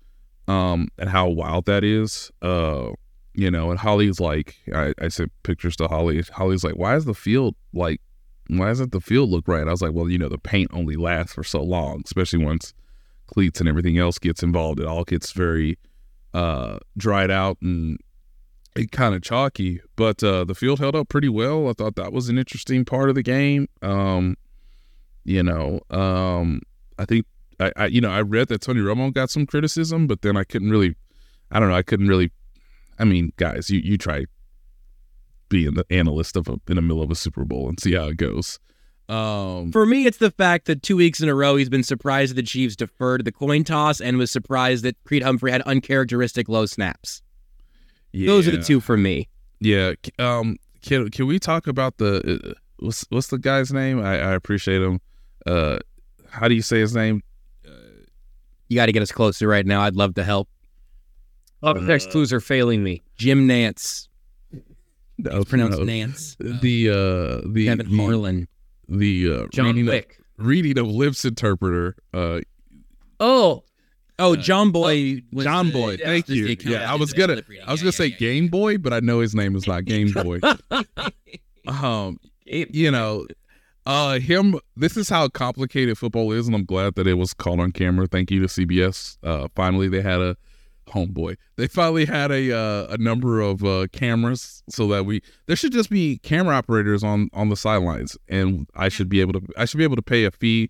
um, 0.48 0.88
and 0.98 1.10
how 1.10 1.28
wild 1.28 1.66
that 1.66 1.84
is. 1.84 2.32
Uh, 2.42 2.90
you 3.36 3.52
know, 3.52 3.70
and 3.70 3.80
Holly's 3.80 4.20
like, 4.20 4.56
I, 4.74 4.94
I 5.00 5.08
sent 5.10 5.32
pictures 5.44 5.76
to 5.78 5.88
Holly. 5.88 6.22
Holly's 6.34 6.64
like, 6.64 6.74
why 6.74 6.96
is 6.96 7.06
the 7.06 7.14
field 7.14 7.56
like, 7.72 8.02
why 8.48 8.68
doesn't 8.68 8.92
the 8.92 9.00
field 9.00 9.30
look 9.30 9.48
right? 9.48 9.68
I 9.68 9.72
was 9.72 9.84
like, 9.84 9.94
well, 9.94 10.10
you 10.10 10.18
know, 10.18 10.28
the 10.28 10.40
paint 10.40 10.72
only 10.74 10.96
lasts 10.96 11.34
for 11.36 11.44
so 11.44 11.62
long, 11.62 12.02
especially 12.04 12.44
once 12.44 12.74
cleats 13.28 13.60
and 13.60 13.70
everything 13.70 14.00
else 14.00 14.18
gets 14.18 14.42
involved. 14.42 14.80
It 14.80 14.88
all 14.88 15.04
gets 15.04 15.32
very 15.34 15.78
uh, 16.34 16.80
dried 16.98 17.30
out 17.30 17.58
and 17.62 18.00
it 18.76 18.92
kind 18.92 19.14
of 19.14 19.22
chalky. 19.22 19.82
But 19.96 20.24
uh, 20.24 20.46
the 20.46 20.56
field 20.56 20.80
held 20.80 20.96
up 20.96 21.10
pretty 21.10 21.30
well. 21.30 21.70
I 21.70 21.74
thought 21.74 21.96
that 21.96 22.12
was 22.12 22.28
an 22.28 22.40
interesting 22.40 22.86
part 22.86 23.10
of 23.10 23.16
the 23.16 23.24
game. 23.24 23.68
Um, 23.84 24.36
you 25.26 25.44
know, 25.44 25.80
um, 25.92 26.64
I 26.98 27.06
think 27.06 27.28
I, 27.60 27.72
I, 27.76 27.86
you 27.88 28.02
know, 28.02 28.12
I 28.12 28.22
read 28.22 28.48
that 28.50 28.62
Tony 28.62 28.82
Romo 28.82 29.14
got 29.14 29.30
some 29.30 29.46
criticism, 29.46 30.08
but 30.08 30.22
then 30.22 30.38
I 30.38 30.44
couldn't 30.44 30.70
really, 30.70 30.96
I 31.52 31.60
don't 31.60 31.70
know, 31.70 31.76
I 31.76 31.84
couldn't 31.84 32.08
really. 32.08 32.32
I 32.98 33.06
mean, 33.06 33.32
guys, 33.38 33.70
you 33.70 33.80
you 33.80 33.98
try 33.98 34.26
being 35.50 35.74
the 35.74 35.86
analyst 35.90 36.36
of 36.36 36.48
a, 36.48 36.60
in 36.68 36.76
the 36.76 36.82
middle 36.82 37.02
of 37.02 37.10
a 37.12 37.16
Super 37.16 37.44
Bowl 37.44 37.68
and 37.70 37.80
see 37.80 37.94
how 37.94 38.06
it 38.08 38.18
goes. 38.18 38.60
Um, 39.08 39.72
For 39.72 39.88
me, 39.88 40.06
it's 40.06 40.20
the 40.20 40.30
fact 40.30 40.68
that 40.68 40.84
two 40.84 40.96
weeks 40.96 41.20
in 41.20 41.30
a 41.30 41.34
row 41.34 41.56
he's 41.56 41.70
been 41.70 41.84
surprised 41.84 42.32
that 42.32 42.36
the 42.36 42.44
Chiefs 42.44 42.76
deferred 42.76 43.26
the 43.26 43.32
coin 43.32 43.64
toss 43.64 44.00
and 44.00 44.18
was 44.18 44.32
surprised 44.32 44.84
that 44.84 45.04
Creed 45.04 45.24
Humphrey 45.24 45.52
had 45.52 45.64
uncharacteristic 45.64 46.48
low 46.48 46.68
snaps. 46.68 47.24
Those 48.14 48.48
are 48.48 48.52
the 48.52 48.62
two 48.62 48.80
for 48.80 48.98
me. 48.98 49.28
Yeah. 49.60 49.94
Um. 50.18 50.58
Can 50.82 51.10
Can 51.10 51.28
we 51.28 51.40
talk 51.40 51.68
about 51.68 51.98
the 51.98 52.40
uh, 52.44 52.54
what's 52.80 53.06
What's 53.10 53.28
the 53.28 53.38
guy's 53.38 53.74
name? 53.74 54.00
I, 54.00 54.14
I 54.14 54.32
appreciate 54.34 54.82
him. 54.82 55.02
Uh, 55.46 55.80
how 56.30 56.48
do 56.48 56.56
you 56.56 56.62
say 56.62 56.80
his 56.80 56.96
name? 56.96 57.22
You 58.70 58.76
got 58.76 58.86
to 58.86 58.92
get 58.92 59.02
us 59.02 59.12
closer 59.12 59.48
right 59.48 59.66
now. 59.66 59.82
I'd 59.82 59.96
love 59.96 60.16
to 60.16 60.24
help. 60.24 60.48
Up 61.62 61.78
next, 61.82 62.12
clues 62.12 62.32
are 62.32 62.40
failing 62.40 62.84
me. 62.84 63.02
Jim 63.18 63.48
Nantz. 63.48 64.08
No, 65.18 65.40
It's 65.42 65.50
pronounced 65.50 65.80
no. 65.80 65.84
Nance. 65.84 66.38
The 66.40 66.90
uh 66.90 67.48
the 67.52 67.66
Kevin 67.66 67.90
the, 67.92 67.98
Harlan. 67.98 68.48
the 68.88 69.34
uh, 69.34 69.48
John 69.52 69.66
reading 69.66 69.86
Wick. 69.88 70.18
of 70.40 70.46
reading 70.46 70.78
of 70.80 70.88
lips 70.88 71.26
interpreter. 71.26 71.96
Uh, 72.14 72.40
Oh, 73.20 73.66
Oh, 74.18 74.36
Jomboy. 74.36 75.24
was 75.34 75.44
John 75.46 75.68
the- 75.68 75.74
Boy. 75.74 75.92
yeah, 76.00 76.06
Thank 76.06 76.30
you. 76.30 76.46
Yeah, 76.62 76.90
I 76.90 76.96
was 76.96 77.12
gonna 77.12 77.36
lip. 77.36 77.46
I 77.50 77.72
was 77.72 77.82
Yeah, 77.82 77.86
gonna 77.86 77.86
yeah, 77.86 77.92
say 77.92 78.06
yeah. 78.08 78.16
Game 78.18 78.48
Boy, 78.48 78.78
but 78.78 78.94
I 78.94 79.02
know 79.02 79.20
his 79.20 79.36
name 79.36 79.56
is 79.58 79.68
not 79.68 79.84
Game 79.86 80.12
Boy. 80.14 80.40
um, 81.68 82.20
you 82.46 82.92
know, 82.92 83.26
uh, 83.86 84.20
him. 84.20 84.56
This 84.76 84.98
is 84.98 85.10
how 85.10 85.28
complicated 85.30 85.98
football 85.98 86.32
is, 86.32 86.48
and 86.48 86.56
I'm 86.56 86.66
glad 86.66 86.96
that 86.96 87.08
it 87.08 87.16
was 87.16 87.34
caught 87.34 87.60
on 87.60 87.72
camera. 87.72 88.08
Thank 88.08 88.32
you 88.32 88.42
to 88.42 88.48
CBS. 88.48 89.18
Uh, 89.24 89.48
finally, 89.56 89.88
they 89.88 90.02
had 90.02 90.22
a 90.22 90.38
homeboy. 90.90 91.38
They 91.56 91.68
finally 91.68 92.06
had 92.06 92.32
a 92.32 92.56
uh, 92.56 92.88
a 92.90 92.98
number 92.98 93.40
of 93.40 93.64
uh, 93.64 93.88
cameras 93.92 94.64
so 94.70 94.88
that 94.88 95.06
we 95.06 95.22
there 95.46 95.56
should 95.56 95.72
just 95.72 95.90
be 95.90 96.18
camera 96.20 96.56
operators 96.56 97.04
on 97.04 97.30
on 97.34 97.50
the 97.50 97.56
sidelines, 97.56 98.18
and 98.28 98.68
I 98.76 98.90
should 98.90 99.10
be 99.10 99.22
able 99.22 99.34
to 99.34 99.42
I 99.58 99.66
should 99.66 99.78
be 99.78 99.84
able 99.84 99.96
to 99.96 100.02
pay 100.02 100.26
a 100.26 100.32
fee 100.32 100.70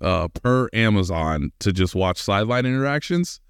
uh, 0.00 0.28
per 0.28 0.68
Amazon 0.72 1.52
to 1.60 1.72
just 1.72 1.94
watch 1.94 2.18
sideline 2.18 2.66
interactions. 2.66 3.40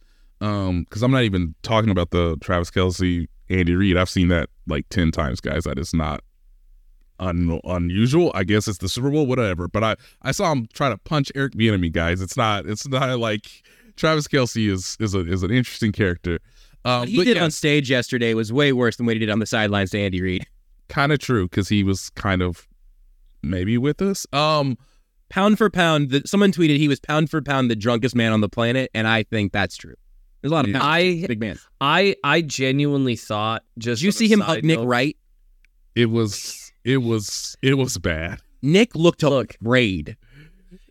Um, 0.41 0.85
because 0.85 1.03
I'm 1.03 1.11
not 1.11 1.25
even 1.25 1.55
talking 1.63 1.91
about 1.91 2.11
the 2.11 2.37
Travis 2.41 2.71
Kelce, 2.71 3.29
Andy 3.51 3.75
Reid. 3.75 3.99
I've 3.99 4.09
seen 4.09 4.29
that 4.29 4.49
like 4.67 4.89
ten 4.89 5.11
times, 5.11 5.41
guys. 5.41 5.65
That 5.65 5.79
is 5.79 5.93
not 5.93 6.23
un- 7.21 7.61
unusual. 7.65 8.33
I 8.35 8.43
guess 8.45 8.67
it's 8.67 8.79
the 8.79 8.89
Super 8.89 9.11
Bowl, 9.11 9.27
whatever. 9.27 9.69
But 9.69 9.85
I 9.85 9.97
I 10.23 10.33
saw 10.33 10.51
him 10.51 10.67
try 10.73 10.89
to 10.89 10.99
punch 10.99 11.31
Eric 11.37 11.53
Bieniemy, 11.53 11.93
guys. 11.93 12.21
It's 12.21 12.37
not 12.37 12.67
it's 12.67 12.89
not 12.89 13.19
like 13.29 13.63
Travis 13.97 14.27
Kelce 14.27 14.69
is 14.69 14.97
is 14.99 15.15
a 15.15 15.21
is 15.21 15.43
an 15.45 15.51
interesting 15.53 15.93
character. 15.93 16.41
Um, 16.85 17.01
What 17.01 17.09
he 17.11 17.17
but 17.19 17.25
did 17.25 17.37
yeah, 17.37 17.45
on 17.45 17.51
stage 17.51 17.89
yesterday 17.91 18.35
was 18.35 18.53
way 18.53 18.73
worse 18.73 18.97
than 18.97 19.07
what 19.07 19.15
he 19.15 19.19
did 19.21 19.31
on 19.31 19.39
the 19.39 19.47
sidelines 19.47 19.91
to 19.91 20.01
Andy 20.01 20.21
Reid. 20.21 20.47
kind 20.89 21.13
of 21.13 21.19
true 21.21 21.47
because 21.47 21.69
he 21.69 21.85
was 21.85 22.11
kind 22.11 22.43
of 22.43 22.67
maybe 23.43 23.79
with 23.79 24.03
us. 24.03 24.27
Um, 24.33 24.77
Pound 25.29 25.59
for 25.59 25.71
pound, 25.71 26.11
the, 26.11 26.23
someone 26.27 26.51
tweeted 26.51 26.79
he 26.79 26.89
was 26.89 26.99
pound 26.99 27.31
for 27.31 27.41
pound 27.41 27.71
the 27.71 27.77
drunkest 27.77 28.17
man 28.17 28.33
on 28.33 28.41
the 28.41 28.49
planet, 28.49 28.91
and 28.95 29.07
I 29.07 29.23
think 29.23 29.53
that's 29.53 29.77
true. 29.77 29.95
There's 30.43 30.51
a 30.51 30.55
lot 30.57 30.65
of 30.65 30.73
Yeah. 30.73 30.81
pounds, 30.81 30.89
I 30.91 31.25
big 31.29 31.39
man. 31.39 31.57
I 31.81 32.17
I 32.25 32.41
genuinely 32.41 33.15
thought 33.15 33.63
just 33.79 34.01
Did 34.01 34.07
you 34.07 34.11
see 34.13 34.27
him 34.27 34.41
hug 34.41 34.65
Nick 34.65 34.81
Wright? 34.83 35.17
it 35.95 36.07
was 36.07 36.60
it 36.85 36.99
was 36.99 37.57
it 37.63 37.75
was 37.75 37.99
bad. 37.99 38.41
Nick 38.63 38.95
looked 38.95 39.21
to 39.21 39.31
Look. 39.31 39.57
raid. 39.61 40.17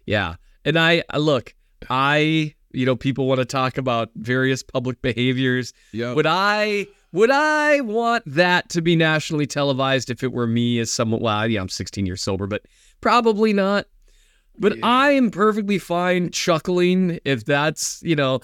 Yeah. 0.05 0.35
And 0.65 0.77
I 0.77 1.03
I- 1.09 1.17
look, 1.17 1.53
I 1.89 2.53
you 2.71 2.85
know, 2.85 2.95
people 2.95 3.27
want 3.27 3.39
to 3.39 3.45
talk 3.45 3.77
about 3.79 4.09
various 4.15 4.61
public 4.61 5.01
behaviors. 5.01 5.73
Yeah, 5.91 6.13
Would 6.13 6.27
I 6.27 6.87
would 7.11 7.31
I 7.31 7.81
want 7.81 8.23
that 8.27 8.69
to 8.69 8.81
be 8.81 8.95
nationally 8.95 9.47
televised 9.47 10.11
if 10.11 10.23
it 10.23 10.31
were 10.31 10.45
me 10.45 10.77
as 10.79 10.91
someone 10.91 11.21
well, 11.21 11.47
yeah, 11.49 11.61
I'm 11.61 11.69
16 11.69 12.05
years 12.05 12.21
sober, 12.21 12.45
but 12.45 12.61
probably 13.01 13.53
not. 13.53 13.85
But 14.59 14.77
Yeah. 14.77 14.85
I 14.85 15.11
am 15.11 15.31
perfectly 15.31 15.79
fine 15.79 16.29
chuckling 16.31 17.19
if 17.25 17.45
that's, 17.45 18.01
you 18.03 18.15
know, 18.15 18.41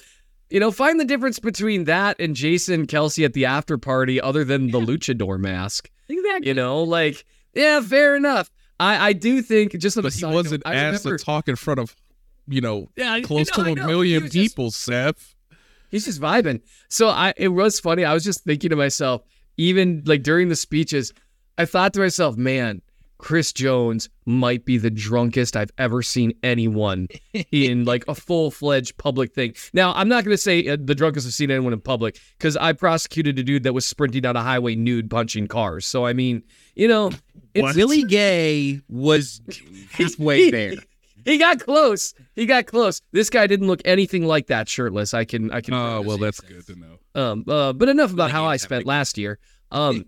you 0.49 0.59
know, 0.59 0.71
find 0.71 0.99
the 0.99 1.05
difference 1.05 1.37
between 1.37 1.83
that 1.83 2.19
and 2.19 2.35
Jason 2.35 2.87
Kelce 2.87 3.23
at 3.25 3.33
the 3.33 3.45
after 3.45 3.77
party 3.77 4.19
other 4.21 4.43
than 4.43 4.71
the 4.71 4.79
luchador 4.79 5.37
mask. 5.39 5.91
Exactly. 6.09 6.47
You 6.47 6.53
know, 6.55 6.81
like, 6.81 7.25
yeah, 7.55 7.81
fair 7.81 8.15
enough. 8.15 8.49
I, 8.79 9.09
I 9.09 9.13
do 9.13 9.41
think 9.41 9.71
just 9.79 9.97
on 9.97 10.01
a 10.01 10.07
but 10.07 10.13
he 10.13 10.25
wasn't 10.25 10.65
note, 10.65 10.71
I 10.71 10.75
asked 10.75 11.05
remember- 11.05 11.17
to 11.17 11.23
talk 11.25 11.47
in 11.47 11.55
front 11.55 11.79
of 11.79 11.95
you 12.47 12.61
know 12.61 12.89
Yeah, 12.95 13.19
close 13.21 13.49
I 13.57 13.63
know, 13.63 13.75
to 13.75 13.81
a 13.83 13.87
million 13.87 14.23
was 14.23 14.31
just- 14.31 14.55
people, 14.55 14.71
Seth. 14.71 15.33
He's 15.91 16.05
just 16.05 16.19
vibing. 16.21 16.61
So 16.89 17.07
I 17.07 17.33
it 17.37 17.49
was 17.49 17.79
funny. 17.79 18.03
I 18.03 18.13
was 18.13 18.23
just 18.23 18.43
thinking 18.43 18.69
to 18.71 18.75
myself, 18.75 19.21
even 19.57 20.03
like 20.05 20.23
during 20.23 20.49
the 20.49 20.55
speeches, 20.55 21.13
I 21.57 21.65
thought 21.65 21.93
to 21.93 21.99
myself, 22.01 22.35
man, 22.35 22.81
Chris 23.17 23.53
Jones 23.53 24.09
might 24.25 24.65
be 24.65 24.77
the 24.77 24.89
drunkest 24.89 25.55
I've 25.55 25.71
ever 25.77 26.01
seen 26.01 26.33
anyone 26.43 27.07
in 27.51 27.85
like 27.85 28.03
a 28.09 28.15
full 28.15 28.51
fledged 28.51 28.97
public 28.97 29.33
thing. 29.33 29.53
Now, 29.73 29.93
I'm 29.93 30.09
not 30.09 30.25
going 30.25 30.33
to 30.33 30.41
say 30.41 30.67
uh, 30.67 30.75
the 30.77 30.95
drunkest 30.95 31.25
I've 31.27 31.33
seen 31.33 31.49
anyone 31.49 31.71
in 31.71 31.79
public 31.79 32.19
because 32.37 32.57
I 32.57 32.73
prosecuted 32.73 33.39
a 33.39 33.43
dude 33.43 33.63
that 33.63 33.71
was 33.73 33.85
sprinting 33.85 34.21
down 34.23 34.35
a 34.35 34.41
highway 34.43 34.75
nude 34.75 35.09
punching 35.09 35.47
cars. 35.47 35.85
So, 35.85 36.05
I 36.05 36.11
mean, 36.11 36.43
you 36.75 36.89
know, 36.89 37.11
it's 37.55 37.75
Willie 37.75 38.03
Gay 38.03 38.81
was 38.89 39.41
halfway 39.91 40.51
there. 40.51 40.73
he 41.23 41.37
got 41.37 41.59
close. 41.59 42.13
He 42.35 42.45
got 42.45 42.65
close. 42.67 43.01
This 43.11 43.29
guy 43.29 43.47
didn't 43.47 43.67
look 43.67 43.81
anything 43.85 44.25
like 44.25 44.47
that 44.47 44.69
shirtless. 44.69 45.13
I 45.13 45.25
can 45.25 45.51
I 45.51 45.61
can. 45.61 45.73
Oh, 45.73 45.77
promise 45.77 46.07
well, 46.07 46.17
you. 46.17 46.23
that's 46.23 46.39
good 46.41 46.67
to 46.67 46.75
know. 46.75 46.99
Um, 47.15 47.45
uh, 47.47 47.73
but 47.73 47.89
enough 47.89 48.11
about 48.11 48.31
how 48.31 48.45
I 48.45 48.57
spent 48.57 48.85
last 48.85 49.17
year. 49.17 49.39
Um, 49.71 50.05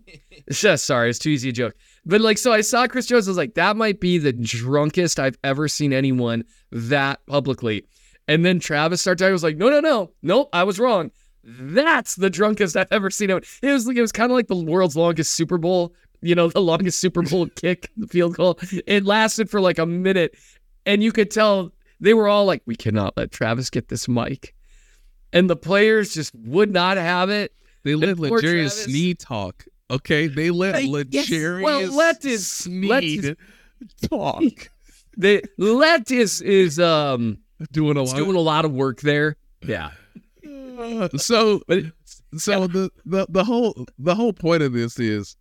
just 0.50 0.84
sorry, 0.86 1.10
it's 1.10 1.18
too 1.18 1.30
easy 1.30 1.48
a 1.48 1.52
joke. 1.52 1.74
But 2.04 2.20
like, 2.20 2.38
so 2.38 2.52
I 2.52 2.60
saw 2.60 2.86
Chris 2.86 3.06
Jones. 3.06 3.28
I 3.28 3.30
was 3.30 3.36
like, 3.36 3.54
that 3.54 3.76
might 3.76 4.00
be 4.00 4.18
the 4.18 4.32
drunkest 4.32 5.18
I've 5.18 5.38
ever 5.44 5.68
seen 5.68 5.92
anyone 5.92 6.44
that 6.70 7.24
publicly. 7.26 7.84
And 8.28 8.44
then 8.44 8.60
Travis 8.60 9.00
started. 9.00 9.26
I 9.26 9.30
was 9.30 9.42
like, 9.42 9.56
no, 9.56 9.70
no, 9.70 9.80
no, 9.80 10.12
nope, 10.22 10.50
I 10.52 10.64
was 10.64 10.78
wrong. 10.78 11.10
That's 11.44 12.16
the 12.16 12.28
drunkest 12.28 12.76
I've 12.76 12.88
ever 12.90 13.10
seen. 13.10 13.30
It 13.30 13.44
was 13.62 13.86
like 13.86 13.96
it 13.96 14.02
was 14.02 14.12
kind 14.12 14.30
of 14.30 14.36
like 14.36 14.48
the 14.48 14.56
world's 14.56 14.96
longest 14.96 15.32
Super 15.34 15.56
Bowl. 15.56 15.94
You 16.20 16.34
know, 16.34 16.48
the 16.48 16.60
longest 16.60 16.98
Super 17.00 17.22
Bowl 17.22 17.46
kick, 17.56 17.90
the 17.96 18.06
field 18.06 18.34
goal. 18.36 18.58
It 18.86 19.04
lasted 19.04 19.48
for 19.50 19.60
like 19.60 19.78
a 19.78 19.86
minute, 19.86 20.34
and 20.86 21.02
you 21.02 21.12
could 21.12 21.30
tell 21.30 21.72
they 22.00 22.14
were 22.14 22.28
all 22.28 22.44
like, 22.44 22.62
"We 22.66 22.76
cannot 22.76 23.16
let 23.16 23.30
Travis 23.30 23.70
get 23.70 23.88
this 23.88 24.08
mic," 24.08 24.54
and 25.32 25.48
the 25.48 25.56
players 25.56 26.14
just 26.14 26.34
would 26.34 26.72
not 26.72 26.96
have 26.96 27.30
it. 27.30 27.52
They 27.84 27.94
let 27.94 28.18
L'Jarius 28.18 28.84
Travis. 28.84 29.16
Talk. 29.24 29.64
Okay, 29.90 30.26
they 30.26 30.50
let 30.50 30.74
They- 30.74 31.04
yes. 31.10 31.30
Well, 31.30 31.80
let 31.80 31.86
is- 31.86 31.94
let 31.94 32.24
is- 32.24 32.46
Sneed 32.50 33.36
talk. 34.08 34.42
They 35.16 35.42
let 35.56 36.12
is 36.12 36.40
is 36.42 36.78
um 36.78 37.38
Doing 37.72 37.96
a 37.96 38.02
lot. 38.02 38.16
doing 38.16 38.36
a 38.36 38.40
lot 38.40 38.64
of 38.64 38.70
work 38.72 39.00
there. 39.00 39.34
Yeah, 39.66 39.90
Uh, 40.48 41.08
so 41.16 41.60
so 42.36 42.68
the, 42.68 42.90
the 43.04 43.26
the 43.28 43.42
whole 43.42 43.84
the 43.98 44.14
whole 44.14 44.32
point 44.32 44.62
of 44.62 44.72
this 44.72 45.00
is 45.00 45.36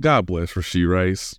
God 0.00 0.26
bless 0.26 0.54
Rashee 0.54 0.88
Rice. 0.88 1.38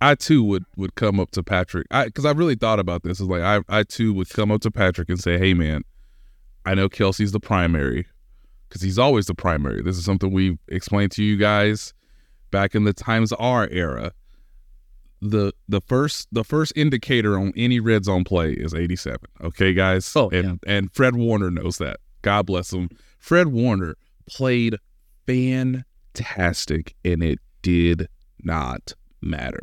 I 0.00 0.16
too 0.16 0.42
would 0.42 0.64
would 0.76 0.96
come 0.96 1.20
up 1.20 1.30
to 1.30 1.42
Patrick. 1.42 1.86
I 1.90 2.06
because 2.06 2.24
I 2.24 2.32
really 2.32 2.56
thought 2.56 2.80
about 2.80 3.04
this. 3.04 3.20
Is 3.20 3.28
like 3.28 3.42
I 3.42 3.60
I 3.68 3.84
too 3.84 4.12
would 4.14 4.28
come 4.30 4.50
up 4.50 4.60
to 4.62 4.70
Patrick 4.70 5.08
and 5.08 5.20
say, 5.20 5.38
Hey 5.38 5.54
man, 5.54 5.82
I 6.66 6.74
know 6.74 6.88
Kelce's 6.88 7.32
the 7.32 7.40
primary 7.40 8.06
because 8.68 8.82
he's 8.82 8.98
always 8.98 9.26
the 9.26 9.34
primary. 9.34 9.80
This 9.82 9.96
is 9.96 10.04
something 10.04 10.32
we've 10.32 10.58
explained 10.68 11.12
to 11.12 11.22
you 11.22 11.36
guys 11.36 11.94
back 12.50 12.74
in 12.74 12.84
the 12.84 12.92
times 12.92 13.32
R 13.32 13.68
era. 13.70 14.12
The 15.20 15.52
the 15.68 15.80
first 15.80 16.26
the 16.32 16.42
first 16.42 16.72
indicator 16.74 17.38
on 17.38 17.52
any 17.56 17.78
red 17.78 18.04
zone 18.04 18.24
play 18.24 18.54
is 18.54 18.74
87. 18.74 19.18
Okay, 19.40 19.72
guys? 19.72 20.10
Oh, 20.16 20.30
and 20.30 20.58
and 20.66 20.92
Fred 20.92 21.14
Warner 21.14 21.50
knows 21.50 21.78
that. 21.78 21.98
God 22.22 22.46
bless 22.46 22.72
him. 22.72 22.88
Fred 23.18 23.48
Warner 23.48 23.94
played 24.28 24.78
fantastic 26.14 26.94
and 27.04 27.22
it 27.22 27.38
did 27.62 28.08
not 28.42 28.94
matter. 29.20 29.62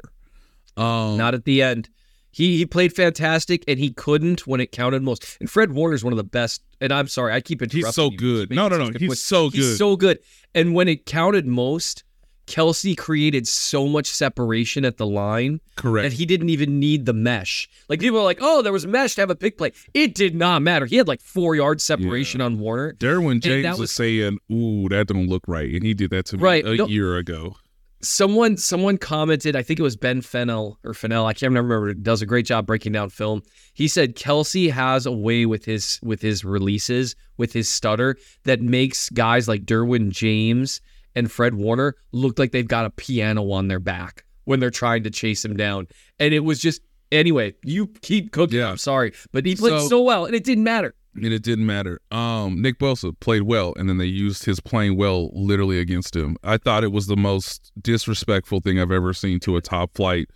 Um 0.78 1.18
not 1.18 1.34
at 1.34 1.46
the 1.46 1.62
end. 1.62 1.90
He 2.32 2.58
he 2.58 2.66
played 2.66 2.94
fantastic, 2.94 3.64
and 3.68 3.80
he 3.80 3.92
couldn't 3.92 4.46
when 4.46 4.62
it 4.62 4.72
counted 4.72 5.02
most. 5.02 5.38
And 5.40 5.50
Fred 5.50 5.72
Warner's 5.74 6.04
one 6.04 6.14
of 6.14 6.18
the 6.18 6.24
best. 6.24 6.62
And 6.80 6.94
I'm 6.94 7.08
sorry, 7.08 7.34
I 7.34 7.42
keep 7.42 7.62
interrupting. 7.62 7.88
He's 7.88 7.96
so 7.96 8.10
good. 8.12 8.52
No, 8.52 8.68
no, 8.68 8.78
no. 8.78 8.92
He's 8.98 9.20
so 9.20 9.50
He's 9.50 9.78
so 9.78 9.96
good. 9.96 10.20
And 10.54 10.74
when 10.74 10.88
it 10.88 11.06
counted 11.06 11.46
most, 11.48 12.04
Kelce 12.50 12.98
created 12.98 13.48
so 13.48 13.88
much 13.88 14.08
separation 14.08 14.84
at 14.84 14.98
the 14.98 15.06
line 15.06 15.62
correct. 15.76 16.10
that 16.10 16.18
he 16.18 16.26
didn't 16.26 16.50
even 16.50 16.80
need 16.80 17.06
the 17.06 17.14
mesh. 17.14 17.70
Like 17.88 18.00
people 18.00 18.20
are 18.20 18.24
like, 18.24 18.40
"Oh, 18.42 18.62
there 18.62 18.74
was 18.74 18.86
mesh 18.88 19.16
to 19.16 19.22
have 19.22 19.30
a 19.30 19.36
pick 19.36 19.58
play." 19.58 19.72
It 19.94 20.16
did 20.16 20.36
not 20.36 20.62
matter. 20.62 20.86
He 20.86 20.96
had 20.98 21.08
like 21.08 21.22
four 21.22 21.56
yards 21.56 21.84
separation 21.84 22.42
on 22.42 22.60
Warner. 22.60 22.94
Derwin 22.94 23.40
James 23.42 23.68
was, 23.70 23.80
was- 23.80 23.92
saying, 23.92 24.40
"Ooh, 24.52 24.90
that 24.90 25.08
don't 25.08 25.28
look 25.28 25.44
right," 25.48 25.72
and 25.74 25.84
he 25.84 25.94
did 25.94 26.10
that 26.10 26.26
to 26.28 26.38
me 26.38 26.44
Right. 26.44 26.66
a 26.66 26.76
No- 26.76 26.88
year 26.88 27.18
ago. 27.18 27.56
someone 28.02 28.56
someone 28.56 28.98
commented 28.98 29.58
i 29.58 29.62
think 29.62 29.78
it 29.78 29.84
was 29.84 29.98
ben 29.98 30.22
fennell 30.22 30.80
or 30.86 30.94
fennell 30.94 31.26
i 31.26 31.34
can't 31.34 31.50
remember 31.54 31.94
does 31.94 32.22
a 32.22 32.26
great 32.26 32.46
job 32.46 32.66
breaking 32.66 32.94
down 32.94 33.10
film 33.10 33.42
he 33.74 33.90
said 33.90 34.16
kelce 34.16 34.72
has 34.72 35.06
a 35.06 35.12
way 35.12 35.46
with 35.46 35.66
his 35.66 36.00
with 36.02 36.22
his 36.22 36.46
releases 36.46 37.14
with 37.36 37.52
his 37.52 37.70
stutter 37.70 38.16
that 38.46 38.62
makes 38.62 39.10
guys 39.10 39.50
like 39.50 39.66
derwin 39.66 40.12
james 40.12 40.80
and 41.20 41.32
fred 41.32 41.54
warner 41.54 41.96
looked 42.12 42.40
like 42.40 42.52
they've 42.52 42.68
got 42.68 42.86
a 42.86 42.90
piano 42.90 43.52
on 43.52 43.68
their 43.68 43.80
back 43.80 44.24
when 44.46 44.60
they're 44.60 44.72
trying 44.72 45.04
to 45.04 45.12
chase 45.12 45.46
him 45.46 45.56
down 45.56 45.88
and 46.20 46.34
it 46.34 46.40
was 46.40 46.60
just 46.60 46.82
anyway 47.12 47.54
you 47.64 47.86
keep 48.02 48.32
cooking 48.32 48.58
Yeah. 48.58 48.70
i'm 48.72 48.78
sorry 48.78 49.14
but 49.32 49.46
he 49.46 49.56
played 49.56 49.80
So- 49.82 49.88
so 49.90 50.02
well 50.02 50.26
and 50.26 50.34
it 50.34 50.44
didn't 50.44 50.64
matter 50.64 50.96
and 51.16 51.34
it 51.34 51.42
didn't 51.44 51.66
matter. 51.66 52.00
Um, 52.12 52.62
Nick 52.62 52.78
Bosa 52.80 53.20
played 53.20 53.42
well, 53.42 53.74
and 53.76 53.90
then 53.90 53.98
they 53.98 54.06
used 54.06 54.46
his 54.46 54.60
playing 54.62 54.96
well 54.96 55.32
literally 55.34 55.80
against 55.80 56.16
him. 56.16 56.38
I 56.44 56.58
thought 56.58 56.84
it 56.84 56.92
was 56.94 57.08
the 57.08 57.18
most 57.18 57.72
disrespectful 57.82 58.62
thing 58.62 58.80
I've 58.80 58.92
ever 58.92 59.12
seen 59.14 59.40
to 59.42 59.58
a 59.58 59.62
top 59.62 59.96
flight 59.96 60.30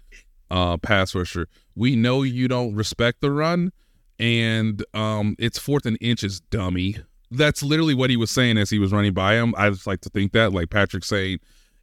uh, 0.52 0.78
pass 0.78 1.14
rusher. 1.16 1.48
We 1.76 1.96
know 1.96 2.24
you 2.24 2.48
don't 2.50 2.76
respect 2.76 3.22
the 3.22 3.32
run, 3.32 3.72
and 4.20 4.84
um, 4.94 5.36
it's 5.40 5.60
fourth 5.60 5.86
and 5.86 5.98
inches, 6.02 6.42
dummy. 6.42 6.98
That's 7.36 7.64
literally 7.64 7.96
what 7.96 8.10
he 8.10 8.18
was 8.18 8.32
saying 8.32 8.58
as 8.58 8.70
he 8.70 8.80
was 8.80 8.92
running 8.92 9.14
by 9.14 9.36
him. 9.36 9.54
I 9.58 9.70
just 9.70 9.88
like 9.88 10.02
to 10.02 10.10
think 10.10 10.32
that, 10.34 10.54
like 10.54 10.70
Patrick 10.70 11.04
saying, 11.04 11.40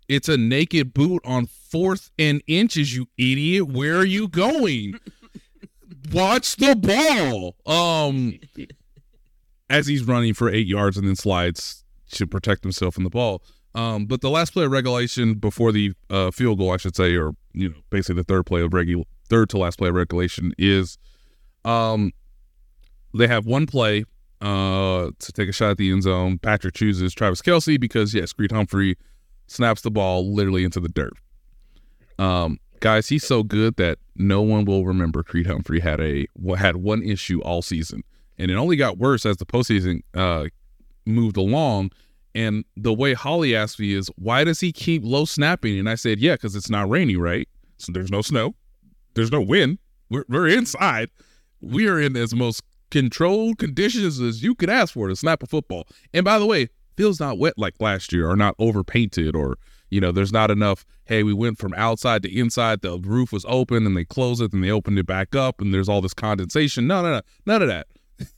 "It's 0.09 0.29
a 0.29 0.37
naked 0.37 0.95
boot 0.95 1.23
on 1.25 1.47
fourth 1.47 2.11
and 2.19 2.43
inches, 2.47 2.95
you 2.95 3.07
idiot. 3.19 3.69
Where 3.69 3.97
are 3.97 4.05
you 4.05 4.29
going?" 4.29 4.95
Watch 6.13 6.57
the 6.57 6.75
ball. 6.77 7.57
Um, 7.67 8.39
as 9.69 9.87
he's 9.87 10.03
running 10.05 10.35
for 10.35 10.49
eight 10.49 10.67
yards 10.67 10.97
and 10.97 11.07
then 11.07 11.17
slides 11.17 11.85
to 12.13 12.27
protect 12.27 12.63
himself 12.63 12.95
from 12.95 13.05
the 13.05 13.11
ball. 13.11 13.43
Um, 13.75 14.07
but 14.07 14.21
the 14.21 14.31
last 14.31 14.53
play 14.53 14.65
of 14.65 14.73
regulation 14.73 15.35
before 15.35 15.71
the 15.71 15.93
uh, 16.11 16.33
field 16.33 16.59
goal, 16.59 16.73
I 16.73 16.77
should 16.77 16.97
say, 16.97 17.15
or 17.17 17.33
you 17.53 17.69
know, 17.69 17.77
basically 17.89 18.17
the 18.17 18.25
third 18.25 18.47
play 18.47 18.63
of 18.63 18.75
regular, 18.75 19.05
third 19.29 19.49
to 19.51 19.59
last 19.59 19.79
play 19.79 19.89
of 19.89 19.95
regulation 19.95 20.53
is, 20.59 20.99
um, 21.65 22.13
they 23.15 23.29
have 23.29 23.47
one 23.47 23.67
play 23.67 24.05
uh 24.41 25.11
to 25.19 25.33
take 25.33 25.49
a 25.49 25.53
shot 25.53 25.73
at 25.73 25.77
the 25.77 25.91
end 25.91 26.03
zone. 26.03 26.39
Patrick 26.39 26.75
chooses 26.75 27.15
Travis 27.15 27.43
Kelce 27.43 27.79
because 27.79 28.15
yes, 28.15 28.33
Creed 28.33 28.53
Humphrey 28.53 28.97
snaps 29.47 29.83
the 29.83 29.91
ball 29.91 30.33
literally 30.33 30.65
into 30.65 30.81
the 30.81 30.89
dirt. 30.89 31.13
Um, 32.19 32.59
guys, 32.81 33.09
he's 33.09 33.27
so 33.27 33.43
good 33.43 33.77
that 33.77 33.99
no 34.17 34.43
one 34.43 34.65
will 34.65 34.85
remember 34.85 35.23
Creed 35.23 35.47
Humphrey 35.47 35.81
had 35.81 36.01
a 36.01 36.27
had 36.57 36.77
one 36.77 37.03
issue 37.03 37.41
all 37.41 37.63
season, 37.63 38.03
and 38.39 38.51
it 38.51 38.55
only 38.55 38.77
got 38.77 38.99
worse 38.99 39.27
as 39.27 39.39
the 39.39 39.47
postseason 39.47 40.03
uh, 40.15 40.47
moved 41.07 41.37
along. 41.37 41.91
And 42.35 42.65
the 42.77 42.93
way 42.93 43.13
Holly 43.13 43.57
asked 43.57 43.81
me 43.81 43.93
is, 43.93 44.09
why 44.17 44.45
does 44.45 44.61
he 44.61 44.71
keep 44.71 45.03
low 45.05 45.25
snapping? 45.25 45.81
And 45.81 45.89
I 45.89 45.97
said, 45.97 46.21
yeah, 46.21 46.35
because 46.35 46.55
it's 46.55 46.71
not 46.71 46.89
rainy, 46.89 47.17
right? 47.17 47.49
So 47.79 47.91
there's 47.91 48.13
no 48.13 48.23
snow, 48.23 48.55
there's 49.15 49.33
no 49.33 49.41
wind. 49.41 49.79
We're 50.11 50.25
we're 50.29 50.49
inside. 50.49 51.11
We 51.61 51.89
are 51.89 52.01
in 52.01 52.17
as 52.17 52.35
most 52.35 52.63
controlled 52.91 53.59
conditions 53.59 54.21
as 54.21 54.43
you 54.43 54.55
could 54.55 54.71
ask 54.71 54.95
for 54.95 55.09
to 55.09 55.17
snap 55.17 55.43
a 55.43 55.47
football. 55.47 55.87
And 56.13 56.25
by 56.25 56.39
the 56.39 56.47
way, 56.47 56.69
field's 56.97 57.21
not 57.21 57.39
wet 57.39 57.55
like 57.57 57.75
last 57.81 58.13
year, 58.13 58.29
or 58.29 58.37
not 58.37 58.55
overpainted, 58.59 59.35
or 59.35 59.57
you 59.91 60.01
know, 60.01 60.13
there's 60.13 60.33
not 60.33 60.51
enough. 60.51 60.87
Hey, 61.05 61.23
we 61.23 61.33
went 61.33 61.59
from 61.59 61.75
outside 61.75 62.23
to 62.23 62.39
inside. 62.39 62.81
The 62.81 62.99
roof 62.99 63.33
was 63.33 63.45
open, 63.49 63.87
and 63.87 63.97
they 63.97 64.05
closed 64.05 64.41
it, 64.41 64.53
and 64.53 64.63
they 64.63 64.71
opened 64.71 64.99
it 64.99 65.07
back 65.07 65.35
up, 65.35 65.61
and 65.61 65.75
there's 65.75 65.89
all 65.89 66.01
this 66.01 66.15
condensation. 66.15 66.87
No, 66.87 67.03
no, 67.03 67.15
no, 67.15 67.21
none 67.47 67.63
of 67.63 67.69
that. 67.69 67.89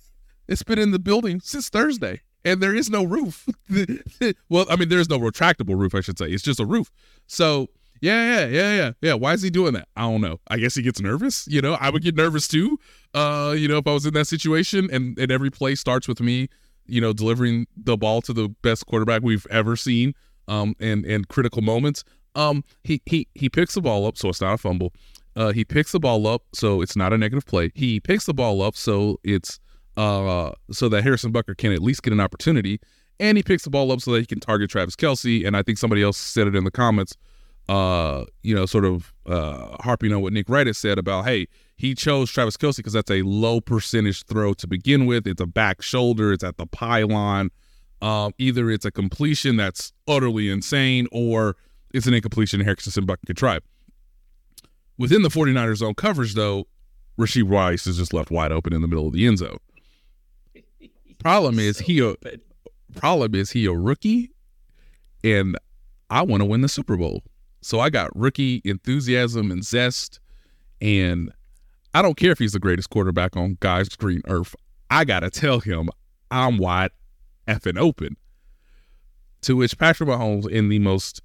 it's 0.49 0.63
been 0.63 0.79
in 0.79 0.93
the 0.93 0.99
building 0.99 1.41
since 1.41 1.69
Thursday, 1.69 2.23
and 2.45 2.63
there 2.63 2.75
is 2.75 2.89
no 2.89 3.05
roof. 3.05 3.47
well, 4.49 4.67
I 4.71 4.77
mean, 4.77 4.89
there's 4.89 5.11
no 5.11 5.19
retractable 5.19 5.79
roof, 5.79 5.95
I 5.95 6.01
should 6.01 6.19
say. 6.19 6.27
It's 6.27 6.43
just 6.43 6.61
a 6.61 6.67
roof. 6.67 6.91
So 7.27 7.69
yeah, 8.03 8.41
yeah, 8.41 8.47
yeah, 8.49 8.75
yeah, 8.75 8.93
yeah. 9.01 9.15
Why 9.15 9.33
is 9.33 9.43
he 9.43 9.49
doing 9.49 9.75
that? 9.75 9.87
I 9.97 10.03
don't 10.03 10.21
know. 10.21 10.41
I 10.49 10.59
guess 10.59 10.75
he 10.75 10.83
gets 10.83 11.01
nervous. 11.01 11.47
You 11.47 11.63
know, 11.63 11.75
I 11.75 11.89
would 11.89 12.03
get 12.03 12.17
nervous 12.17 12.49
too. 12.49 12.77
Uh, 13.15 13.55
you 13.57 13.69
know, 13.69 13.79
if 13.79 13.87
I 13.87 13.93
was 13.93 14.05
in 14.05 14.15
that 14.15 14.27
situation, 14.27 14.91
and 14.93 15.17
and 15.17 15.31
every 15.31 15.51
play 15.51 15.77
starts 15.77 16.09
with 16.09 16.21
me, 16.21 16.49
you 16.85 17.01
know, 17.01 17.13
delivering 17.13 17.69
the 17.77 17.97
ball 17.97 18.21
to 18.23 18.33
the 18.33 18.49
best 18.63 18.87
quarterback 18.87 19.23
we've 19.23 19.47
ever 19.51 19.77
seen. 19.77 20.15
Um, 20.49 20.75
and 20.81 21.07
and 21.07 21.29
critical 21.29 21.63
moments. 21.63 22.03
Um, 22.35 22.65
he 22.83 23.01
he 23.07 23.29
he 23.37 23.49
picks 23.49 23.75
the 23.75 23.81
ball 23.81 24.05
up, 24.07 24.19
so 24.19 24.31
it's 24.31 24.41
not 24.41 24.55
a 24.55 24.59
fumble. 24.59 24.93
Uh, 25.37 25.53
he 25.53 25.65
picks 25.65 25.93
the 25.93 26.01
ball 26.01 26.27
up, 26.27 26.43
so 26.53 26.83
it's 26.83 26.97
not 26.97 27.13
a 27.13 27.19
negative 27.19 27.47
play. 27.47 27.71
He 27.77 28.01
picks 28.01 28.27
the 28.27 28.35
ball 28.35 28.61
up, 28.63 28.75
so 28.75 29.21
it's 29.23 29.61
uh, 29.97 30.51
so 30.73 30.89
that 30.89 31.05
Harrison 31.05 31.33
Butker 31.33 31.57
can 31.57 31.73
at 31.73 31.81
least 31.81 32.03
get 32.03 32.13
an 32.13 32.21
opportunity, 32.21 32.81
and 33.21 33.37
he 33.37 33.45
picks 33.45 33.63
the 33.63 33.71
ball 33.71 33.93
up 33.93 34.01
so 34.01 34.11
that 34.11 34.19
he 34.19 34.27
can 34.27 34.41
target 34.41 34.71
Travis 34.71 34.97
Kelce. 34.97 35.47
And 35.47 35.57
I 35.57 35.63
think 35.63 35.79
somebody 35.79 36.03
else 36.03 36.19
said 36.19 36.49
it 36.49 36.57
in 36.57 36.65
the 36.65 36.73
comments 36.73 37.17
uh, 37.69 38.25
you 38.43 38.55
know, 38.55 38.67
sort 38.67 38.85
of 38.85 39.13
uh, 39.27 39.77
harping 39.81 40.13
on 40.13 40.23
what 40.23 40.33
Nick 40.33 40.49
Wright 40.49 40.67
has 40.67 40.79
said 40.79 40.99
about, 40.99 41.25
hey, 41.25 41.47
he 41.77 41.95
chose 41.95 42.31
Travis 42.31 42.57
Kelce 42.57 42.77
because 42.77 42.93
that's 42.93 43.11
a 43.11 43.23
low 43.23 43.61
percentage 43.61 44.25
throw 44.25 44.55
to 44.55 44.67
begin 44.67 45.07
with. 45.07 45.27
It's 45.27 45.41
a 45.41 45.47
back 45.47 45.83
shoulder, 45.83 46.33
it's 46.33 46.45
at 46.45 46.57
the 46.57 46.67
pylon. 46.67 47.51
Um, 48.01 48.33
either 48.39 48.69
it's 48.71 48.85
a 48.85 48.91
completion 48.91 49.57
that's 49.57 49.93
utterly 50.09 50.51
insane 50.51 51.07
or 51.13 51.57
it's 51.95 52.07
an 52.07 52.15
incompletion 52.15 52.61
Harrison 52.61 53.07
Butker 53.07 53.27
could 53.27 53.37
try. 53.37 53.61
Within 54.99 55.23
the 55.23 55.29
49ers 55.29 55.77
zone 55.77 55.95
coverage, 55.95 56.35
though, 56.35 56.67
Rashee 57.19 57.49
Rice 57.49 57.87
is 57.87 57.99
just 57.99 58.13
left 58.13 58.31
wide 58.31 58.53
open 58.53 58.73
in 58.73 58.83
the 58.83 58.89
middle 58.89 59.07
of 59.07 59.13
the 59.13 59.27
end 59.27 59.39
zone. 59.39 59.59
Problem 61.19 61.59
is 61.59 61.79
he 61.79 62.01
a 62.01 62.15
problem 62.97 63.35
is 63.35 63.53
he 63.53 63.67
a 63.67 63.73
rookie, 63.73 64.31
and 65.23 65.57
I 66.11 66.23
want 66.23 66.41
to 66.41 66.45
win 66.45 66.63
the 66.63 66.69
Super 66.69 66.97
Bowl. 66.97 67.23
So 67.63 67.81
I 67.81 67.91
got 67.91 68.15
rookie 68.15 68.61
enthusiasm 68.65 69.51
and 69.51 69.65
zest 69.65 70.21
And 70.81 71.33
I 71.95 72.03
don't 72.03 72.17
care 72.17 72.33
if 72.33 72.39
he's 72.39 72.53
the 72.53 72.59
greatest 72.59 72.91
quarterback 72.91 73.37
on 73.37 73.57
God's 73.61 73.97
green 73.97 74.23
earth. 74.27 74.55
I 74.91 75.05
gotta 75.05 75.31
tell 75.31 75.61
him 75.61 75.89
I'm 76.31 76.59
wide 76.59 76.91
effing 77.47 77.79
open. 77.79 78.17
To 79.43 79.57
which 79.57 79.79
Patrick 79.79 80.09
Mahomes, 80.09 80.49
in 80.49 80.69
the 80.69 80.79
most 80.79 81.21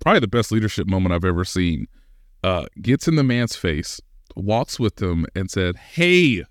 probably 0.00 0.20
the 0.20 0.28
best 0.28 0.52
leadership 0.52 0.86
moment 0.86 1.14
I've 1.14 1.24
ever 1.24 1.44
seen, 1.44 1.86
uh, 2.44 2.66
gets 2.80 3.08
in 3.08 3.16
the 3.16 3.24
man's 3.24 3.56
face, 3.56 4.00
walks 4.36 4.78
with 4.78 5.00
him, 5.02 5.26
and 5.34 5.50
said, 5.50 5.76
"Hey, 5.76 6.44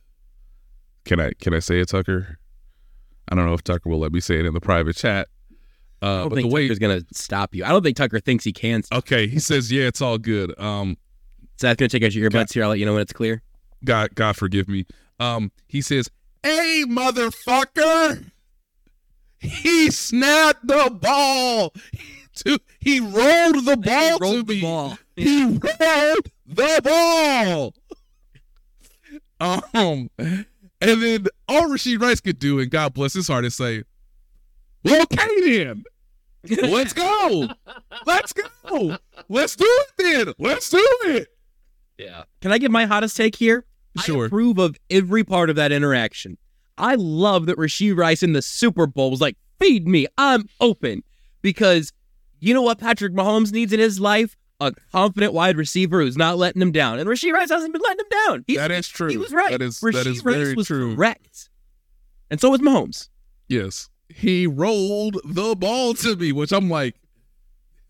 can 1.05 1.19
I 1.19 1.31
can 1.39 1.53
I 1.53 1.59
say 1.59 1.79
it, 1.79 1.89
Tucker? 1.89 2.39
I 3.29 3.35
don't 3.35 3.45
know 3.45 3.53
if 3.53 3.63
Tucker 3.63 3.89
will 3.89 3.99
let 3.99 4.11
me 4.11 4.19
say 4.19 4.39
it 4.39 4.45
in 4.45 4.53
the 4.53 4.59
private 4.59 4.95
chat. 4.95 5.29
I 6.01 6.05
Uh, 6.07 6.19
don't 6.21 6.29
but 6.29 6.35
think 6.35 6.49
the 6.49 6.53
way 6.53 6.63
Tucker's 6.67 6.79
gonna 6.79 7.01
stop 7.13 7.53
you. 7.55 7.63
I 7.65 7.69
don't 7.69 7.83
think 7.83 7.97
Tucker 7.97 8.19
thinks 8.19 8.43
he 8.43 8.53
can. 8.53 8.83
okay, 8.93 9.27
he 9.27 9.39
says, 9.39 9.71
"Yeah, 9.71 9.87
it's 9.87 10.01
all 10.01 10.17
good." 10.17 10.57
Um, 10.59 10.97
Seth's 11.57 11.77
gonna 11.79 11.89
take 11.89 12.03
out 12.03 12.13
your 12.13 12.29
earbuds 12.29 12.53
here. 12.53 12.63
I'll 12.63 12.69
let 12.69 12.79
you 12.79 12.85
know 12.85 12.93
when 12.93 13.01
it's 13.01 13.13
clear. 13.13 13.41
God, 13.83 14.15
God 14.15 14.35
forgive 14.37 14.67
me. 14.69 14.85
Um, 15.19 15.51
he 15.67 15.81
says, 15.81 16.09
"Hey, 16.43 16.85
motherfucker." 16.87 18.31
He 19.41 19.89
snapped 19.91 20.67
the 20.67 20.89
ball. 21.01 21.73
To, 22.45 22.57
he 22.79 22.99
rolled 23.01 23.65
the 23.65 23.75
ball 23.77 24.01
he 24.01 24.17
rolled 24.21 24.35
to 24.35 24.43
the 24.43 24.53
me. 24.55 24.61
ball. 24.61 24.97
He 25.15 25.43
rolled 25.43 26.29
the 26.45 26.81
ball. 26.83 27.73
Um, 29.41 30.09
and 30.19 30.45
then 30.79 31.25
all 31.47 31.63
Rashee 31.69 31.99
Rice 32.01 32.19
could 32.21 32.39
do, 32.39 32.59
and 32.59 32.69
God 32.69 32.93
bless 32.93 33.13
his 33.13 33.27
heart, 33.27 33.45
is 33.45 33.55
say, 33.55 33.83
"Well, 34.83 35.01
okay 35.03 35.41
then, 35.41 35.83
let's 36.69 36.93
go, 36.93 37.47
let's 38.05 38.33
go, 38.33 38.97
let's 39.27 39.55
do 39.55 39.65
it 39.67 39.87
then, 39.97 40.33
let's 40.39 40.69
do 40.69 40.85
it." 41.03 41.27
Yeah. 41.97 42.23
Can 42.41 42.51
I 42.51 42.57
give 42.57 42.71
my 42.71 42.85
hottest 42.85 43.17
take 43.17 43.35
here? 43.35 43.65
Sure. 44.03 44.23
I 44.23 44.27
approve 44.27 44.57
of 44.57 44.77
every 44.89 45.23
part 45.23 45.49
of 45.49 45.57
that 45.57 45.71
interaction. 45.71 46.37
I 46.77 46.95
love 46.95 47.45
that 47.47 47.57
Rashee 47.57 47.95
Rice 47.95 48.23
in 48.23 48.31
the 48.31 48.41
Super 48.41 48.87
Bowl 48.87 49.11
was 49.11 49.19
like, 49.19 49.35
feed 49.59 49.85
me, 49.85 50.07
I'm 50.17 50.47
open. 50.61 51.03
Because 51.41 51.91
you 52.39 52.53
know 52.53 52.61
what 52.61 52.79
Patrick 52.79 53.11
Mahomes 53.13 53.51
needs 53.51 53.73
in 53.73 53.79
his 53.81 53.99
life? 53.99 54.37
A 54.61 54.71
confident 54.93 55.33
wide 55.33 55.57
receiver 55.57 55.99
who's 56.01 56.15
not 56.17 56.37
letting 56.37 56.61
him 56.61 56.71
down. 56.71 56.99
And 56.99 57.09
Rashee 57.09 57.33
Rice 57.33 57.49
hasn't 57.49 57.73
been 57.73 57.81
letting 57.81 57.99
him 57.99 58.09
down. 58.27 58.43
He's, 58.47 58.57
that 58.57 58.71
is 58.71 58.87
true. 58.87 59.09
he 59.09 59.17
was 59.17 59.33
right. 59.33 59.51
That 59.51 59.61
is 59.61 59.79
Rashee 59.81 59.93
that 59.93 60.07
is 60.07 60.23
Rice 60.23 60.35
very 60.37 60.53
was 60.55 60.67
true. 60.67 60.95
correct. 60.95 61.49
And 62.31 62.39
so 62.39 62.49
was 62.51 62.61
Mahomes. 62.61 63.09
Yes. 63.49 63.89
He 64.09 64.47
rolled 64.47 65.17
the 65.23 65.55
ball 65.55 65.93
to 65.95 66.15
me, 66.15 66.31
which 66.31 66.51
I'm 66.51 66.69
like, 66.69 66.95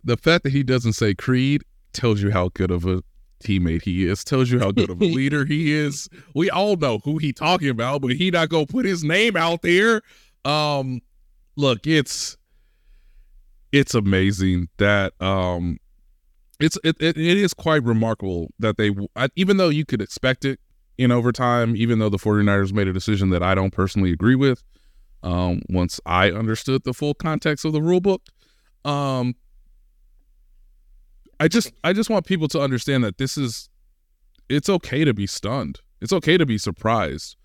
the 0.04 0.18
fact 0.18 0.44
that 0.44 0.52
he 0.52 0.64
doesn't 0.64 0.94
say 0.94 1.14
Creed 1.14 1.64
tells 1.94 2.22
you 2.22 2.32
how 2.32 2.50
good 2.50 2.72
of 2.72 2.86
a 2.86 3.04
teammate 3.44 3.84
he 3.84 4.06
is, 4.06 4.24
tells 4.24 4.50
you 4.50 4.60
how 4.60 4.72
good 4.72 4.90
of 4.90 5.02
a 5.02 5.06
leader 5.06 5.46
he 5.46 5.74
is. 5.74 6.10
We 6.36 6.50
all 6.50 6.76
know 6.76 7.00
who 7.00 7.18
he 7.18 7.34
talking 7.34 7.70
about, 7.70 8.02
but 8.02 8.12
he 8.12 8.32
not 8.32 8.50
gonna 8.50 8.66
put 8.66 8.86
his 8.86 9.04
name 9.04 9.36
out 9.36 9.62
there. 9.62 10.02
Um 10.46 11.02
look, 11.56 11.88
it's 11.88 12.38
it's 13.72 13.94
amazing 13.94 14.70
that 14.78 15.14
um 15.22 15.80
it's 16.60 16.78
it, 16.84 16.98
it, 17.00 17.18
it 17.18 17.38
is 17.38 17.54
quite 17.54 17.84
remarkable 17.84 18.50
that 18.60 18.78
they 18.78 18.92
I, 19.16 19.30
even 19.36 19.58
though 19.58 19.70
you 19.70 19.86
could 19.86 20.02
expect 20.02 20.46
it 20.46 20.60
in 20.98 21.12
overtime, 21.12 21.76
even 21.78 22.00
though 22.00 22.10
the 22.10 22.18
49ers 22.18 22.74
made 22.74 22.90
a 22.90 22.94
decision 22.94 23.30
that 23.30 23.42
I 23.42 23.56
don't 23.56 23.72
personally 23.72 24.12
agree 24.12 24.36
with, 24.36 24.62
um, 25.24 25.62
once 25.70 26.00
I 26.06 26.32
understood 26.32 26.84
the 26.84 26.94
full 26.94 27.14
context 27.14 27.66
of 27.66 27.74
the 27.74 27.82
rule 27.82 28.00
book. 28.00 28.22
Um, 28.86 29.36
I 31.40 31.48
just 31.48 31.72
I 31.84 31.94
just 31.94 32.10
want 32.10 32.26
people 32.26 32.48
to 32.50 32.60
understand 32.60 33.04
that 33.04 33.18
this 33.18 33.38
is 33.38 33.70
it's 34.50 34.70
okay 34.70 35.06
to 35.06 35.14
be 35.14 35.28
stunned. 35.28 35.80
It's 36.02 36.14
okay 36.14 36.38
to 36.38 36.46
be 36.46 36.58
surprised. 36.58 37.36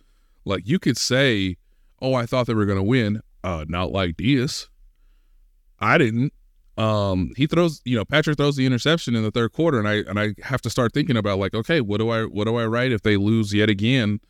Like 0.44 0.66
you 0.66 0.78
could 0.78 0.96
say, 0.96 1.56
"Oh, 2.00 2.14
I 2.14 2.26
thought 2.26 2.46
they 2.46 2.54
were 2.54 2.66
going 2.66 2.78
to 2.78 2.82
win." 2.82 3.20
Uh, 3.42 3.64
not 3.68 3.92
like 3.92 4.16
Diaz. 4.16 4.68
I 5.78 5.98
didn't. 5.98 6.32
Um, 6.76 7.32
he 7.36 7.46
throws, 7.46 7.80
you 7.84 7.96
know, 7.96 8.04
Patrick 8.04 8.36
throws 8.36 8.56
the 8.56 8.66
interception 8.66 9.14
in 9.14 9.22
the 9.22 9.30
third 9.30 9.52
quarter, 9.52 9.78
and 9.78 9.86
I 9.86 9.96
and 10.08 10.18
I 10.18 10.34
have 10.42 10.60
to 10.62 10.70
start 10.70 10.92
thinking 10.92 11.16
about 11.16 11.38
like, 11.38 11.54
okay, 11.54 11.80
what 11.80 11.98
do 11.98 12.10
I 12.10 12.24
what 12.24 12.44
do 12.44 12.56
I 12.56 12.66
write 12.66 12.90
if 12.90 13.02
they 13.02 13.16
lose 13.16 13.54
yet 13.54 13.70
again, 13.70 14.20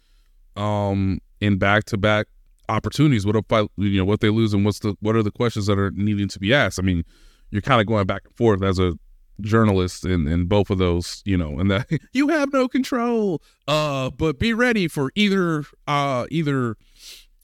um, 0.57 1.21
in 1.41 1.57
back 1.59 1.85
to 1.85 1.97
back 1.97 2.27
opportunities? 2.69 3.27
What 3.27 3.37
if 3.37 3.53
I, 3.53 3.67
you 3.77 3.99
know, 3.99 4.05
what 4.05 4.21
they 4.21 4.31
lose, 4.31 4.55
and 4.55 4.65
what's 4.65 4.81
the 4.81 4.97
what 5.01 5.17
are 5.17 5.23
the 5.23 5.31
questions 5.31 5.67
that 5.67 5.79
are 5.79 5.91
needing 5.93 6.29
to 6.29 6.39
be 6.39 6.53
asked? 6.53 6.79
I 6.79 6.83
mean, 6.83 7.05
you're 7.51 7.63
kind 7.63 7.81
of 7.81 7.87
going 7.87 8.07
back 8.07 8.23
and 8.25 8.37
forth 8.37 8.63
as 8.63 8.79
a 8.79 8.99
journalist 9.41 10.05
in 10.05 10.27
in 10.29 10.47
both 10.47 10.71
of 10.71 10.79
those, 10.79 11.23
you 11.25 11.37
know, 11.37 11.59
and 11.59 11.71
that 11.71 11.87
you 12.13 12.29
have 12.29 12.53
no 12.53 12.69
control. 12.69 13.43
Uh, 13.67 14.11
but 14.11 14.39
be 14.39 14.53
ready 14.53 14.89
for 14.89 15.11
either 15.15 15.65
uh 15.87 16.27
either 16.31 16.77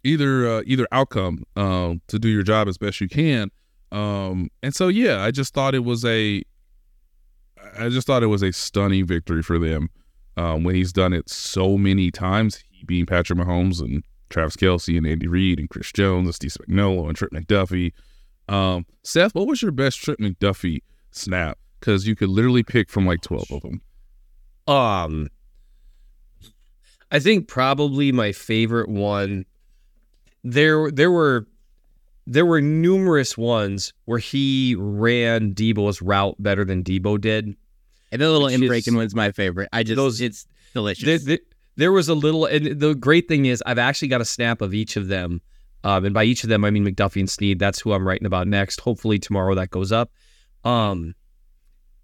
either 0.05 0.49
uh, 0.49 0.63
either 0.67 0.87
outcome 0.93 1.45
um 1.57 2.01
to 2.07 2.19
do 2.19 2.29
your 2.29 2.43
job 2.43 2.69
as 2.69 2.79
best 2.79 3.01
you 3.01 3.09
can. 3.09 3.51
Um, 3.93 4.51
and 4.63 4.75
so 4.75 4.89
yeah, 4.89 5.23
I 5.23 5.31
just 5.31 5.53
thought 5.53 5.75
it 5.75 5.85
was 5.85 6.05
a 6.05 6.43
I 7.79 7.89
just 7.89 8.07
thought 8.07 8.23
it 8.23 8.29
was 8.29 8.43
a 8.43 8.53
stunning 8.53 9.07
victory 9.07 9.43
for 9.43 9.59
them. 9.59 9.91
Um, 10.37 10.65
when 10.65 10.75
he's 10.75 10.93
done 10.93 11.13
it 11.13 11.29
so 11.29 11.77
many 11.77 12.11
times, 12.11 12.65
he 12.71 12.85
being 12.85 13.05
Patrick 13.05 13.39
Mahomes 13.39 13.81
and 13.81 14.03
Travis 14.31 14.57
Kelce 14.57 14.97
and 14.97 15.07
Andy 15.07 15.27
Reid 15.29 15.59
and 15.59 15.69
Chris 15.69 15.93
Jones 15.93 16.27
and 16.27 16.35
Steve 16.35 16.53
Spagnuolo 16.53 17.09
and 17.09 17.17
Trip 17.17 17.33
McDuffie. 17.33 17.93
Um, 18.49 18.87
Seth, 19.03 19.35
what 19.35 19.47
was 19.47 19.63
your 19.63 19.73
best 19.73 20.01
Trip 20.03 20.19
McDuffie 20.19 20.83
snap? 21.11 21.59
Because 21.79 22.07
you 22.07 22.17
could 22.17 22.29
literally 22.29 22.63
pick 22.63 22.91
from 22.91 23.07
like 23.07 23.21
twelve 23.21 23.51
of 23.51 23.63
them. 23.63 23.81
Um, 24.67 25.29
I 27.11 27.19
think 27.19 27.49
probably 27.49 28.13
my 28.13 28.33
favorite 28.33 28.89
one. 28.89 29.45
There, 30.45 30.91
there 30.91 31.11
were, 31.11 31.47
there 32.27 32.47
were 32.47 32.61
numerous 32.61 33.37
ones 33.37 33.93
where 34.05 34.19
he 34.19 34.75
ran 34.79 35.53
Deebo's 35.55 36.01
route 36.01 36.37
better 36.39 36.65
than 36.65 36.83
Deebo 36.83 37.21
did. 37.21 37.57
And 38.13 38.23
the 38.23 38.31
little 38.31 38.49
in 38.49 38.67
breaking 38.67 38.95
one's 38.97 39.15
my 39.15 39.33
favorite. 39.33 39.69
I 39.73 39.83
just 39.83 39.97
Those- 39.97 40.21
it's 40.21 40.47
delicious. 40.73 41.05
There, 41.05 41.19
there, 41.19 41.39
there 41.81 41.93
was 41.93 42.09
a 42.09 42.15
little, 42.15 42.45
and 42.45 42.79
the 42.79 42.95
great 42.95 43.29
thing 43.29 43.47
is, 43.47 43.63
I've 43.67 43.79
actually 43.79 44.09
got 44.09 44.21
a 44.21 44.25
snap 44.27 44.61
of 44.61 44.75
each 44.75 44.97
of 44.97 45.09
them. 45.09 45.41
Um, 45.83 46.05
and 46.05 46.13
by 46.13 46.25
each 46.25 46.43
of 46.45 46.51
them, 46.51 46.65
I 46.65 46.71
mean 46.71 46.85
McDuffie 46.85 47.21
and 47.21 47.31
Sneed. 47.31 47.59
That's 47.59 47.81
who 47.81 47.93
I'm 47.93 48.07
writing 48.07 48.27
about 48.27 48.47
next. 48.47 48.81
Hopefully 48.81 49.19
tomorrow 49.19 49.55
that 49.55 49.71
goes 49.71 49.91
up. 49.91 50.13
Um, 50.63 51.15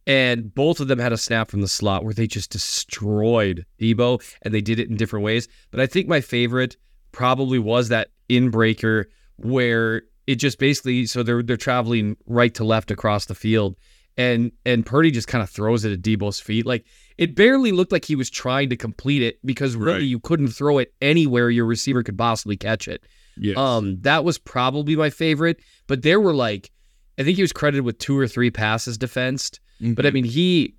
and 0.07 0.55
both 0.55 0.81
of 0.81 0.89
them 0.89 0.99
had 0.99 1.13
a 1.13 1.19
snap 1.19 1.51
from 1.51 1.61
the 1.61 1.69
slot 1.69 2.05
where 2.05 2.15
they 2.15 2.27
just 2.27 2.51
destroyed 2.51 3.67
Deebo, 3.79 4.23
and 4.43 4.55
they 4.55 4.61
did 4.61 4.79
it 4.79 4.89
in 4.89 4.97
different 4.97 5.25
ways. 5.25 5.47
But 5.71 5.81
I 5.81 5.87
think 5.87 6.09
my 6.09 6.21
favorite 6.21 6.77
probably 7.13 7.59
was 7.59 7.89
that 7.89 8.09
in 8.29 8.51
breaker 8.51 9.09
where 9.37 10.03
it 10.27 10.37
just 10.37 10.59
basically 10.59 11.07
so 11.07 11.23
they're 11.23 11.43
they're 11.43 11.57
traveling 11.57 12.17
right 12.27 12.55
to 12.55 12.65
left 12.65 12.91
across 12.91 13.27
the 13.27 13.35
field, 13.35 13.77
and 14.19 14.53
and 14.65 14.85
Purdy 14.87 15.11
just 15.11 15.29
kind 15.29 15.43
of 15.43 15.51
throws 15.51 15.85
it 15.85 15.93
at 15.93 16.01
Deebo's 16.03 16.41
feet. 16.41 16.65
Like 16.67 16.85
it 17.19 17.35
barely 17.35 17.73
looked 17.73 17.93
like 17.93 18.05
he 18.05 18.17
was 18.17 18.31
trying 18.31 18.71
to 18.71 18.77
complete 18.77 19.23
it 19.23 19.39
because 19.45 19.77
really 19.77 19.93
Right. 19.99 20.03
you 20.03 20.21
couldn't 20.21 20.49
throw 20.49 20.79
it 20.79 20.95
anywhere 21.03 21.51
your 21.51 21.67
receiver 21.67 22.03
could 22.03 22.17
possibly 22.19 22.57
catch 22.57 22.89
it. 22.89 23.05
Yes. 23.39 23.57
Um, 23.59 23.99
that 24.01 24.25
was 24.25 24.39
probably 24.39 24.97
my 24.97 25.11
favorite. 25.11 25.61
But 25.87 26.03
there 26.03 26.21
were 26.21 26.35
like, 26.35 26.71
I 27.19 27.23
think 27.23 27.37
he 27.37 27.43
was 27.43 27.53
credited 27.53 27.85
with 27.85 27.99
two 27.99 28.19
or 28.19 28.27
three 28.27 28.51
passes 28.51 28.97
defensed. 28.99 29.61
But 29.81 30.07
I 30.07 30.11
mean, 30.11 30.25
he 30.25 30.75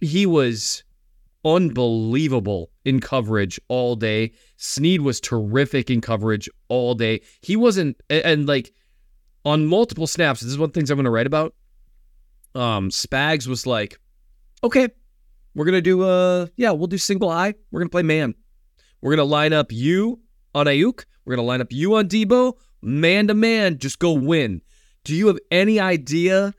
he 0.00 0.24
was 0.26 0.84
unbelievable 1.44 2.70
in 2.84 3.00
coverage 3.00 3.60
all 3.68 3.96
day. 3.96 4.32
Sneed 4.56 5.00
was 5.02 5.20
terrific 5.20 5.90
in 5.90 6.00
coverage 6.00 6.48
all 6.68 6.94
day. 6.94 7.20
He 7.40 7.56
wasn't, 7.56 7.96
and, 8.08 8.24
and 8.24 8.46
like 8.48 8.72
on 9.44 9.66
multiple 9.66 10.06
snaps. 10.06 10.40
This 10.40 10.50
is 10.50 10.58
one 10.58 10.66
of 10.66 10.72
the 10.72 10.78
things 10.80 10.90
I'm 10.90 10.96
going 10.96 11.04
to 11.04 11.10
write 11.10 11.26
about. 11.26 11.54
Um, 12.54 12.90
Spags 12.90 13.46
was 13.46 13.66
like, 13.66 13.98
okay, 14.64 14.88
we're 15.54 15.64
gonna 15.64 15.80
do 15.80 16.02
uh, 16.02 16.46
yeah, 16.56 16.70
we'll 16.70 16.86
do 16.86 16.98
single 16.98 17.30
eye. 17.30 17.54
We're 17.70 17.80
gonna 17.80 17.90
play 17.90 18.02
man. 18.02 18.34
We're 19.00 19.12
gonna 19.12 19.24
line 19.28 19.52
up 19.52 19.70
you 19.70 20.20
on 20.54 20.66
Aiyuk. 20.66 21.04
We're 21.24 21.36
gonna 21.36 21.46
line 21.46 21.60
up 21.60 21.72
you 21.72 21.96
on 21.96 22.08
Deebo, 22.08 22.54
man 22.82 23.28
to 23.28 23.34
man. 23.34 23.78
Just 23.78 23.98
go 23.98 24.12
win. 24.12 24.62
Do 25.04 25.14
you 25.14 25.28
have 25.28 25.38
any 25.50 25.78
idea 25.80 26.52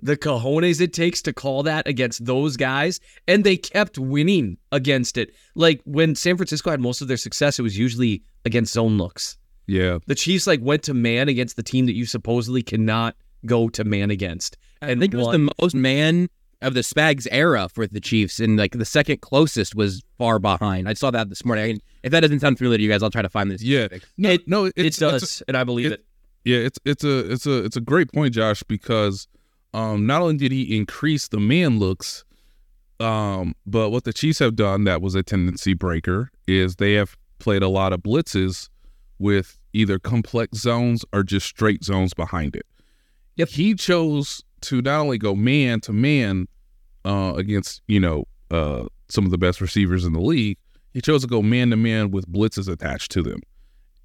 the 0.00 0.16
cojones 0.16 0.80
it 0.80 0.92
takes 0.92 1.20
to 1.22 1.32
call 1.32 1.62
that 1.64 1.88
against 1.88 2.24
those 2.24 2.56
guys? 2.56 3.00
And 3.26 3.42
they 3.44 3.56
kept 3.56 3.98
winning 3.98 4.58
against 4.72 5.16
it. 5.16 5.34
Like 5.54 5.80
when 5.84 6.14
San 6.14 6.36
Francisco 6.36 6.70
had 6.70 6.80
most 6.80 7.00
of 7.00 7.08
their 7.08 7.16
success, 7.16 7.58
it 7.58 7.62
was 7.62 7.78
usually 7.78 8.22
against 8.44 8.72
zone 8.74 8.98
looks. 8.98 9.36
yeah. 9.66 9.98
The 10.06 10.14
Chiefs 10.14 10.46
like 10.46 10.60
went 10.62 10.82
to 10.84 10.94
man 10.94 11.28
against 11.28 11.56
the 11.56 11.62
team 11.62 11.86
that 11.86 11.94
you 11.94 12.06
supposedly 12.06 12.62
cannot 12.62 13.16
go 13.46 13.68
to 13.70 13.84
man 13.84 14.10
against. 14.10 14.56
I 14.82 14.94
think 14.94 15.14
it 15.14 15.16
was 15.16 15.32
the 15.32 15.50
most 15.60 15.74
man 15.74 16.28
of 16.60 16.74
the 16.74 16.80
Spags 16.80 17.26
era 17.30 17.68
for 17.72 17.86
the 17.86 18.00
Chiefs, 18.00 18.40
and 18.40 18.56
like 18.58 18.72
the 18.72 18.84
second 18.84 19.20
closest 19.20 19.74
was 19.74 20.02
far 20.18 20.38
behind. 20.38 20.88
I 20.88 20.94
saw 20.94 21.10
that 21.12 21.28
this 21.28 21.44
morning. 21.44 21.64
I 21.64 21.68
can, 21.72 21.80
if 22.02 22.10
that 22.12 22.20
doesn't 22.20 22.40
sound 22.40 22.58
familiar 22.58 22.78
to 22.78 22.82
you 22.82 22.88
guys, 22.90 23.02
I'll 23.02 23.10
try 23.10 23.22
to 23.22 23.28
find 23.28 23.50
this. 23.50 23.62
Yeah. 23.62 23.88
No, 24.16 24.30
It- 24.30 24.48
no, 24.48 24.64
it 24.64 24.96
does, 24.96 25.22
it's 25.22 25.42
and 25.48 25.56
I 25.56 25.64
believe 25.64 25.86
it- 25.86 25.92
it. 25.92 26.04
Yeah, 26.44 26.58
it's 26.58 26.78
it's 26.84 27.04
a 27.04 27.30
it's 27.32 27.46
a 27.46 27.64
it's 27.64 27.76
a 27.76 27.80
great 27.80 28.12
point, 28.12 28.34
Josh, 28.34 28.62
because 28.62 29.28
um 29.74 30.06
not 30.06 30.22
only 30.22 30.36
did 30.36 30.50
he 30.52 30.76
increase 30.76 31.28
the 31.28 31.38
man 31.40 31.78
looks, 31.78 32.24
Um, 33.00 33.54
but 33.66 33.90
what 33.90 34.02
the 34.04 34.12
Chiefs 34.12 34.38
have 34.40 34.56
done 34.56 34.84
that 34.84 35.00
was 35.00 35.14
a 35.14 35.22
tendency 35.22 35.74
breaker 35.74 36.30
is 36.48 36.76
they 36.76 36.94
have 36.94 37.16
played 37.38 37.62
a 37.62 37.68
lot 37.68 37.92
of 37.92 38.00
blitzes 38.02 38.68
with 39.20 39.58
either 39.72 39.98
complex 40.00 40.58
zones 40.58 41.04
or 41.12 41.22
just 41.22 41.46
straight 41.46 41.84
zones 41.84 42.12
behind 42.14 42.56
it. 42.56 42.66
Yep. 43.36 43.48
He 43.50 43.74
chose 43.74 44.42
to 44.62 44.82
not 44.82 45.00
only 45.00 45.18
go 45.18 45.34
man 45.34 45.80
to 45.82 45.92
man 45.92 46.48
uh, 47.04 47.34
against, 47.36 47.82
you 47.86 48.00
know, 48.00 48.24
uh, 48.50 48.86
some 49.08 49.24
of 49.24 49.30
the 49.30 49.38
best 49.38 49.60
receivers 49.60 50.04
in 50.04 50.12
the 50.12 50.20
league, 50.20 50.58
he 50.92 51.00
chose 51.00 51.22
to 51.22 51.28
go 51.28 51.42
man 51.42 51.70
to 51.70 51.76
man 51.76 52.10
with 52.10 52.30
blitzes 52.30 52.68
attached 52.68 53.10
to 53.12 53.22
them. 53.22 53.40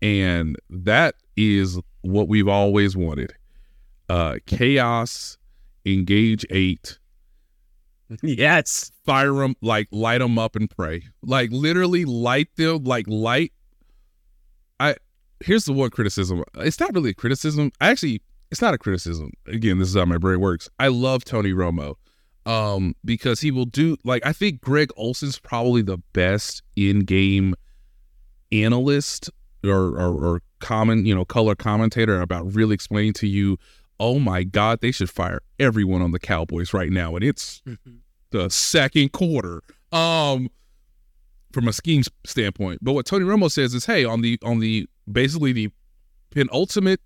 And 0.02 0.58
that 0.70 1.16
is 1.38 1.80
what 2.02 2.28
we've 2.28 2.48
always 2.48 2.96
wanted. 2.96 3.34
Uh, 4.10 4.36
chaos, 4.46 5.38
engage 5.86 6.46
eight, 6.50 7.00
yes. 8.22 8.92
fire 9.06 9.34
them, 9.34 9.56
like 9.62 9.88
light 9.92 10.20
them 10.20 10.38
up 10.38 10.56
and 10.56 10.70
pray. 10.70 11.04
Like 11.22 11.52
literally 11.52 12.06
light 12.06 12.50
them, 12.56 12.84
like 12.84 13.06
light. 13.08 13.54
I 14.80 14.96
here's 15.40 15.66
the 15.66 15.74
one 15.74 15.90
criticism. 15.90 16.44
It's 16.56 16.80
not 16.80 16.94
really 16.94 17.12
a 17.12 17.14
criticism. 17.14 17.72
I 17.82 17.90
actually, 17.90 18.22
it's 18.54 18.62
not 18.62 18.76
a 18.76 18.78
criticism. 18.78 19.32
Again, 19.48 19.80
this 19.80 19.90
is 19.90 19.96
how 19.96 20.06
my 20.06 20.20
brain 20.20 20.40
works. 20.40 20.70
I 20.78 20.90
love 20.90 21.26
Tony 21.26 21.54
Romo 21.54 21.96
um, 22.46 22.96
because 23.04 23.42
he 23.42 23.50
will 23.50 23.66
do 23.66 23.98
like 24.04 24.24
I 24.24 24.32
think 24.32 24.62
Greg 24.62 24.92
Olsen's 24.96 25.40
probably 25.40 25.82
the 25.82 25.98
best 26.14 26.62
in-game 26.76 27.56
analyst 28.52 29.32
or, 29.64 30.00
or 30.00 30.26
or 30.26 30.42
common 30.60 31.04
you 31.04 31.16
know 31.16 31.26
color 31.26 31.56
commentator 31.56 32.22
about 32.22 32.54
really 32.54 32.76
explaining 32.76 33.14
to 33.14 33.28
you. 33.28 33.58
Oh 34.00 34.20
my 34.20 34.44
God, 34.44 34.82
they 34.82 34.92
should 34.92 35.10
fire 35.10 35.40
everyone 35.60 36.04
on 36.04 36.12
the 36.12 36.20
Cowboys 36.20 36.76
right 36.76 36.92
now, 36.92 37.16
and 37.16 37.26
it's 37.26 37.64
the 38.30 38.50
second 38.52 39.14
quarter. 39.14 39.64
Um, 39.92 40.50
from 41.52 41.68
a 41.68 41.74
scheme 41.74 42.04
standpoint, 42.24 42.84
but 42.84 42.94
what 42.94 43.06
Tony 43.08 43.26
Romo 43.26 43.50
says 43.50 43.74
is, 43.74 43.86
hey, 43.86 44.06
on 44.06 44.22
the 44.22 44.38
on 44.44 44.60
the 44.60 44.88
basically 45.12 45.54
the 45.54 45.70
penultimate 46.30 47.00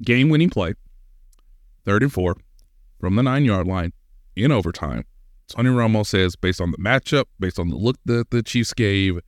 game-winning 0.00 0.50
play, 0.50 0.74
third 1.84 2.02
and 2.02 2.12
four, 2.12 2.36
from 3.00 3.16
the 3.16 3.22
nine-yard 3.22 3.66
line 3.66 3.92
in 4.36 4.52
overtime. 4.52 5.04
Tony 5.48 5.68
Romo 5.68 6.06
says, 6.06 6.36
based 6.36 6.60
on 6.60 6.70
the 6.70 6.78
matchup, 6.78 7.24
based 7.38 7.58
on 7.58 7.68
the 7.68 7.76
look 7.76 7.96
that 8.06 8.30
the 8.30 8.42
Chiefs 8.42 8.72
gave, 8.72 9.18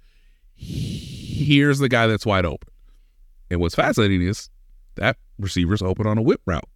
here's 0.56 1.78
the 1.78 1.88
guy 1.88 2.06
that's 2.06 2.24
wide 2.24 2.46
open. 2.46 2.68
And 3.50 3.60
what's 3.60 3.74
fascinating 3.74 4.22
is 4.22 4.48
that 4.94 5.16
receiver's 5.38 5.82
open 5.82 6.06
on 6.06 6.16
a 6.16 6.22
whip 6.22 6.40
route. 6.46 6.68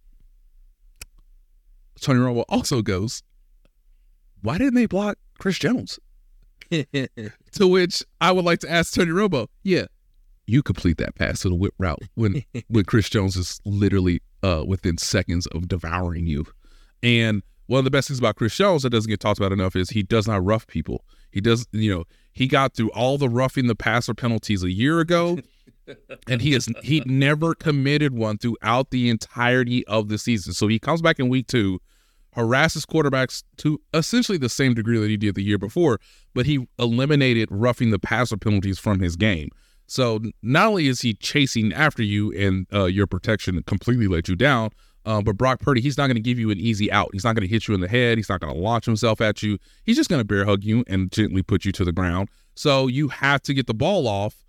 Tony 1.99 2.19
Romo 2.19 2.45
also 2.47 2.81
goes, 2.81 3.23
why 4.41 4.57
didn't 4.57 4.75
they 4.75 4.85
block 4.85 5.17
Chris 5.39 5.57
Jones? 5.57 5.99
To 7.53 7.67
which 7.67 8.03
I 8.21 8.31
would 8.31 8.45
like 8.45 8.59
to 8.59 8.71
ask 8.71 8.93
Tony 8.93 9.09
Romo, 9.09 9.47
yeah, 9.63 9.85
you 10.49 10.63
complete 10.63 10.97
that 10.97 11.15
pass 11.15 11.41
to 11.41 11.49
the 11.49 11.55
whip 11.55 11.73
route 11.77 12.03
when 12.15 12.43
when 12.67 12.85
Chris 12.85 13.09
Jones 13.09 13.35
is 13.35 13.61
literally 13.65 14.21
uh, 14.43 14.63
within 14.65 14.97
seconds 14.97 15.47
of 15.47 15.67
devouring 15.67 16.27
you. 16.27 16.45
And 17.01 17.43
one 17.67 17.79
of 17.79 17.85
the 17.85 17.91
best 17.91 18.07
things 18.07 18.19
about 18.19 18.35
Chris 18.35 18.55
Jones 18.55 18.83
that 18.83 18.89
doesn't 18.89 19.09
get 19.09 19.19
talked 19.19 19.39
about 19.39 19.51
enough 19.51 19.75
is 19.75 19.91
he 19.91 20.03
does 20.03 20.27
not 20.27 20.43
rough 20.43 20.65
people. 20.67 21.05
He 21.31 21.39
does, 21.39 21.67
you 21.71 21.93
know, 21.93 22.03
he 22.33 22.47
got 22.47 22.73
through 22.73 22.89
all 22.91 23.17
the 23.17 23.29
roughing 23.29 23.67
the 23.67 23.75
passer 23.75 24.15
penalties 24.15 24.63
a 24.63 24.71
year 24.71 24.99
ago, 24.99 25.37
and 26.27 26.41
he 26.41 26.53
has 26.53 26.67
he 26.81 27.01
never 27.05 27.53
committed 27.53 28.13
one 28.13 28.37
throughout 28.37 28.89
the 28.89 29.09
entirety 29.09 29.85
of 29.87 30.09
the 30.09 30.17
season. 30.17 30.53
So 30.53 30.67
he 30.67 30.79
comes 30.79 31.01
back 31.01 31.19
in 31.19 31.29
week 31.29 31.47
two, 31.47 31.79
harasses 32.35 32.85
quarterbacks 32.85 33.43
to 33.57 33.79
essentially 33.93 34.37
the 34.37 34.49
same 34.49 34.73
degree 34.73 34.99
that 34.99 35.09
he 35.09 35.17
did 35.17 35.35
the 35.35 35.43
year 35.43 35.59
before, 35.59 35.99
but 36.33 36.45
he 36.45 36.67
eliminated 36.79 37.49
roughing 37.51 37.91
the 37.91 37.99
passer 37.99 38.37
penalties 38.37 38.79
from 38.79 38.99
his 38.99 39.15
game. 39.15 39.49
So 39.89 40.21
not 40.43 40.67
only 40.67 40.87
is 40.87 41.01
he 41.01 41.13
chasing 41.13 41.73
after 41.73 42.03
you 42.03 42.31
and 42.33 42.67
uh, 42.73 42.85
your 42.85 43.07
protection 43.07 43.61
completely 43.63 44.07
let 44.07 44.27
you 44.27 44.35
down, 44.35 44.69
uh, 45.05 45.21
but 45.21 45.37
Brock 45.37 45.59
Purdy, 45.61 45.81
he's 45.81 45.97
not 45.97 46.07
going 46.07 46.15
to 46.15 46.21
give 46.21 46.37
you 46.37 46.51
an 46.51 46.59
easy 46.59 46.91
out. 46.91 47.09
He's 47.13 47.23
not 47.23 47.35
going 47.35 47.47
to 47.47 47.51
hit 47.51 47.67
you 47.67 47.73
in 47.73 47.81
the 47.81 47.87
head. 47.87 48.17
He's 48.17 48.29
not 48.29 48.39
going 48.39 48.53
to 48.53 48.59
launch 48.59 48.85
himself 48.85 49.21
at 49.21 49.41
you. 49.41 49.57
He's 49.85 49.95
just 49.95 50.09
going 50.09 50.19
to 50.19 50.25
bear 50.25 50.45
hug 50.45 50.63
you 50.63 50.83
and 50.87 51.11
gently 51.11 51.41
put 51.41 51.65
you 51.65 51.71
to 51.71 51.83
the 51.83 51.91
ground. 51.91 52.29
So 52.55 52.87
you 52.87 53.07
have 53.07 53.41
to 53.43 53.53
get 53.53 53.65
the 53.65 53.73
ball 53.73 54.07
off, 54.07 54.45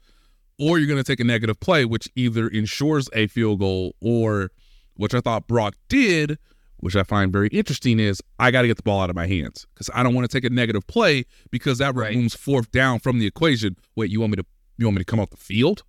or 0.59 0.79
you're 0.79 0.89
going 0.89 1.03
to 1.03 1.05
take 1.05 1.21
a 1.21 1.25
negative 1.25 1.59
play, 1.61 1.85
which 1.87 2.09
either 2.17 2.47
ensures 2.49 3.09
a 3.15 3.27
field 3.29 3.61
goal 3.61 3.95
or, 4.03 4.51
which 4.95 5.15
I 5.15 5.21
thought 5.21 5.47
Brock 5.47 5.75
did, 5.89 6.37
which 6.79 6.97
I 6.97 7.03
find 7.03 7.33
very 7.33 7.49
interesting, 7.49 7.99
is 7.99 8.21
I 8.39 8.51
got 8.51 8.63
to 8.63 8.69
get 8.69 8.77
the 8.77 8.83
ball 8.83 9.01
out 9.01 9.09
of 9.09 9.17
my 9.17 9.27
hands 9.27 9.67
because 9.73 9.89
I 9.95 10.03
don't 10.03 10.15
want 10.15 10.29
to 10.31 10.37
take 10.37 10.45
a 10.45 10.53
negative 10.53 10.87
play 10.87 11.25
because 11.51 11.79
that 11.79 11.95
Right. 11.95 12.11
removes 12.11 12.35
fourth 12.35 12.71
down 12.71 12.99
from 12.99 13.19
the 13.19 13.27
equation. 13.27 13.77
Wait, 13.97 14.11
you 14.11 14.21
want 14.21 14.33
me 14.33 14.37
to 14.37 14.45
you 14.81 14.87
want 14.87 14.97
me 14.97 15.01
to 15.01 15.05
come 15.05 15.21
off 15.21 15.31
the 15.31 15.37
field? 15.37 15.83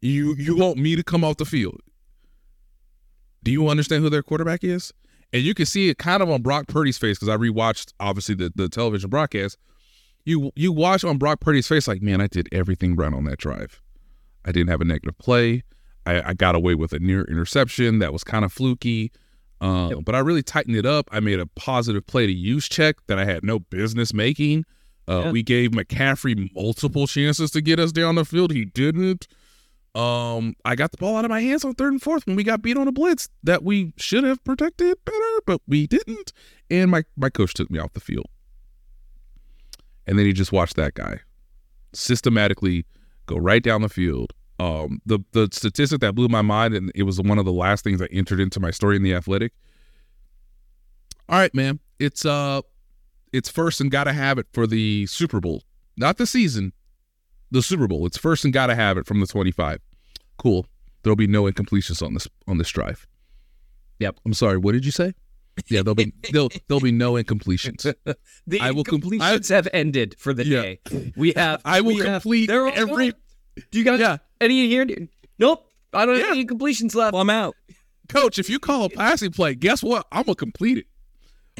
You 0.00 0.34
you 0.36 0.56
want 0.56 0.78
me 0.78 0.96
to 0.96 1.02
come 1.02 1.24
off 1.24 1.36
the 1.36 1.44
field? 1.44 1.80
Do 3.44 3.52
you 3.52 3.68
understand 3.68 4.02
who 4.02 4.10
their 4.10 4.22
quarterback 4.22 4.64
is? 4.64 4.92
And 5.32 5.42
you 5.42 5.54
can 5.54 5.66
see 5.66 5.90
it 5.90 5.98
kind 5.98 6.22
of 6.22 6.30
on 6.30 6.42
Brock 6.42 6.66
Purdy's 6.68 6.96
face 6.98 7.18
because 7.18 7.28
I 7.28 7.36
rewatched 7.36 7.92
obviously 8.00 8.34
the, 8.34 8.50
the 8.54 8.68
television 8.68 9.10
broadcast. 9.10 9.58
You 10.24 10.50
you 10.56 10.72
watch 10.72 11.04
on 11.04 11.18
Brock 11.18 11.40
Purdy's 11.40 11.68
face 11.68 11.86
like, 11.86 12.02
man, 12.02 12.20
I 12.20 12.26
did 12.26 12.48
everything 12.52 12.96
right 12.96 13.12
on 13.12 13.24
that 13.24 13.38
drive. 13.38 13.82
I 14.44 14.52
didn't 14.52 14.70
have 14.70 14.80
a 14.80 14.84
negative 14.84 15.18
play. 15.18 15.62
I, 16.06 16.30
I 16.30 16.34
got 16.34 16.54
away 16.54 16.74
with 16.74 16.92
a 16.92 16.98
near 16.98 17.22
interception 17.24 17.98
that 17.98 18.12
was 18.12 18.24
kind 18.24 18.44
of 18.44 18.52
fluky. 18.52 19.12
Uh, 19.60 19.96
But 19.96 20.14
I 20.14 20.20
really 20.20 20.42
tightened 20.42 20.76
it 20.76 20.86
up. 20.86 21.08
I 21.12 21.20
made 21.20 21.40
a 21.40 21.46
positive 21.46 22.06
play 22.06 22.26
to 22.26 22.32
use 22.32 22.68
check 22.68 22.96
that 23.08 23.18
I 23.18 23.24
had 23.24 23.44
no 23.44 23.58
business 23.58 24.14
making. 24.14 24.64
Uh, 25.08 25.22
Yeah. 25.24 25.30
We 25.32 25.42
gave 25.42 25.70
McCaffrey 25.70 26.54
multiple 26.54 27.06
chances 27.06 27.50
to 27.52 27.60
get 27.60 27.78
us 27.80 27.92
down 27.92 28.16
the 28.16 28.24
field. 28.24 28.52
He 28.52 28.64
didn't. 28.66 29.26
Um, 29.94 30.54
I 30.64 30.74
got 30.76 30.90
the 30.92 30.98
ball 30.98 31.16
out 31.16 31.24
of 31.24 31.30
my 31.30 31.40
hands 31.40 31.64
on 31.64 31.74
third 31.74 31.92
and 31.92 32.02
fourth 32.02 32.26
when 32.26 32.36
we 32.36 32.44
got 32.44 32.60
beat 32.62 32.76
on 32.76 32.86
a 32.86 32.92
blitz 32.92 33.28
that 33.42 33.64
we 33.64 33.94
should 33.96 34.22
have 34.22 34.44
protected 34.44 34.96
better, 35.04 35.40
but 35.46 35.60
we 35.66 35.86
didn't. 35.86 36.32
And 36.70 36.90
my 36.90 37.04
my 37.16 37.30
coach 37.30 37.54
took 37.54 37.70
me 37.70 37.78
off 37.78 37.94
the 37.94 38.00
field. 38.00 38.26
And 40.06 40.18
then 40.18 40.26
he 40.26 40.32
just 40.32 40.52
watched 40.52 40.76
that 40.76 40.94
guy 40.94 41.20
systematically 41.92 42.84
go 43.26 43.36
right 43.36 43.62
down 43.62 43.82
the 43.82 43.88
field. 43.88 44.32
Um, 44.60 45.00
the 45.06 45.20
the 45.32 45.48
statistic 45.52 46.00
that 46.00 46.14
blew 46.14 46.28
my 46.28 46.42
mind, 46.42 46.74
and 46.74 46.92
it 46.94 47.04
was 47.04 47.20
one 47.20 47.38
of 47.38 47.44
the 47.44 47.52
last 47.52 47.82
things 47.82 47.98
that 48.00 48.12
entered 48.12 48.40
into 48.40 48.60
my 48.60 48.70
story 48.70 48.96
in 48.96 49.02
the 49.02 49.14
Athletic. 49.14 49.52
All 51.28 51.38
right, 51.38 51.54
man, 51.54 51.78
it's 51.98 52.24
uh, 52.24 52.62
it's 53.32 53.48
first 53.48 53.80
and 53.80 53.90
gotta 53.90 54.12
have 54.12 54.38
it 54.38 54.46
for 54.52 54.66
the 54.66 55.06
Super 55.06 55.40
Bowl, 55.40 55.62
not 55.96 56.16
the 56.18 56.26
season, 56.26 56.72
the 57.50 57.62
Super 57.62 57.86
Bowl. 57.86 58.06
It's 58.06 58.18
first 58.18 58.44
and 58.44 58.52
gotta 58.52 58.74
have 58.74 58.96
it 58.98 59.06
from 59.06 59.20
the 59.20 59.26
twenty 59.26 59.50
five. 59.50 59.80
Cool. 60.38 60.66
There'll 61.02 61.16
be 61.16 61.26
no 61.26 61.44
incompletions 61.44 62.04
on 62.04 62.14
this 62.14 62.28
on 62.46 62.58
this 62.58 62.68
drive. 62.70 63.06
Yep. 64.00 64.18
I'm 64.26 64.34
sorry. 64.34 64.58
What 64.58 64.72
did 64.72 64.84
you 64.84 64.92
say? 64.92 65.14
Yeah, 65.68 65.82
there'll 65.82 65.94
be 65.96 66.12
there'll 66.32 66.50
there'll 66.68 66.80
be 66.80 66.92
no 66.92 67.14
incompletions. 67.14 67.92
The 68.46 68.60
I 68.60 68.70
will 68.70 68.84
com- 68.84 69.00
completions 69.00 69.48
have 69.48 69.66
ended 69.72 70.14
for 70.18 70.32
the 70.32 70.46
Yeah. 70.46 70.62
day. 70.62 71.12
We 71.16 71.32
have. 71.34 71.60
I 71.64 71.80
will 71.80 71.94
we 71.96 71.98
have- 71.98 72.22
complete 72.22 72.48
every- 72.50 73.12
Do 73.70 73.78
you 73.78 73.84
got 73.84 73.98
Yeah. 73.98 74.18
any 74.40 74.64
in 74.72 74.88
here? 74.88 75.08
Nope. 75.38 75.66
I 75.92 76.06
don't 76.06 76.16
Yeah. 76.16 76.22
have 76.26 76.32
any 76.32 76.44
completions 76.44 76.94
left. 76.94 77.12
Well, 77.14 77.22
I'm 77.22 77.30
out. 77.30 77.56
Coach, 78.08 78.38
if 78.38 78.48
you 78.48 78.58
call 78.60 78.84
a 78.84 78.88
passing 78.90 79.32
play, 79.32 79.54
guess 79.54 79.82
what? 79.82 80.06
I'm 80.12 80.22
gonna 80.22 80.36
complete 80.36 80.78
it 80.78 80.86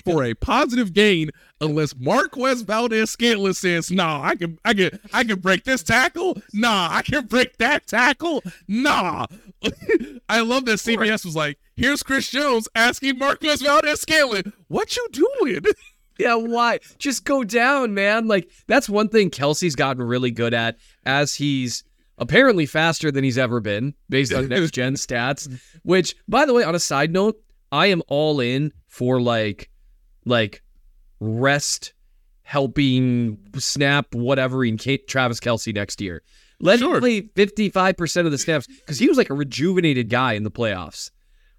for 0.04 0.24
a 0.24 0.34
positive 0.34 0.92
gain, 0.92 1.30
unless 1.60 1.94
Marquez 1.96 2.62
Valdes-Scantling 2.62 3.54
says, 3.54 3.90
"Nah, 3.90 4.22
I 4.22 4.36
can, 4.36 4.58
I 4.64 4.74
can, 4.74 4.98
I 5.12 5.24
can 5.24 5.40
break 5.40 5.64
this 5.64 5.82
tackle. 5.82 6.40
Nah, 6.52 6.88
I 6.90 7.02
can 7.02 7.26
break 7.26 7.56
that 7.58 7.86
tackle. 7.86 8.42
Nah." 8.66 9.26
I 10.28 10.40
love 10.40 10.66
that 10.66 10.78
CBS 10.78 11.24
was 11.24 11.36
like, 11.36 11.58
"Here's 11.76 12.02
Chris 12.02 12.30
Jones 12.30 12.68
asking 12.74 13.18
Marquez 13.18 13.62
Valdes-Scantling, 13.62 14.52
what 14.68 14.96
you 14.96 15.06
doing?" 15.12 15.64
Yeah, 16.18 16.34
why? 16.34 16.80
Just 16.98 17.24
go 17.24 17.44
down, 17.44 17.94
man. 17.94 18.26
Like 18.26 18.50
that's 18.66 18.88
one 18.88 19.08
thing 19.08 19.30
Kelce's 19.30 19.76
gotten 19.76 20.02
really 20.02 20.32
good 20.32 20.52
at 20.52 20.76
as 21.06 21.34
he's 21.34 21.84
apparently 22.18 22.66
faster 22.66 23.10
than 23.10 23.24
he's 23.24 23.38
ever 23.38 23.60
been 23.60 23.94
based 24.08 24.34
on 24.34 24.48
next 24.48 24.72
gen 24.72 24.94
stats. 24.94 25.48
Which, 25.84 26.16
by 26.26 26.44
the 26.44 26.52
way, 26.52 26.64
on 26.64 26.74
a 26.74 26.80
side 26.80 27.12
note, 27.12 27.40
I 27.70 27.86
am 27.86 28.02
all 28.08 28.40
in 28.40 28.72
for 28.88 29.20
like 29.20 29.70
like 30.28 30.62
rest 31.20 31.92
helping 32.42 33.38
snap 33.58 34.14
whatever 34.14 34.64
in 34.64 34.78
K- 34.78 34.96
Travis 34.98 35.40
Kelce 35.40 35.74
next 35.74 36.00
year. 36.00 36.22
Let 36.60 36.78
Sure. 36.80 36.94
him 36.96 37.00
play 37.00 37.20
55% 37.22 38.26
of 38.26 38.32
the 38.32 38.38
snaps 38.38 38.66
because 38.66 38.98
he 38.98 39.08
was 39.08 39.18
like 39.18 39.30
a 39.30 39.34
rejuvenated 39.34 40.08
guy 40.08 40.32
in 40.32 40.42
the 40.44 40.50
playoffs. 40.50 41.10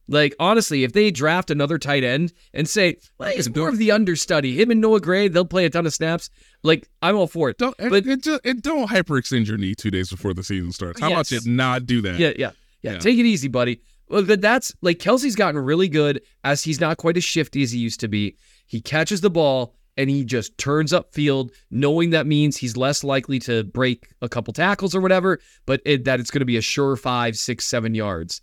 Like, 0.08 0.36
honestly, 0.40 0.84
if 0.84 0.92
they 0.94 1.12
draft 1.12 1.52
another 1.52 1.78
tight 1.78 2.04
end 2.04 2.34
and 2.52 2.68
say, 2.68 2.98
well, 3.20 3.30
he's 3.30 3.54
more 3.56 3.70
of 3.70 3.78
the 3.78 3.92
understudy, 3.92 4.60
him 4.60 4.72
and 4.72 4.82
Noah 4.82 5.00
Gray, 5.00 5.28
they'll 5.28 5.46
play 5.46 5.66
a 5.66 5.70
ton 5.70 5.86
of 5.86 5.94
snaps. 5.94 6.32
Like, 6.64 6.90
I'm 7.04 7.16
all 7.16 7.28
for 7.28 7.50
it. 7.52 7.60
Don't 7.60 7.76
But- 7.78 8.06
and 8.06 8.24
just, 8.24 8.44
and 8.44 8.60
don't 8.64 8.90
hyperextend 8.90 9.46
your 9.48 9.58
knee 9.58 9.76
two 9.76 9.92
days 9.92 10.10
before 10.10 10.34
the 10.34 10.44
season 10.44 10.72
starts. 10.72 11.00
How 11.00 11.12
about 11.12 11.30
you 11.30 11.40
not 11.46 11.86
do 11.86 12.02
that? 12.02 12.18
Yeah, 12.20 12.30
yeah, 12.38 12.52
yeah. 12.82 12.94
Yeah. 12.94 12.98
Take 12.98 13.20
it 13.20 13.26
easy, 13.28 13.48
buddy. 13.50 13.82
Well, 14.10 14.24
that's 14.24 14.74
like 14.82 14.98
Kelce's 14.98 15.36
gotten 15.36 15.60
really 15.62 15.88
good 15.88 16.22
as 16.44 16.64
he's 16.64 16.82
not 16.82 16.98
quite 16.98 17.16
as 17.16 17.24
shifty 17.24 17.62
as 17.62 17.72
he 17.72 17.78
used 17.78 18.00
to 18.00 18.08
be. 18.08 18.36
He 18.70 18.82
catches 18.82 19.22
the 19.22 19.32
ball 19.32 19.74
and 19.98 20.12
he 20.12 20.24
just 20.24 20.58
turns 20.60 20.94
up 20.94 21.12
field, 21.12 21.52
knowing 21.72 22.12
that 22.12 22.28
means 22.28 22.56
he's 22.56 22.78
less 22.78 23.04
likely 23.04 23.40
to 23.40 23.64
break 23.66 24.10
a 24.22 24.30
couple 24.30 24.54
tackles 24.54 24.94
or 24.94 25.02
whatever, 25.02 25.40
but 25.66 25.82
it, 25.86 26.06
that 26.06 26.20
it's 26.20 26.30
going 26.30 26.40
to 26.40 26.46
be 26.46 26.56
a 26.56 26.62
sure 26.62 26.96
five, 26.96 27.36
six, 27.36 27.66
seven 27.66 27.96
yards. 27.96 28.42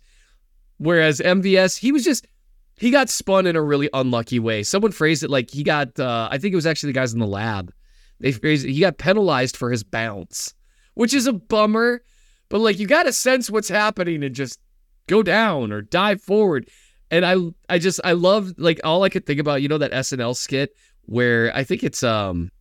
Whereas 0.79 1.21
MVS, 1.21 1.79
he 1.79 1.93
was 1.93 2.03
just 2.03 2.27
he 2.75 2.91
got 2.91 3.09
spun 3.09 3.47
in 3.47 3.55
a 3.55 3.61
really 3.61 3.89
unlucky 3.93 4.37
way. 4.37 4.63
Someone 4.63 4.91
phrased 4.91 5.23
it 5.23 5.29
like 5.29 5.49
he 5.49 5.63
got, 5.63 5.97
uh, 5.97 6.27
I 6.29 6.37
think 6.37 6.51
it 6.51 6.57
was 6.57 6.67
actually 6.67 6.89
the 6.89 6.99
guys 6.99 7.13
in 7.13 7.19
the 7.19 7.25
lab. 7.25 7.73
They 8.19 8.33
phrased 8.33 8.65
it, 8.65 8.73
he 8.73 8.81
got 8.81 8.97
penalized 8.97 9.55
for 9.55 9.71
his 9.71 9.83
bounce, 9.83 10.53
which 10.93 11.13
is 11.13 11.25
a 11.25 11.33
bummer. 11.33 12.03
But 12.49 12.59
like 12.59 12.79
you 12.79 12.85
got 12.85 13.03
to 13.03 13.13
sense 13.13 13.49
what's 13.49 13.69
happening 13.69 14.23
and 14.25 14.35
just 14.35 14.59
go 15.07 15.23
down 15.23 15.71
or 15.71 15.81
dive 15.81 16.21
forward. 16.21 16.69
And 17.09 17.25
I, 17.25 17.35
I 17.69 17.79
just, 17.79 17.99
I 18.03 18.13
love 18.13 18.53
like 18.57 18.79
all 18.83 19.03
I 19.03 19.09
could 19.09 19.25
think 19.25 19.39
about. 19.39 19.61
You 19.61 19.67
know 19.69 19.77
that 19.77 19.91
SNL 19.91 20.35
skit 20.35 20.75
where 21.05 21.55
I 21.55 21.63
think 21.63 21.83
it's 21.83 22.03
um, 22.03 22.51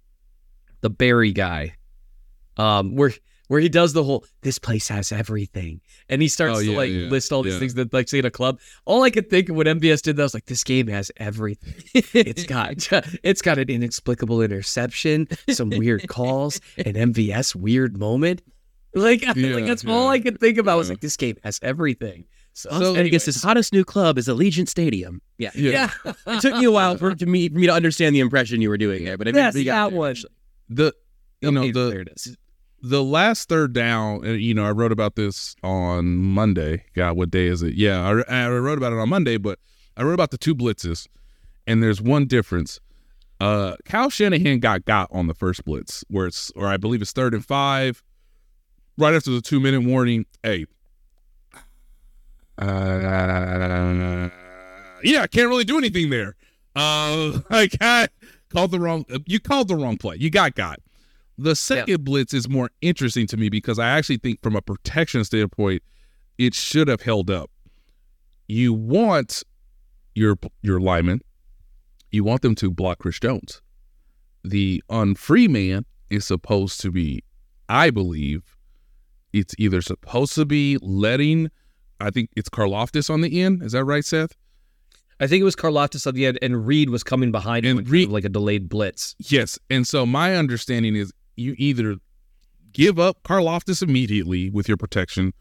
the 0.81 0.91
Barry 0.91 1.33
guy, 1.33 1.75
um, 2.57 2.95
where 2.95 3.13
where 3.49 3.61
he 3.61 3.69
does 3.69 3.93
the 3.93 4.03
whole 4.03 4.25
this 4.43 4.59
place 4.59 4.89
has 4.89 5.13
everything. 5.13 5.81
And 6.09 6.21
he 6.21 6.29
starts 6.29 6.59
Oh, 6.59 6.63
to 6.63 6.77
like 6.77 6.91
yeah, 6.91 7.09
list 7.09 7.33
all 7.33 7.43
these 7.43 7.55
yeah. 7.55 7.59
things 7.61 7.75
that 7.75 7.93
like 7.93 8.09
say 8.09 8.19
in 8.19 8.25
a 8.25 8.31
club. 8.31 8.59
All 8.85 9.03
i 9.03 9.11
could 9.11 9.31
think 9.31 9.49
of 9.49 9.57
when 9.57 9.67
mbs 9.67 10.03
did 10.03 10.17
that 10.17 10.23
was 10.23 10.35
like 10.35 10.47
this 10.47 10.65
game 10.65 10.87
has 10.89 11.11
everything. 11.17 11.75
It's 12.15 12.45
got 12.45 12.89
it's 13.23 13.43
got 13.43 13.59
an 13.59 13.69
inexplicable 13.69 14.43
interception 14.43 15.29
some 15.51 15.71
weird 15.71 16.09
calls 16.09 16.61
an 16.79 16.95
mvs 16.95 17.55
weird 17.55 17.97
moment. 17.97 18.43
Like, 18.95 19.23
Yeah, 19.23 19.55
like 19.55 19.67
that's 19.67 19.85
yeah, 19.85 19.93
all 19.93 20.09
i 20.09 20.19
could 20.19 20.41
think 20.41 20.59
about. 20.59 20.73
I 20.73 20.77
was 20.77 20.89
like 20.91 21.01
this 21.01 21.17
game 21.17 21.37
has 21.45 21.61
everything 21.63 22.25
so, 22.57 22.97
I 22.97 23.09
guess 23.09 23.27
anyways. 23.29 23.43
hottest 23.43 23.73
new 23.73 23.85
club 23.85 24.19
is 24.19 24.29
Allegiant 24.29 24.69
Stadium. 24.69 25.21
Yeah. 25.39 25.51
yeah, 25.55 25.91
It 26.27 26.41
took 26.41 26.55
me 26.57 26.65
a 26.65 26.71
while 26.71 26.97
for, 26.97 27.15
to 27.15 27.27
me, 27.27 27.49
for 27.49 27.59
me 27.59 27.67
to 27.67 27.73
understand 27.73 28.15
the 28.15 28.21
impression 28.21 28.63
you 28.63 28.69
were 28.71 28.79
doing 28.79 29.05
there, 29.05 29.19
but 29.19 29.29
I 29.29 29.33
Yes, 29.33 29.55
got 29.55 29.91
that 29.91 29.91
there. 29.91 29.99
one. 29.99 30.17
The 30.69 30.93
you 31.41 31.51
know 31.53 31.71
the 31.71 31.91
there 31.91 32.01
it 32.01 32.09
is 32.17 32.37
the 32.83 33.03
last 33.03 33.49
third 33.49 33.73
down, 33.73 34.25
uh, 34.27 34.31
you 34.33 34.55
know, 34.55 34.65
I 34.65 34.71
wrote 34.71 34.93
about 34.93 35.17
this 35.17 35.57
on 35.63 36.17
Monday. 36.17 36.85
God, 36.95 37.17
what 37.17 37.31
day 37.31 37.47
is 37.47 37.63
it? 37.63 37.75
Yeah, 37.75 38.23
I, 38.29 38.45
I 38.45 38.49
wrote 38.49 38.79
about 38.79 38.93
it 38.93 38.99
on 38.99 39.09
Monday, 39.09 39.39
but 39.39 39.59
I 39.97 40.03
wrote 40.03 40.15
about 40.15 40.31
the 40.31 40.39
two 40.39 40.55
blitzes, 40.55 41.09
and 41.67 41.83
there's 41.83 42.01
one 42.01 42.27
difference. 42.27 42.81
Uh, 43.41 43.77
Kyle 43.85 44.09
Shanahan 44.11 44.61
got 44.61 44.85
got 44.85 45.09
on 45.11 45.27
the 45.27 45.35
first 45.35 45.65
blitz, 45.65 46.05
where 46.09 46.27
it's, 46.27 46.51
or 46.55 46.67
I 46.67 46.77
believe 46.77 47.03
it's 47.03 47.13
third 47.13 47.35
and 47.35 47.45
five, 47.45 48.03
right 48.99 49.15
after 49.15 49.31
the 49.31 49.41
two 49.41 49.61
minute 49.61 49.83
warning. 49.83 50.25
Hey, 50.43 50.67
uh, 52.59 54.31
yeah, 55.03 55.23
I 55.23 55.27
can't 55.27 55.49
really 55.49 55.65
do 55.65 55.79
anything 55.79 56.11
there. 56.11 56.37
Uh, 56.75 57.41
I 57.51 57.69
got 57.81 58.11
called 58.51 58.71
the 58.71 58.81
wrong. 58.81 59.05
You 59.27 59.41
called 59.41 59.69
the 59.69 59.77
wrong 59.77 59.97
play. 59.97 60.17
You 60.19 60.31
got 60.31 60.55
got. 60.55 60.81
The 61.39 61.55
second 61.55 62.05
blitz 62.05 62.33
is 62.33 62.49
more 62.49 62.71
interesting 62.81 63.27
to 63.27 63.37
me 63.37 63.51
because 63.51 63.79
I 63.79 63.91
actually 63.91 64.17
think, 64.17 64.43
from 64.43 64.57
a 64.57 64.63
protection 64.63 65.23
standpoint, 65.23 65.83
it 66.39 66.55
should 66.55 66.89
have 66.89 67.03
held 67.03 67.31
up. 67.31 67.51
You 68.49 68.73
want 68.73 69.43
your 70.15 70.39
your 70.63 70.81
lineman, 70.81 71.21
you 72.11 72.25
want 72.25 72.43
them 72.43 72.55
to 72.57 72.71
block 72.71 72.99
Chris 73.01 73.21
Jones. 73.21 73.61
The 74.43 74.83
unfree 74.91 75.49
man 75.49 75.85
is 76.09 76.27
supposed 76.27 76.81
to 76.81 76.91
be, 76.91 77.23
I 77.69 77.91
believe, 77.91 78.57
it's 79.33 79.55
either 79.59 79.83
supposed 79.83 80.35
to 80.37 80.45
be 80.47 80.79
letting, 80.81 81.51
I 82.01 82.11
think 82.11 82.31
it's 82.37 82.49
Karlaftis 82.49 83.09
on 83.11 83.21
the 83.23 83.43
end. 83.43 83.63
Is 83.63 83.73
that 83.73 83.85
right, 83.85 84.05
Seth? 84.05 84.33
i 85.19 85.27
think 85.27 85.41
it 85.41 85.45
was 85.45 85.57
Karlaftis 85.57 86.07
on 86.07 86.13
the 86.13 86.27
end 86.27 86.39
and 86.43 86.67
reid 86.67 86.91
was 86.91 87.03
coming 87.03 87.33
behind 87.33 87.65
him 87.65 87.79
And 87.79 87.87
kind 87.87 87.93
Reid- 87.93 88.09
of 88.09 88.13
like 88.13 88.25
a 88.27 88.29
delayed 88.29 88.69
blitz 88.69 89.15
Yes. 89.19 89.59
And 89.71 89.87
so 89.87 90.05
my 90.05 90.37
understanding 90.37 90.95
is 90.95 91.11
you 91.37 91.55
either 91.57 91.97
give 92.75 92.99
up 92.99 93.23
Karlaftis 93.23 93.83
immediately 93.83 94.51
with 94.51 94.69
your 94.69 94.77
protection, 94.77 95.33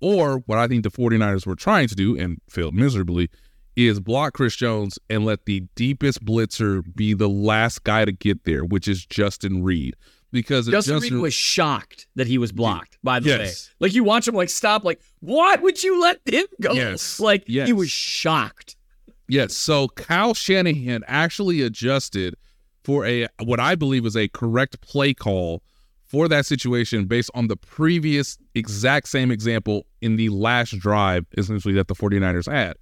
or 0.00 0.38
what 0.46 0.56
I 0.56 0.66
think 0.68 0.84
the 0.84 0.90
49ers 0.90 1.44
were 1.46 1.54
trying 1.54 1.88
to 1.88 1.94
do 1.94 2.16
and 2.18 2.38
failed 2.48 2.74
miserably 2.74 3.28
is 3.76 4.00
block 4.00 4.32
Chris 4.32 4.56
Jones 4.56 4.98
and 5.10 5.26
let 5.26 5.44
the 5.44 5.64
deepest 5.74 6.24
blitzer 6.24 6.82
be 6.96 7.12
the 7.12 7.28
last 7.28 7.84
guy 7.84 8.06
to 8.06 8.12
get 8.12 8.44
there, 8.44 8.64
which 8.64 8.88
is 8.88 9.04
Justin 9.04 9.62
Reid. 9.62 9.94
Because 10.32 10.66
Justin, 10.68 10.94
Justin 11.00 11.14
Reid 11.14 11.22
was 11.22 11.34
shocked 11.34 12.06
that 12.14 12.26
he 12.28 12.38
was 12.38 12.52
blocked. 12.52 12.98
By 13.02 13.18
the 13.20 13.28
Yes. 13.30 13.38
way, 13.80 13.86
like 13.86 13.94
you 13.94 14.04
watch 14.04 14.28
him 14.28 14.34
like 14.34 14.48
stop, 14.48 14.84
like 14.84 15.00
what 15.20 15.60
would 15.62 15.82
you 15.82 16.00
let 16.00 16.20
him 16.24 16.46
go? 16.60 16.72
Yes. 16.72 17.18
like 17.18 17.46
he 17.46 17.72
was 17.72 17.90
shocked. 17.90 18.76
Yes. 19.28 19.56
So 19.56 19.88
Kyle 19.88 20.34
Shanahan 20.34 21.02
actually 21.06 21.62
adjusted 21.62 22.34
for 22.84 23.04
a 23.06 23.26
what 23.42 23.60
I 23.60 23.74
believe 23.74 24.06
is 24.06 24.16
a 24.16 24.28
correct 24.28 24.80
play 24.80 25.14
call 25.14 25.62
for 26.06 26.26
that 26.28 26.46
situation 26.46 27.04
based 27.06 27.30
on 27.34 27.46
the 27.48 27.56
previous 27.56 28.36
exact 28.54 29.08
same 29.08 29.30
example 29.30 29.86
in 30.00 30.16
the 30.16 30.28
last 30.28 30.78
drive, 30.78 31.24
essentially 31.38 31.74
that 31.74 31.86
the 31.88 31.94
49ers 31.94 32.50
had. 32.50 32.76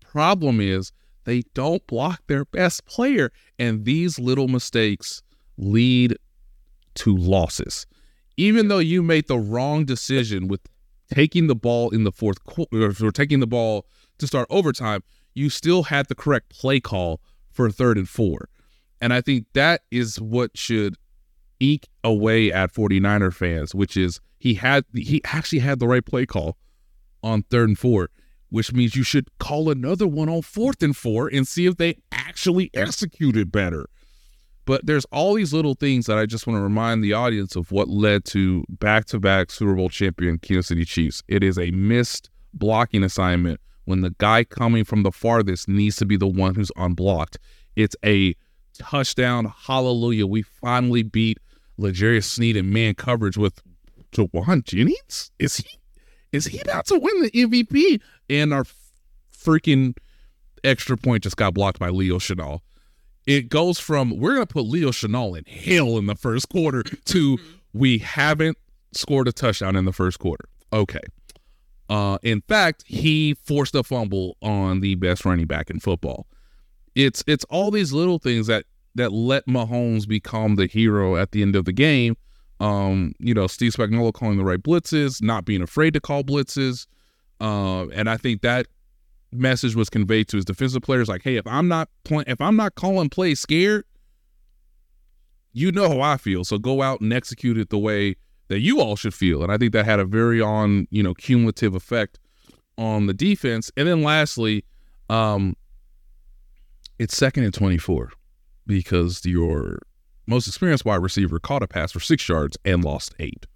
Problem 0.00 0.60
is 0.60 0.92
they 1.24 1.42
don't 1.54 1.86
block 1.86 2.22
their 2.26 2.46
best 2.46 2.86
player, 2.86 3.30
and 3.58 3.84
these 3.84 4.18
little 4.18 4.48
mistakes 4.48 5.22
lead 5.58 6.16
to 6.96 7.16
losses. 7.16 7.86
Even 8.36 8.68
though 8.68 8.78
you 8.78 9.02
made 9.02 9.28
the 9.28 9.38
wrong 9.38 9.84
decision 9.84 10.48
with 10.48 10.60
taking 11.12 11.46
the 11.46 11.54
ball 11.54 11.90
in 11.90 12.04
the 12.04 12.12
fourth 12.12 12.42
quarter 12.44 12.92
or 13.04 13.10
taking 13.10 13.40
the 13.40 13.46
ball 13.46 13.86
to 14.18 14.26
start 14.26 14.46
overtime, 14.50 15.02
you 15.34 15.50
still 15.50 15.84
had 15.84 16.08
the 16.08 16.14
correct 16.14 16.50
play 16.50 16.80
call 16.80 17.20
for 17.50 17.70
third 17.70 17.98
and 17.98 18.08
four. 18.08 18.48
And 19.00 19.12
I 19.12 19.20
think 19.20 19.46
that 19.54 19.82
is 19.90 20.20
what 20.20 20.56
should 20.56 20.96
eke 21.58 21.88
away 22.04 22.52
at 22.52 22.72
49er 22.72 23.32
fans, 23.32 23.74
which 23.74 23.96
is 23.96 24.20
he 24.38 24.54
had 24.54 24.84
he 24.94 25.20
actually 25.24 25.58
had 25.58 25.78
the 25.78 25.86
right 25.86 26.04
play 26.04 26.26
call 26.26 26.56
on 27.22 27.42
third 27.44 27.68
and 27.68 27.78
four, 27.78 28.10
which 28.48 28.72
means 28.72 28.96
you 28.96 29.02
should 29.02 29.28
call 29.38 29.70
another 29.70 30.06
one 30.06 30.28
on 30.28 30.42
fourth 30.42 30.82
and 30.82 30.96
four 30.96 31.28
and 31.28 31.46
see 31.46 31.66
if 31.66 31.76
they 31.76 31.96
actually 32.12 32.70
executed 32.74 33.52
better. 33.52 33.88
But 34.66 34.86
there's 34.86 35.04
all 35.06 35.34
these 35.34 35.52
little 35.52 35.74
things 35.74 36.06
that 36.06 36.18
I 36.18 36.26
just 36.26 36.46
want 36.46 36.58
to 36.58 36.62
remind 36.62 37.02
the 37.02 37.12
audience 37.12 37.56
of 37.56 37.72
what 37.72 37.88
led 37.88 38.24
to 38.26 38.64
back-to-back 38.68 39.50
Super 39.50 39.74
Bowl 39.74 39.88
champion 39.88 40.38
Kansas 40.38 40.68
City 40.68 40.84
Chiefs. 40.84 41.22
It 41.28 41.42
is 41.42 41.58
a 41.58 41.70
missed 41.70 42.30
blocking 42.52 43.02
assignment 43.02 43.60
when 43.84 44.02
the 44.02 44.14
guy 44.18 44.44
coming 44.44 44.84
from 44.84 45.02
the 45.02 45.10
farthest 45.10 45.68
needs 45.68 45.96
to 45.96 46.06
be 46.06 46.16
the 46.16 46.28
one 46.28 46.54
who's 46.54 46.70
unblocked. 46.76 47.38
It's 47.74 47.96
a 48.04 48.34
touchdown. 48.78 49.52
Hallelujah. 49.66 50.26
We 50.26 50.42
finally 50.42 51.02
beat 51.02 51.38
L'Jarius 51.78 52.24
Sneed 52.24 52.56
in 52.56 52.72
man 52.72 52.94
coverage 52.94 53.36
with 53.36 53.62
Jauan 54.12 54.64
Jennings. 54.64 55.30
Is 55.38 55.56
he 55.56 55.78
is 56.32 56.46
he 56.46 56.60
about 56.60 56.86
to 56.86 56.98
win 56.98 57.22
the 57.22 57.30
MVP? 57.30 58.00
And 58.28 58.52
our 58.54 58.64
freaking 59.36 59.96
extra 60.62 60.96
point 60.96 61.24
just 61.24 61.36
got 61.36 61.54
blocked 61.54 61.78
by 61.78 61.88
Leo 61.88 62.18
Chenal. 62.18 62.60
It 63.30 63.48
goes 63.48 63.78
from 63.78 64.18
we're 64.18 64.32
gonna 64.34 64.46
put 64.46 64.64
Leo 64.64 64.90
Chenal 64.90 65.38
in 65.38 65.44
hell 65.44 65.98
in 65.98 66.06
the 66.06 66.16
first 66.16 66.48
quarter 66.48 66.82
to 66.82 67.38
we 67.72 67.98
haven't 67.98 68.58
scored 68.92 69.28
a 69.28 69.32
touchdown 69.32 69.76
in 69.76 69.84
the 69.84 69.92
first 69.92 70.18
quarter. 70.18 70.46
Okay. 70.72 70.98
Uh, 71.88 72.18
in 72.24 72.40
fact, 72.40 72.82
he 72.88 73.34
forced 73.34 73.76
a 73.76 73.84
fumble 73.84 74.36
on 74.42 74.80
the 74.80 74.96
best 74.96 75.24
running 75.24 75.46
back 75.46 75.70
in 75.70 75.78
football. 75.78 76.26
It's 76.96 77.22
it's 77.28 77.44
all 77.44 77.70
these 77.70 77.92
little 77.92 78.18
things 78.18 78.48
that 78.48 78.64
that 78.96 79.12
let 79.12 79.46
Mahomes 79.46 80.08
become 80.08 80.56
the 80.56 80.66
hero 80.66 81.14
at 81.14 81.30
the 81.30 81.42
end 81.42 81.54
of 81.54 81.66
the 81.66 81.72
game. 81.72 82.16
Um, 82.58 83.14
you 83.20 83.32
know, 83.32 83.46
Steve 83.46 83.74
Spagnuolo 83.76 84.12
calling 84.12 84.38
the 84.38 84.44
right 84.44 84.60
blitzes, 84.60 85.22
not 85.22 85.44
being 85.44 85.62
afraid 85.62 85.94
to 85.94 86.00
call 86.00 86.24
blitzes, 86.24 86.88
uh, 87.40 87.86
and 87.90 88.10
I 88.10 88.16
think 88.16 88.42
that 88.42 88.66
message 89.32 89.74
was 89.74 89.88
conveyed 89.90 90.28
to 90.28 90.36
his 90.36 90.44
defensive 90.44 90.82
players 90.82 91.08
like, 91.08 91.22
"Hey, 91.22 91.36
if 91.36 91.46
I'm 91.46 91.68
not 91.68 91.88
playing, 92.04 92.24
if 92.26 92.40
I'm 92.40 92.56
not 92.56 92.74
calling 92.74 93.08
plays 93.08 93.40
scared, 93.40 93.84
you 95.52 95.72
know 95.72 95.88
how 95.88 96.00
I 96.00 96.16
feel. 96.16 96.44
So 96.44 96.58
go 96.58 96.82
out 96.82 97.00
and 97.00 97.12
execute 97.12 97.58
it 97.58 97.70
the 97.70 97.78
way 97.78 98.16
that 98.48 98.60
you 98.60 98.80
all 98.80 98.96
should 98.96 99.14
feel." 99.14 99.42
And 99.42 99.52
I 99.52 99.58
think 99.58 99.72
that 99.72 99.84
had 99.84 100.00
a 100.00 100.04
very 100.04 100.40
on 100.40 100.86
you 100.90 101.02
know 101.02 101.14
cumulative 101.14 101.74
effect 101.74 102.18
on 102.76 103.06
the 103.06 103.14
defense. 103.14 103.70
And 103.76 103.86
then 103.86 104.02
lastly, 104.02 104.64
um, 105.08 105.56
it's 106.98 107.16
second 107.16 107.44
and 107.44 107.54
24 107.54 108.12
because 108.66 109.24
your 109.24 109.78
most 110.26 110.46
experienced 110.46 110.84
wide 110.84 111.02
receiver 111.02 111.38
caught 111.38 111.62
a 111.62 111.66
pass 111.66 111.92
for 111.92 112.00
six 112.00 112.28
yards 112.28 112.56
and 112.64 112.84
lost 112.84 113.14
eight. 113.18 113.46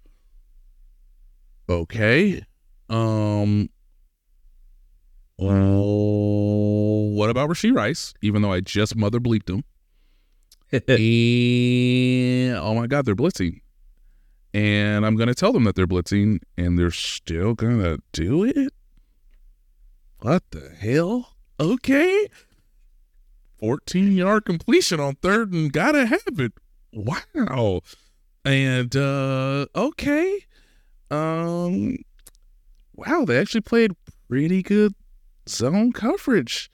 Okay. 1.69 2.43
Um, 2.89 3.69
well, 5.37 7.09
what 7.11 7.29
about 7.29 7.49
Rashee 7.49 7.75
Rice? 7.75 8.13
Even 8.21 8.41
though 8.41 8.51
I 8.51 8.61
just 8.61 8.95
mother 8.95 9.19
bleeped 9.19 9.49
him. 9.49 9.63
and 10.71 12.57
oh 12.57 12.73
my 12.75 12.87
God, 12.87 13.05
they're 13.05 13.15
blitzing. 13.15 13.61
And 14.53 15.05
I'm 15.05 15.15
going 15.15 15.27
to 15.27 15.35
tell 15.35 15.51
them 15.51 15.65
that 15.65 15.75
they're 15.75 15.87
blitzing 15.87 16.39
and 16.57 16.79
they're 16.79 16.91
still 16.91 17.53
going 17.53 17.79
to 17.79 18.01
do 18.13 18.43
it? 18.45 18.73
What 20.19 20.43
the 20.51 20.71
hell? 20.79 21.35
Okay. 21.59 22.27
14 23.59 24.11
yard 24.11 24.45
completion 24.45 24.99
on 24.99 25.15
third 25.15 25.53
and 25.53 25.71
gotta 25.71 26.05
have 26.05 26.21
it. 26.27 26.53
Wow. 26.93 27.81
And 28.43 28.95
uh 28.95 29.65
okay. 29.75 30.45
Um 31.09 31.97
wow, 32.93 33.25
they 33.25 33.39
actually 33.39 33.61
played 33.61 33.91
pretty 34.27 34.61
good 34.61 34.93
zone 35.47 35.91
coverage. 35.91 36.69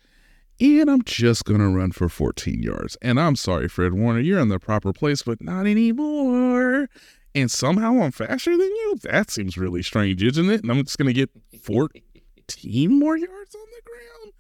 And 0.60 0.90
I'm 0.90 1.04
just 1.04 1.46
gonna 1.46 1.70
run 1.70 1.92
for 1.92 2.08
14 2.08 2.62
yards. 2.62 2.96
And 3.02 3.20
I'm 3.20 3.36
sorry, 3.36 3.68
Fred 3.68 3.94
Warner, 3.94 4.20
you're 4.20 4.40
in 4.40 4.50
the 4.50 4.60
proper 4.60 4.94
place, 4.94 5.24
but 5.24 5.42
not 5.42 5.66
anymore. 5.66 6.88
And 7.34 7.50
somehow 7.50 8.02
I'm 8.02 8.12
faster 8.12 8.52
than 8.52 8.68
you? 8.68 8.98
That 9.04 9.32
seems 9.32 9.58
really 9.58 9.82
strange, 9.82 10.22
isn't 10.22 10.50
it? 10.50 10.62
And 10.62 10.72
I'm 10.72 10.84
just 10.84 10.98
gonna 10.98 11.14
get 11.14 11.32
14 11.64 13.00
more 13.00 13.18
yards 13.18 13.56
on 13.56 13.66
the 13.76 13.82
ground. 13.90 14.34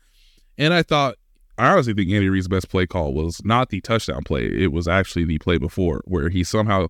And 0.57 0.73
I 0.73 0.83
thought 0.83 1.15
I 1.57 1.69
honestly 1.69 1.93
think 1.93 2.11
Andy 2.11 2.29
Reid's 2.29 2.47
best 2.47 2.69
play 2.69 2.85
call 2.85 3.13
was 3.13 3.43
not 3.43 3.69
the 3.69 3.81
touchdown 3.81 4.23
play. 4.23 4.45
It 4.45 4.71
was 4.71 4.87
actually 4.87 5.25
the 5.25 5.37
play 5.37 5.57
before 5.57 6.01
where 6.05 6.29
he 6.29 6.43
somehow 6.43 6.87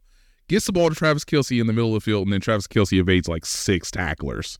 gets 0.47 0.65
the 0.65 0.71
ball 0.71 0.89
to 0.89 0.95
Travis 0.95 1.23
Kelce 1.23 1.59
in 1.59 1.67
the 1.67 1.73
middle 1.73 1.95
of 1.95 2.01
the 2.03 2.05
field, 2.05 2.23
and 2.23 2.33
then 2.33 2.41
Travis 2.41 2.67
Kelce 2.67 2.99
evades 2.99 3.27
like 3.27 3.45
six 3.45 3.91
tacklers 3.91 4.59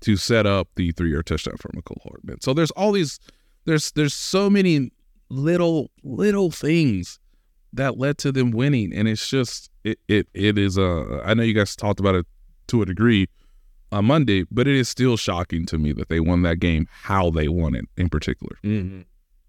to 0.00 0.16
set 0.16 0.46
up 0.46 0.68
the 0.76 0.92
three-yard 0.92 1.26
touchdown 1.26 1.56
for 1.58 1.68
Mecole 1.70 2.02
Hardman. 2.02 2.40
So 2.40 2.54
there's 2.54 2.70
all 2.72 2.92
these, 2.92 3.18
there's 3.64 3.90
there's 3.92 4.14
so 4.14 4.48
many 4.48 4.92
little 5.28 5.90
little 6.02 6.50
things 6.50 7.18
that 7.72 7.98
led 7.98 8.18
to 8.18 8.32
them 8.32 8.50
winning, 8.50 8.92
and 8.94 9.08
it's 9.08 9.28
just 9.28 9.70
it 9.84 9.98
it 10.08 10.28
it 10.34 10.58
is. 10.58 10.78
Uh, 10.78 11.20
I 11.24 11.34
know 11.34 11.42
you 11.42 11.54
guys 11.54 11.76
talked 11.76 12.00
about 12.00 12.14
it 12.14 12.26
to 12.68 12.82
a 12.82 12.86
degree 12.86 13.28
on 13.92 14.04
Monday, 14.04 14.44
but 14.50 14.68
it 14.68 14.76
is 14.76 14.88
still 14.88 15.16
shocking 15.16 15.66
to 15.66 15.78
me 15.78 15.92
that 15.92 16.08
they 16.08 16.20
won 16.20 16.42
that 16.42 16.56
game. 16.56 16.86
How 16.90 17.30
they 17.30 17.48
won 17.48 17.74
it 17.74 17.84
in 17.96 18.08
particular. 18.08 18.58
Mm-hmm. 18.64 19.02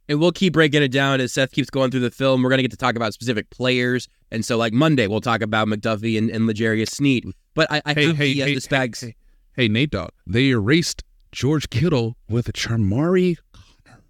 And 0.08 0.20
we'll 0.20 0.32
keep 0.32 0.54
breaking 0.54 0.82
it 0.82 0.92
down 0.92 1.22
as 1.22 1.34
Seth 1.34 1.52
keeps 1.52 1.70
going 1.70 1.92
through 1.92 2.00
the 2.00 2.10
film. 2.10 2.42
We're 2.42 2.50
going 2.50 2.58
to 2.58 2.64
get 2.64 2.72
to 2.72 2.78
talk 2.78 2.96
about 2.96 3.14
specific 3.14 3.48
players. 3.52 4.08
And 4.32 4.44
so, 4.44 4.58
like 4.58 4.74
Monday, 4.74 5.06
we'll 5.06 5.22
talk 5.22 5.42
about 5.42 5.68
McDuffie 5.68 6.18
and, 6.18 6.32
and 6.32 6.48
L'Jarius 6.48 6.90
Sneed. 6.90 7.26
But 7.54 7.72
I, 7.72 7.82
I 7.86 7.94
Hey, 7.94 8.08
have 8.08 8.18
hey, 8.18 8.34
the, 8.34 8.40
hey, 8.40 8.56
hey, 8.56 9.16
hey, 9.56 9.68
Nate 9.68 9.92
Dogg. 9.92 10.12
They 10.26 10.50
erased 10.50 11.04
George 11.32 11.70
Kittle 11.70 12.18
with 12.28 12.50
a 12.50 12.54
Chamarri 12.54 13.38
Conner 13.52 14.02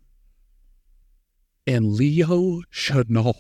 and 1.68 1.94
Leo 1.94 2.62
Chenal. 2.74 3.36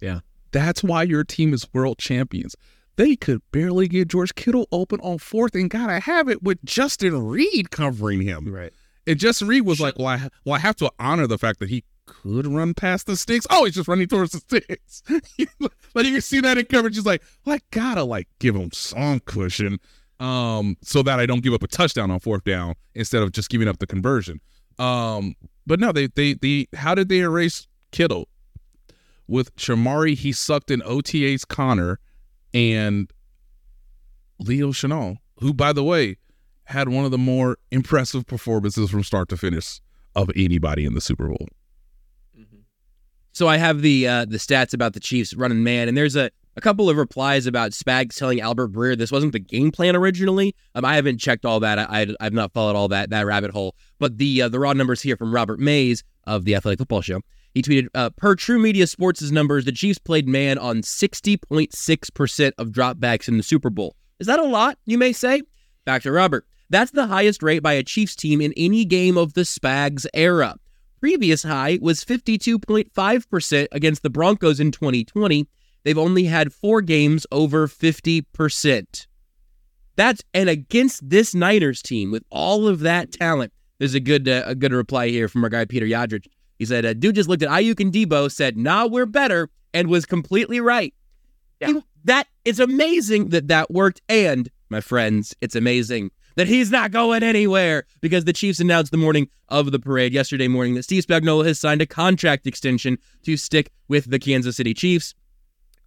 Yeah. 0.00 0.20
That's 0.52 0.84
why 0.84 1.02
your 1.02 1.24
team 1.24 1.52
is 1.52 1.66
world 1.72 1.98
champions. 1.98 2.54
They 2.96 3.16
could 3.16 3.42
barely 3.50 3.88
get 3.88 4.08
George 4.08 4.34
Kittle 4.34 4.68
open 4.70 5.00
on 5.00 5.18
fourth 5.18 5.54
and 5.54 5.68
gotta 5.68 5.98
have 6.00 6.28
it 6.28 6.42
with 6.42 6.64
Justin 6.64 7.26
Reid 7.26 7.70
covering 7.70 8.22
him. 8.22 8.54
Right. 8.54 8.72
And 9.06 9.18
Justin 9.18 9.48
Reid 9.48 9.62
was 9.62 9.80
like, 9.80 9.98
well 9.98 10.06
I, 10.08 10.28
well, 10.44 10.54
I 10.54 10.58
have 10.60 10.76
to 10.76 10.92
honor 11.00 11.26
the 11.26 11.38
fact 11.38 11.58
that 11.58 11.70
he 11.70 11.84
could 12.06 12.46
run 12.46 12.74
past 12.74 13.06
the 13.06 13.16
sticks. 13.16 13.46
Oh, 13.50 13.64
he's 13.64 13.74
just 13.74 13.88
running 13.88 14.06
towards 14.06 14.32
the 14.32 14.38
sticks. 14.38 15.02
but 15.92 16.04
you 16.04 16.12
can 16.12 16.20
see 16.20 16.40
that 16.40 16.56
in 16.56 16.66
coverage. 16.66 16.94
He's 16.94 17.06
like, 17.06 17.22
well, 17.44 17.56
I 17.56 17.60
gotta 17.72 18.04
like 18.04 18.28
give 18.38 18.54
him 18.54 18.70
some 18.72 19.20
cushion 19.20 19.80
um, 20.24 20.78
so 20.80 21.02
that 21.02 21.20
I 21.20 21.26
don't 21.26 21.42
give 21.42 21.52
up 21.52 21.62
a 21.62 21.68
touchdown 21.68 22.10
on 22.10 22.18
fourth 22.18 22.44
down 22.44 22.76
instead 22.94 23.22
of 23.22 23.32
just 23.32 23.50
giving 23.50 23.68
up 23.68 23.78
the 23.78 23.86
conversion. 23.86 24.40
Um, 24.78 25.34
but 25.66 25.78
no, 25.78 25.92
they 25.92 26.06
they 26.06 26.32
they 26.34 26.66
how 26.74 26.94
did 26.94 27.10
they 27.10 27.18
erase 27.18 27.66
Kittle? 27.92 28.28
With 29.26 29.54
Chamarri, 29.56 30.16
he 30.16 30.32
sucked 30.32 30.70
in 30.70 30.82
OTA's 30.82 31.44
Conner 31.44 31.98
and 32.52 33.10
Leo 34.38 34.68
Chenal, 34.68 35.18
who, 35.40 35.54
by 35.54 35.72
the 35.72 35.84
way, 35.84 36.16
had 36.64 36.88
one 36.88 37.04
of 37.04 37.10
the 37.10 37.18
more 37.18 37.58
impressive 37.70 38.26
performances 38.26 38.90
from 38.90 39.02
start 39.02 39.28
to 39.30 39.36
finish 39.36 39.80
of 40.14 40.30
anybody 40.36 40.84
in 40.84 40.94
the 40.94 41.00
Super 41.00 41.28
Bowl. 41.28 41.48
So 43.32 43.48
I 43.48 43.56
have 43.56 43.82
the 43.82 44.08
uh, 44.08 44.24
the 44.24 44.38
stats 44.38 44.72
about 44.72 44.94
the 44.94 45.00
Chiefs 45.00 45.34
running 45.34 45.62
man, 45.62 45.88
and 45.88 45.96
there's 45.96 46.16
a, 46.16 46.30
a 46.56 46.60
couple 46.60 46.88
of 46.88 46.96
replies 46.96 47.46
about 47.46 47.72
Spags 47.72 48.16
telling 48.16 48.40
Albert 48.40 48.72
Breer 48.72 48.96
this 48.96 49.12
wasn't 49.12 49.32
the 49.32 49.38
game 49.38 49.70
plan 49.70 49.96
originally. 49.96 50.54
Um, 50.74 50.84
I 50.84 50.96
haven't 50.96 51.18
checked 51.18 51.44
all 51.44 51.60
that. 51.60 51.78
I, 51.78 52.06
I 52.20 52.24
have 52.24 52.32
not 52.32 52.52
followed 52.52 52.76
all 52.76 52.88
that 52.88 53.10
that 53.10 53.26
rabbit 53.26 53.50
hole. 53.50 53.74
But 53.98 54.18
the 54.18 54.42
uh, 54.42 54.48
the 54.48 54.60
raw 54.60 54.72
numbers 54.72 55.02
here 55.02 55.16
from 55.16 55.34
Robert 55.34 55.58
Mays 55.58 56.02
of 56.24 56.44
the 56.44 56.54
Athletic 56.54 56.78
Football 56.78 57.02
Show. 57.02 57.20
He 57.54 57.62
tweeted, 57.62 57.86
uh, 57.94 58.10
per 58.10 58.34
True 58.34 58.58
Media 58.58 58.86
Sports' 58.86 59.30
numbers, 59.30 59.64
the 59.64 59.70
Chiefs 59.72 59.98
played 59.98 60.26
man 60.26 60.58
on 60.58 60.82
60.6% 60.82 62.52
of 62.58 62.68
dropbacks 62.70 63.28
in 63.28 63.36
the 63.36 63.44
Super 63.44 63.70
Bowl. 63.70 63.94
Is 64.18 64.26
that 64.26 64.40
a 64.40 64.44
lot, 64.44 64.76
you 64.86 64.98
may 64.98 65.12
say? 65.12 65.42
Back 65.84 66.02
to 66.02 66.10
Robert. 66.10 66.46
That's 66.68 66.90
the 66.90 67.06
highest 67.06 67.44
rate 67.44 67.62
by 67.62 67.74
a 67.74 67.84
Chiefs 67.84 68.16
team 68.16 68.40
in 68.40 68.52
any 68.56 68.84
game 68.84 69.16
of 69.16 69.34
the 69.34 69.42
Spags 69.42 70.04
era. 70.14 70.56
Previous 70.98 71.44
high 71.44 71.78
was 71.80 72.04
52.5% 72.04 73.66
against 73.70 74.02
the 74.02 74.10
Broncos 74.10 74.58
in 74.58 74.72
2020. 74.72 75.46
They've 75.84 75.98
only 75.98 76.24
had 76.24 76.52
four 76.52 76.80
games 76.80 77.26
over 77.30 77.68
50%. 77.68 79.06
That's 79.96 80.22
and 80.32 80.48
against 80.48 81.08
this 81.08 81.34
Niners 81.34 81.80
team 81.80 82.10
with 82.10 82.24
all 82.30 82.66
of 82.66 82.80
that 82.80 83.12
talent. 83.12 83.52
There's 83.78 83.94
a 83.94 84.00
good 84.00 84.28
uh, 84.28 84.42
a 84.46 84.54
good 84.54 84.72
reply 84.72 85.08
here 85.08 85.28
from 85.28 85.44
our 85.44 85.50
guy 85.50 85.64
Peter 85.66 85.86
Yadrich. 85.86 86.26
He 86.58 86.64
said, 86.64 86.84
uh, 86.84 86.94
"Dude 86.94 87.14
just 87.14 87.28
looked 87.28 87.42
at 87.42 87.48
Aiyuk 87.48 87.78
and 87.80 87.92
Deebo, 87.92 88.30
said, 88.30 88.56
"Nah, 88.56 88.86
we're 88.86 89.06
better," 89.06 89.50
and 89.72 89.88
was 89.88 90.04
completely 90.04 90.58
right." 90.58 90.92
Yeah. 91.60 91.74
He- 91.74 91.82
that 92.04 92.26
is 92.44 92.60
amazing 92.60 93.28
that 93.30 93.48
that 93.48 93.70
worked, 93.70 94.02
and 94.08 94.50
my 94.68 94.80
friends, 94.80 95.34
it's 95.40 95.54
amazing 95.54 96.10
that 96.36 96.48
he's 96.48 96.70
not 96.70 96.90
going 96.90 97.22
anywhere 97.22 97.84
because 98.00 98.24
the 98.24 98.32
Chiefs 98.32 98.60
announced 98.60 98.90
the 98.90 98.98
morning 98.98 99.28
of 99.48 99.70
the 99.70 99.78
parade 99.78 100.12
yesterday 100.12 100.48
morning 100.48 100.74
that 100.74 100.82
Steve 100.82 101.06
Spagnuolo 101.06 101.46
has 101.46 101.60
signed 101.60 101.80
a 101.80 101.86
contract 101.86 102.46
extension 102.46 102.98
to 103.22 103.36
stick 103.36 103.70
with 103.88 104.10
the 104.10 104.18
Kansas 104.18 104.56
City 104.56 104.74
Chiefs. 104.74 105.14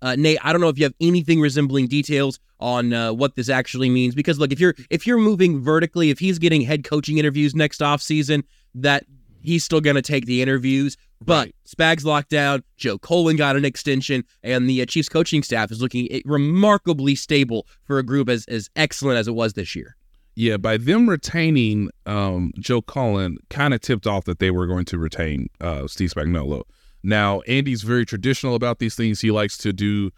Uh, 0.01 0.15
Nate, 0.15 0.37
I 0.43 0.51
don't 0.51 0.61
know 0.61 0.69
if 0.69 0.77
you 0.77 0.85
have 0.85 0.93
anything 1.01 1.39
resembling 1.39 1.87
details 1.87 2.39
on 2.59 2.93
uh, 2.93 3.13
what 3.13 3.35
this 3.35 3.49
actually 3.49 3.89
means 3.89 4.15
because 4.15 4.39
look, 4.39 4.51
if 4.51 4.59
you're 4.59 4.75
if 4.89 5.05
you're 5.05 5.17
moving 5.17 5.61
vertically, 5.61 6.09
if 6.09 6.19
he's 6.19 6.39
getting 6.39 6.61
head 6.61 6.83
coaching 6.83 7.17
interviews 7.17 7.55
next 7.55 7.81
offseason, 7.81 8.43
that 8.75 9.05
he's 9.41 9.63
still 9.63 9.81
going 9.81 9.95
to 9.95 10.01
take 10.01 10.25
the 10.25 10.41
interviews. 10.41 10.97
But 11.19 11.49
Spags 11.67 12.05
locked 12.05 12.29
down, 12.29 12.63
Joe 12.77 12.99
Cullen 12.99 13.37
got 13.37 13.55
an 13.55 13.65
extension, 13.65 14.23
and 14.43 14.69
the 14.69 14.83
uh, 14.83 14.85
Chiefs 14.85 15.09
coaching 15.09 15.41
staff 15.41 15.71
is 15.71 15.81
looking 15.81 16.07
eh, 16.11 16.21
remarkably 16.25 17.15
stable 17.15 17.65
for 17.83 17.97
a 17.97 18.03
group 18.03 18.29
as 18.29 18.45
as 18.45 18.69
excellent 18.75 19.17
as 19.17 19.27
it 19.27 19.33
was 19.33 19.53
this 19.53 19.75
year. 19.75 19.95
Yeah, 20.35 20.57
by 20.57 20.77
them 20.77 21.09
retaining 21.09 21.89
um, 22.05 22.53
Joe 22.59 22.83
Cullen, 22.83 23.37
kind 23.49 23.73
of 23.73 23.81
tipped 23.81 24.05
off 24.05 24.25
that 24.25 24.37
they 24.37 24.51
were 24.51 24.67
going 24.67 24.85
to 24.85 24.99
retain 24.99 25.47
uh, 25.59 25.87
Steve 25.87 26.13
Spagnuolo. 26.13 26.61
Now, 27.07 27.39
Andy's 27.47 27.83
very 27.83 28.05
traditional 28.05 28.53
about 28.53 28.79
these 28.79 28.93
things. 28.93 29.21
He 29.21 29.31
likes 29.31 29.57
to 29.59 29.71
do 29.71 30.11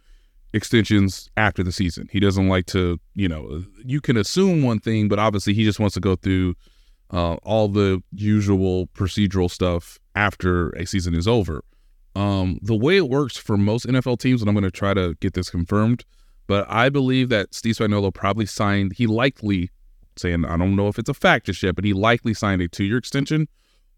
extensions 0.56 1.30
after 1.38 1.62
the 1.62 1.72
season. 1.72 2.10
He 2.12 2.20
doesn't 2.20 2.50
like 2.50 2.66
to, 2.68 3.00
you 3.14 3.28
know, 3.28 3.64
you 3.86 4.02
can 4.02 4.18
assume 4.18 4.64
one 4.64 4.80
thing, 4.80 5.08
but 5.08 5.20
obviously 5.20 5.54
he 5.54 5.64
just 5.64 5.80
wants 5.80 5.94
to 5.94 6.00
go 6.00 6.16
through 6.16 6.56
uh, 7.12 7.36
all 7.44 7.68
the 7.68 8.02
usual 8.12 8.88
procedural 8.88 9.52
stuff 9.52 10.00
after 10.16 10.72
a 10.72 10.88
season 10.88 11.14
is 11.14 11.28
over. 11.28 11.64
Um, 12.16 12.58
the 12.64 12.76
way 12.76 12.98
it 12.98 13.08
works 13.08 13.38
for 13.38 13.56
most 13.56 13.86
NFL 13.86 14.18
teams, 14.18 14.42
and 14.42 14.50
I'm 14.50 14.56
going 14.56 14.64
to 14.64 14.72
try 14.72 14.96
to 14.96 15.14
get 15.20 15.36
this 15.36 15.52
confirmed, 15.52 16.06
but 16.48 16.66
I 16.68 16.90
believe 16.90 17.30
that 17.30 17.54
Steve 17.54 17.76
Spagnuolo 17.76 18.12
probably 18.12 18.48
signed, 18.48 18.94
he 18.94 19.06
likely, 19.06 19.70
saying, 20.18 20.44
I 20.44 20.58
don't 20.58 20.76
know 20.76 20.88
if 20.88 20.98
it's 20.98 21.08
a 21.08 21.14
fact 21.14 21.46
just 21.46 21.62
yet, 21.62 21.76
but 21.76 21.86
he 21.86 21.94
likely 21.94 22.34
signed 22.34 22.64
a 22.64 22.68
two 22.68 22.84
year 22.84 22.98
extension 22.98 23.48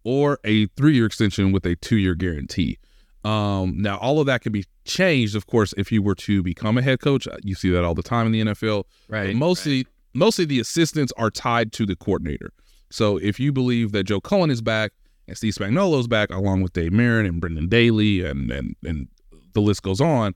or 0.03 0.39
a 0.43 0.67
three 0.77 0.95
year 0.95 1.05
extension 1.05 1.51
with 1.51 1.65
a 1.65 1.75
two 1.75 1.97
year 1.97 2.15
guarantee. 2.15 2.77
Um, 3.23 3.75
now, 3.79 3.97
all 3.97 4.19
of 4.19 4.25
that 4.25 4.41
can 4.41 4.51
be 4.51 4.65
changed, 4.85 5.35
of 5.35 5.45
course, 5.45 5.73
if 5.77 5.91
you 5.91 6.01
were 6.01 6.15
to 6.15 6.41
become 6.41 6.77
a 6.77 6.81
head 6.81 7.01
coach. 7.01 7.27
You 7.43 7.55
see 7.55 7.69
that 7.69 7.83
all 7.83 7.93
the 7.93 8.03
time 8.03 8.25
in 8.25 8.31
the 8.31 8.53
NFL. 8.53 8.85
But 9.29 9.35
mostly, 9.35 9.85
mostly 10.13 10.45
the 10.45 10.59
assistants 10.59 11.13
are 11.17 11.29
tied 11.29 11.71
to 11.73 11.85
the 11.85 11.95
coordinator. 11.95 12.51
So 12.89 13.17
if 13.17 13.39
you 13.39 13.51
believe 13.51 13.91
that 13.91 14.03
Joe 14.03 14.19
Cullen 14.19 14.49
is 14.49 14.61
back 14.61 14.91
and 15.27 15.37
Steve 15.37 15.53
Spagnuolo's 15.53 16.07
back, 16.07 16.29
along 16.31 16.61
with 16.61 16.73
Dave 16.73 16.91
Merritt 16.91 17.25
and 17.25 17.39
Brendan 17.39 17.69
Daly, 17.69 18.23
and 18.23 18.51
and 18.51 18.75
and 18.83 19.07
the 19.53 19.61
list 19.61 19.83
goes 19.83 20.01
on. 20.01 20.33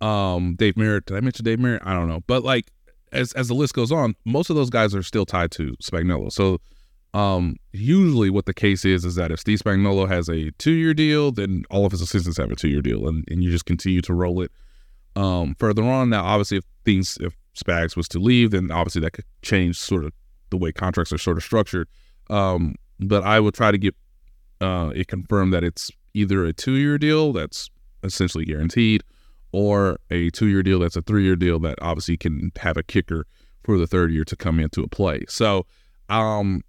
Um, 0.00 0.54
Dave 0.56 0.76
Merritt, 0.76 1.06
did 1.06 1.16
I 1.16 1.20
mention 1.20 1.44
Dave 1.44 1.58
Merritt? 1.58 1.82
I 1.84 1.92
don't 1.92 2.08
know, 2.08 2.22
but 2.26 2.44
like 2.44 2.70
as 3.12 3.32
as 3.32 3.48
the 3.48 3.54
list 3.54 3.74
goes 3.74 3.92
on, 3.92 4.14
most 4.24 4.48
of 4.48 4.56
those 4.56 4.70
guys 4.70 4.94
are 4.94 5.02
still 5.02 5.26
tied 5.26 5.50
to 5.52 5.74
Spagnuolo. 5.82 6.32
So 6.32 6.58
um, 7.14 7.56
usually 7.72 8.30
what 8.30 8.46
the 8.46 8.54
case 8.54 8.84
is 8.84 9.04
is 9.04 9.14
that 9.14 9.30
if 9.30 9.40
Steve 9.40 9.60
Spagnuolo 9.60 10.08
has 10.08 10.28
a 10.28 10.50
two 10.52 10.72
year 10.72 10.94
deal, 10.94 11.32
then 11.32 11.64
all 11.70 11.86
of 11.86 11.92
his 11.92 12.02
assistants 12.02 12.38
have 12.38 12.50
a 12.50 12.56
two 12.56 12.68
year 12.68 12.82
deal, 12.82 13.08
and, 13.08 13.24
and 13.28 13.42
you 13.42 13.50
just 13.50 13.66
continue 13.66 14.02
to 14.02 14.14
roll 14.14 14.42
it 14.42 14.52
um, 15.16 15.56
further 15.58 15.82
on. 15.82 16.10
Now, 16.10 16.24
obviously, 16.24 16.58
if 16.58 16.64
things 16.84 17.18
if 17.20 17.34
Spags 17.56 17.96
was 17.96 18.08
to 18.08 18.18
leave, 18.18 18.50
then 18.50 18.70
obviously 18.70 19.00
that 19.02 19.12
could 19.12 19.24
change 19.42 19.78
sort 19.78 20.04
of 20.04 20.12
the 20.50 20.56
way 20.56 20.72
contracts 20.72 21.12
are 21.12 21.18
sort 21.18 21.36
of 21.36 21.42
structured. 21.42 21.88
Um, 22.30 22.74
but 23.00 23.24
I 23.24 23.40
will 23.40 23.52
try 23.52 23.70
to 23.70 23.78
get 23.78 23.94
uh, 24.60 24.90
it 24.94 25.08
confirmed 25.08 25.52
that 25.52 25.64
it's 25.64 25.90
either 26.14 26.44
a 26.44 26.52
two 26.52 26.72
year 26.72 26.98
deal 26.98 27.32
that's 27.32 27.70
essentially 28.02 28.44
guaranteed, 28.44 29.02
or 29.52 29.98
a 30.10 30.30
two 30.30 30.46
year 30.46 30.62
deal 30.62 30.80
that's 30.80 30.96
a 30.96 31.02
three 31.02 31.24
year 31.24 31.36
deal 31.36 31.58
that 31.60 31.78
obviously 31.80 32.16
can 32.16 32.52
have 32.60 32.76
a 32.76 32.82
kicker 32.82 33.26
for 33.64 33.78
the 33.78 33.86
third 33.86 34.12
year 34.12 34.24
to 34.24 34.36
come 34.36 34.60
into 34.60 34.82
a 34.82 34.88
play. 34.88 35.24
So, 35.28 35.66
um, 36.08 36.62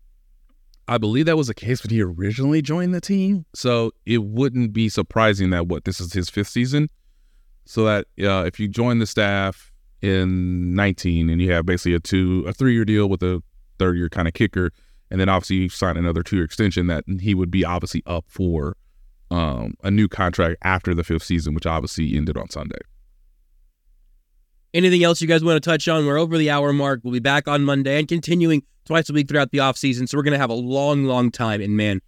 I 0.90 0.98
believe 0.98 1.28
that 1.28 1.38
was 1.38 1.48
the 1.48 1.54
case 1.54 1.84
when 1.84 1.92
he 1.92 2.02
originally 2.02 2.64
joined 2.64 2.96
the 2.96 3.00
team. 3.00 3.46
So 3.54 3.92
it 4.08 4.24
wouldn't 4.24 4.74
be 4.74 4.90
surprising 4.90 5.52
that 5.52 5.68
what 5.68 5.86
this 5.86 6.00
is 6.00 6.14
his 6.14 6.32
fifth 6.32 6.48
season. 6.48 6.90
So 7.66 7.86
that 7.86 8.08
uh, 8.20 8.46
if 8.46 8.60
you 8.60 8.68
join 8.68 8.98
the 8.98 9.06
staff 9.06 9.72
in 10.02 10.74
19 10.74 11.30
and 11.30 11.40
you 11.40 11.52
have 11.52 11.68
basically 11.68 11.94
a 11.94 12.00
two 12.00 12.44
a 12.48 12.54
three 12.54 12.74
year 12.74 12.86
deal 12.86 13.08
with 13.08 13.22
a 13.22 13.44
third 13.78 13.98
year 13.98 14.10
kind 14.10 14.28
of 14.28 14.34
kicker, 14.34 14.72
and 15.12 15.22
then 15.22 15.30
obviously 15.30 15.58
you 15.58 15.70
sign 15.70 15.96
another 15.96 16.24
two 16.24 16.38
year 16.38 16.46
extension, 16.46 16.88
that 16.88 17.04
he 17.22 17.36
would 17.36 17.52
be 17.52 17.64
obviously 17.64 18.02
up 18.08 18.26
for 18.28 18.76
um, 19.30 19.76
a 19.84 19.92
new 19.92 20.08
contract 20.08 20.58
after 20.64 20.96
the 20.96 21.04
fifth 21.04 21.24
season, 21.24 21.54
which 21.54 21.68
obviously 21.68 22.18
ended 22.18 22.36
on 22.36 22.50
Sunday. 22.50 22.80
Anything 24.74 25.04
else 25.04 25.22
you 25.22 25.28
guys 25.28 25.44
want 25.44 25.64
to 25.64 25.70
touch 25.70 25.88
on? 25.88 26.08
We're 26.08 26.18
over 26.18 26.36
the 26.36 26.50
hour 26.50 26.74
mark. 26.74 27.02
We'll 27.04 27.14
be 27.14 27.20
back 27.20 27.48
on 27.48 27.64
Monday 27.64 28.00
and 28.00 28.08
continuing 28.08 28.64
twice 28.90 29.10
a 29.10 29.14
week 29.14 29.28
throughout 29.30 29.52
the 29.52 29.60
offseason. 29.60 30.10
So 30.10 30.18
we're 30.18 30.24
going 30.24 30.34
to 30.34 30.40
have 30.40 30.50
a 30.50 30.54
long, 30.56 31.06
long 31.06 31.30
time. 31.32 31.62
And 31.62 31.78
man, 31.78 32.02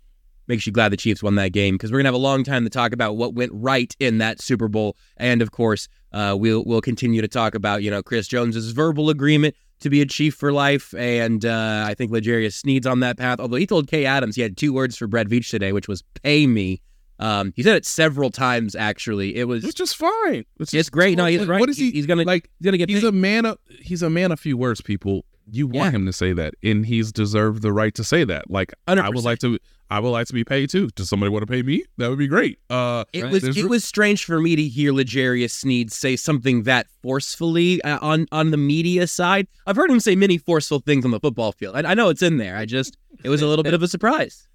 makes 0.48 0.66
you 0.66 0.74
glad 0.74 0.92
the 0.92 0.98
Chiefs 0.98 1.22
won 1.24 1.36
that 1.36 1.54
game 1.54 1.76
because 1.76 1.92
we're 1.92 2.00
going 2.00 2.06
to 2.06 2.10
have 2.10 2.16
a 2.16 2.18
long 2.18 2.44
time 2.44 2.64
to 2.64 2.70
talk 2.70 2.92
about 2.92 3.16
what 3.16 3.36
went 3.36 3.52
right 3.54 3.96
in 4.00 4.18
that 4.18 4.42
Super 4.42 4.68
Bowl. 4.68 4.98
And 5.18 5.42
of 5.42 5.52
course, 5.52 5.88
uh, 6.12 6.36
we'll, 6.38 6.64
we'll 6.66 6.82
continue 6.82 7.22
to 7.22 7.28
talk 7.28 7.54
about, 7.56 7.84
you 7.84 7.92
know, 7.92 8.02
Chris 8.02 8.28
Jones's 8.28 8.72
verbal 8.72 9.10
agreement 9.12 9.56
to 9.82 9.90
be 9.92 10.02
a 10.02 10.06
Chief 10.06 10.34
for 10.34 10.52
life. 10.52 10.94
And 10.98 11.46
uh, 11.46 11.86
I 11.88 11.94
think 11.94 12.12
L'Jarius 12.12 12.54
Sneed's 12.54 12.88
on 12.88 13.00
that 13.02 13.18
path. 13.18 13.40
Although 13.40 13.58
he 13.58 13.68
told 13.68 13.88
Kay 13.88 14.06
Adams 14.06 14.36
he 14.36 14.42
had 14.42 14.58
two 14.58 14.74
words 14.74 14.98
for 14.98 15.06
Brett 15.08 15.28
Veach 15.28 15.50
today, 15.50 15.72
which 15.72 15.88
was 15.88 16.04
pay 16.24 16.48
me. 16.48 16.82
Um, 17.20 17.54
he 17.56 17.62
said 17.62 17.76
it 17.76 17.86
several 17.86 18.32
times. 18.32 18.76
Actually, 18.76 19.36
it 19.36 19.44
was 19.44 19.64
It's 19.64 19.76
just 19.76 19.96
fine. 19.96 20.44
it's, 20.60 20.72
just- 20.72 20.92
great. 20.92 21.16
No, 21.16 21.28
he's 21.28 21.46
right. 21.46 21.60
What 21.60 21.70
is 21.70 21.78
he? 21.78 21.92
He's 21.92 22.08
gonna 22.08 22.24
like? 22.24 22.50
he's 22.58 22.66
gonna 22.66 22.78
get. 22.80 22.90
He's 22.90 23.02
paid. 23.02 23.10
a 23.10 23.12
man 23.12 23.46
of 23.46 23.60
he's 23.80 24.02
a 24.02 24.10
man 24.10 24.32
of 24.32 24.40
few 24.40 24.58
words. 24.58 24.82
People, 24.82 25.24
you 25.52 25.68
want 25.68 25.92
Yeah. 25.94 25.98
him 26.00 26.06
to 26.06 26.14
say 26.14 26.34
that, 26.34 26.54
and 26.64 26.86
he's 26.86 27.12
deserved 27.12 27.62
the 27.62 27.74
right 27.74 27.94
to 27.96 28.04
say 28.04 28.24
that. 28.24 28.50
Like 28.50 28.74
I 28.88 29.10
would 29.10 29.24
like 29.24 29.40
to, 29.40 29.60
I 29.90 30.00
would 30.00 30.10
like 30.10 30.28
to 30.28 30.34
be 30.34 30.44
paid 30.44 30.70
too. 30.70 30.88
Does 30.96 31.10
somebody 31.10 31.30
want 31.30 31.44
to 31.44 31.52
pay 31.52 31.62
me? 31.62 31.84
That 31.98 32.10
would 32.10 32.18
be 32.20 32.28
great. 32.28 32.60
Uh, 32.70 33.04
It 33.14 33.24
Right. 33.24 33.32
was 33.34 33.42
There's 33.44 33.58
it 33.58 33.64
re- 33.64 33.70
was 33.70 33.84
strange 33.84 34.24
for 34.26 34.40
me 34.40 34.56
to 34.56 34.64
hear 34.64 34.94
L'Jarius 34.94 35.52
Sneed 35.52 35.92
say 35.92 36.16
something 36.16 36.64
that 36.64 36.88
forcefully 37.04 37.82
uh, 37.84 38.00
on 38.02 38.26
on 38.32 38.52
the 38.52 38.58
media 38.58 39.06
side. 39.08 39.48
I've 39.68 39.76
heard 39.76 39.92
him 39.92 40.00
say 40.00 40.16
many 40.16 40.38
forceful 40.38 40.80
things 40.80 41.04
on 41.06 41.12
the 41.12 41.20
football 41.20 41.52
field. 41.52 41.76
I, 41.76 41.92
I 41.92 41.94
know 41.94 42.10
it's 42.10 42.22
in 42.22 42.38
there. 42.38 42.56
I 42.58 42.66
just 42.66 42.98
it 43.24 43.30
was 43.30 43.42
a 43.42 43.48
little 43.48 43.64
bit 43.64 43.74
of 43.74 43.84
a 43.84 43.88
surprise. 43.88 44.48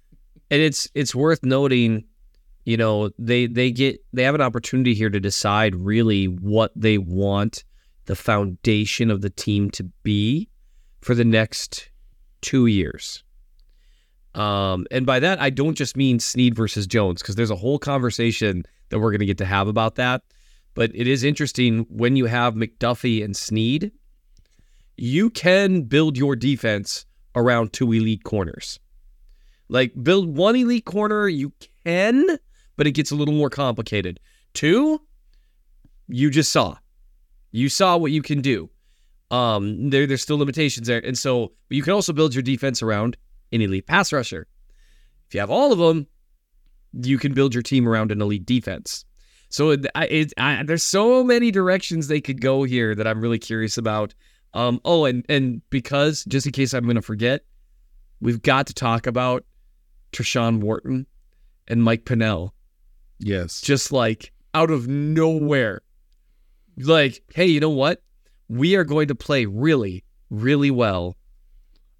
and 0.49 0.61
it's 0.61 0.89
it's 0.95 1.13
worth 1.13 1.43
noting 1.43 2.05
you 2.65 2.77
know 2.77 3.09
they 3.19 3.45
they 3.47 3.69
get 3.71 3.99
they 4.13 4.23
have 4.23 4.35
an 4.35 4.41
opportunity 4.41 4.93
here 4.93 5.09
to 5.09 5.19
decide 5.19 5.75
really 5.75 6.25
what 6.25 6.71
they 6.75 6.97
want 6.97 7.63
the 8.05 8.15
foundation 8.15 9.11
of 9.11 9.21
the 9.21 9.29
team 9.29 9.69
to 9.71 9.83
be 10.03 10.47
for 11.01 11.15
the 11.15 11.25
next 11.25 11.89
two 12.41 12.67
years 12.67 13.23
um 14.35 14.85
and 14.91 15.05
by 15.05 15.19
that 15.19 15.39
i 15.41 15.49
don't 15.49 15.75
just 15.75 15.97
mean 15.97 16.19
sneed 16.19 16.55
versus 16.55 16.85
jones 16.85 17.21
because 17.21 17.35
there's 17.35 17.51
a 17.51 17.55
whole 17.55 17.79
conversation 17.79 18.63
that 18.89 18.99
we're 18.99 19.11
going 19.11 19.19
to 19.19 19.25
get 19.25 19.37
to 19.37 19.45
have 19.45 19.67
about 19.67 19.95
that 19.95 20.21
but 20.73 20.91
it 20.93 21.07
is 21.07 21.23
interesting 21.23 21.85
when 21.89 22.15
you 22.15 22.25
have 22.25 22.53
mcduffie 22.53 23.23
and 23.23 23.35
sneed 23.35 23.91
you 24.95 25.29
can 25.29 25.81
build 25.83 26.17
your 26.17 26.35
defense 26.35 27.05
around 27.35 27.73
two 27.73 27.91
elite 27.91 28.23
corners 28.23 28.79
like 29.69 29.91
build 30.01 30.35
one 30.35 30.55
elite 30.55 30.85
corner, 30.85 31.27
you 31.27 31.51
can, 31.85 32.39
but 32.75 32.87
it 32.87 32.91
gets 32.91 33.11
a 33.11 33.15
little 33.15 33.33
more 33.33 33.49
complicated. 33.49 34.19
Two, 34.53 35.01
you 36.07 36.29
just 36.29 36.51
saw. 36.51 36.77
You 37.51 37.69
saw 37.69 37.97
what 37.97 38.11
you 38.11 38.21
can 38.21 38.41
do. 38.41 38.69
Um, 39.29 39.89
there 39.89 40.07
there's 40.07 40.21
still 40.21 40.37
limitations 40.37 40.87
there. 40.87 41.05
And 41.05 41.17
so 41.17 41.51
but 41.67 41.75
you 41.75 41.83
can 41.83 41.93
also 41.93 42.13
build 42.13 42.33
your 42.33 42.43
defense 42.43 42.81
around 42.81 43.17
an 43.51 43.61
elite 43.61 43.87
pass 43.87 44.13
rusher. 44.13 44.47
If 45.27 45.33
you 45.33 45.39
have 45.39 45.51
all 45.51 45.73
of 45.73 45.79
them, 45.79 46.07
you 46.93 47.17
can 47.17 47.33
build 47.33 47.53
your 47.53 47.63
team 47.63 47.87
around 47.87 48.11
an 48.11 48.21
elite 48.21 48.45
defense. 48.45 49.03
So 49.49 49.71
it, 49.71 49.85
I, 49.95 50.05
it, 50.05 50.33
I, 50.37 50.63
there's 50.63 50.83
so 50.83 51.23
many 51.23 51.51
directions 51.51 52.07
they 52.07 52.21
could 52.21 52.41
go 52.41 52.63
here 52.63 52.95
that 52.95 53.07
I'm 53.07 53.21
really 53.21 53.39
curious 53.39 53.77
about. 53.77 54.13
Um, 54.53 54.79
oh, 54.85 55.05
and 55.05 55.25
and 55.29 55.61
because 55.69 56.23
just 56.25 56.45
in 56.45 56.51
case 56.51 56.73
I'm 56.73 56.83
going 56.83 56.95
to 56.95 57.01
forget, 57.01 57.43
we've 58.21 58.41
got 58.41 58.67
to 58.67 58.73
talk 58.73 59.07
about 59.07 59.45
Tershawn 60.13 60.61
Wharton 60.61 61.05
and 61.67 61.83
Mike 61.83 62.05
Pennel 62.05 62.53
yes, 63.19 63.61
just 63.61 63.91
like 63.91 64.31
out 64.53 64.71
of 64.71 64.87
nowhere. 64.87 65.81
Like, 66.77 67.23
hey, 67.33 67.47
you 67.47 67.59
know 67.59 67.69
what? 67.69 68.01
We 68.49 68.75
are 68.75 68.83
going 68.83 69.07
to 69.09 69.15
play 69.15 69.45
really, 69.45 70.03
really 70.29 70.71
well. 70.71 71.15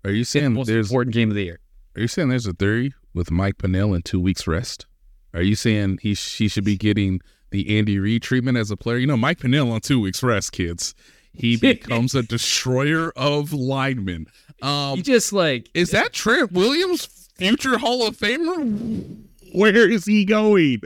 Are 0.04 0.12
you 0.12 0.18
in 0.18 0.22
the 0.22 0.26
saying 0.26 0.54
most 0.54 0.68
there's? 0.68 0.90
important 0.90 1.14
game 1.14 1.30
of 1.30 1.36
the 1.36 1.44
year. 1.44 1.60
Are 1.96 2.02
you 2.02 2.08
saying 2.08 2.30
there's 2.30 2.46
a 2.46 2.54
theory 2.54 2.94
with 3.14 3.32
Mike 3.32 3.58
Pennel 3.58 3.94
in 3.94 4.02
two 4.04 4.20
weeks 4.20 4.48
rest? 4.48 4.86
Are 5.34 5.42
you 5.42 5.56
saying 5.56 6.00
he 6.02 6.14
he 6.14 6.48
should 6.48 6.64
be 6.64 6.78
getting 6.78 7.20
the 7.52 7.78
Andy 7.78 8.00
Reid 8.00 8.22
treatment 8.24 8.58
as 8.58 8.72
a 8.72 8.78
player? 8.78 8.98
You 8.98 9.08
know, 9.08 9.18
Mike 9.18 9.40
Pennel 9.40 9.72
on 9.72 9.82
two 9.82 10.00
weeks 10.00 10.24
rest, 10.24 10.52
kids. 10.52 10.96
He 11.34 11.58
becomes 11.62 12.16
a 12.16 12.24
destroyer 12.24 13.12
of 13.16 13.52
linemen. 13.54 14.28
Um, 14.62 14.96
He 14.98 15.02
just 15.04 15.34
like 15.34 15.70
Is 15.74 15.92
that 15.92 16.14
Trent 16.14 16.52
Williams, 16.52 17.06
future 17.36 17.78
Hall 17.78 18.08
of 18.08 18.16
Famer? 18.18 19.18
Where 19.54 19.90
is 19.90 20.06
he 20.06 20.24
going? 20.26 20.82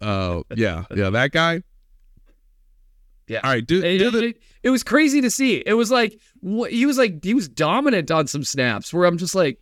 Uh, 0.00 0.42
yeah, 0.56 0.84
yeah, 0.94 1.10
that 1.10 1.30
guy. 1.32 1.62
Yeah. 3.28 3.40
All 3.44 3.50
right, 3.50 3.64
do, 3.64 3.80
do 3.80 4.10
the, 4.10 4.34
it- 4.62 4.68
it 4.68 4.70
was 4.70 4.82
crazy 4.82 5.20
to 5.20 5.30
see. 5.30 5.62
It 5.66 5.74
was 5.74 5.90
like 5.90 6.18
wh- 6.42 6.68
he 6.68 6.86
was 6.86 6.98
like 6.98 7.24
he 7.24 7.34
was 7.34 7.48
dominant 7.48 8.10
on 8.10 8.26
some 8.26 8.44
snaps 8.44 8.92
where 8.94 9.04
I'm 9.06 9.18
just 9.18 9.34
like 9.34 9.58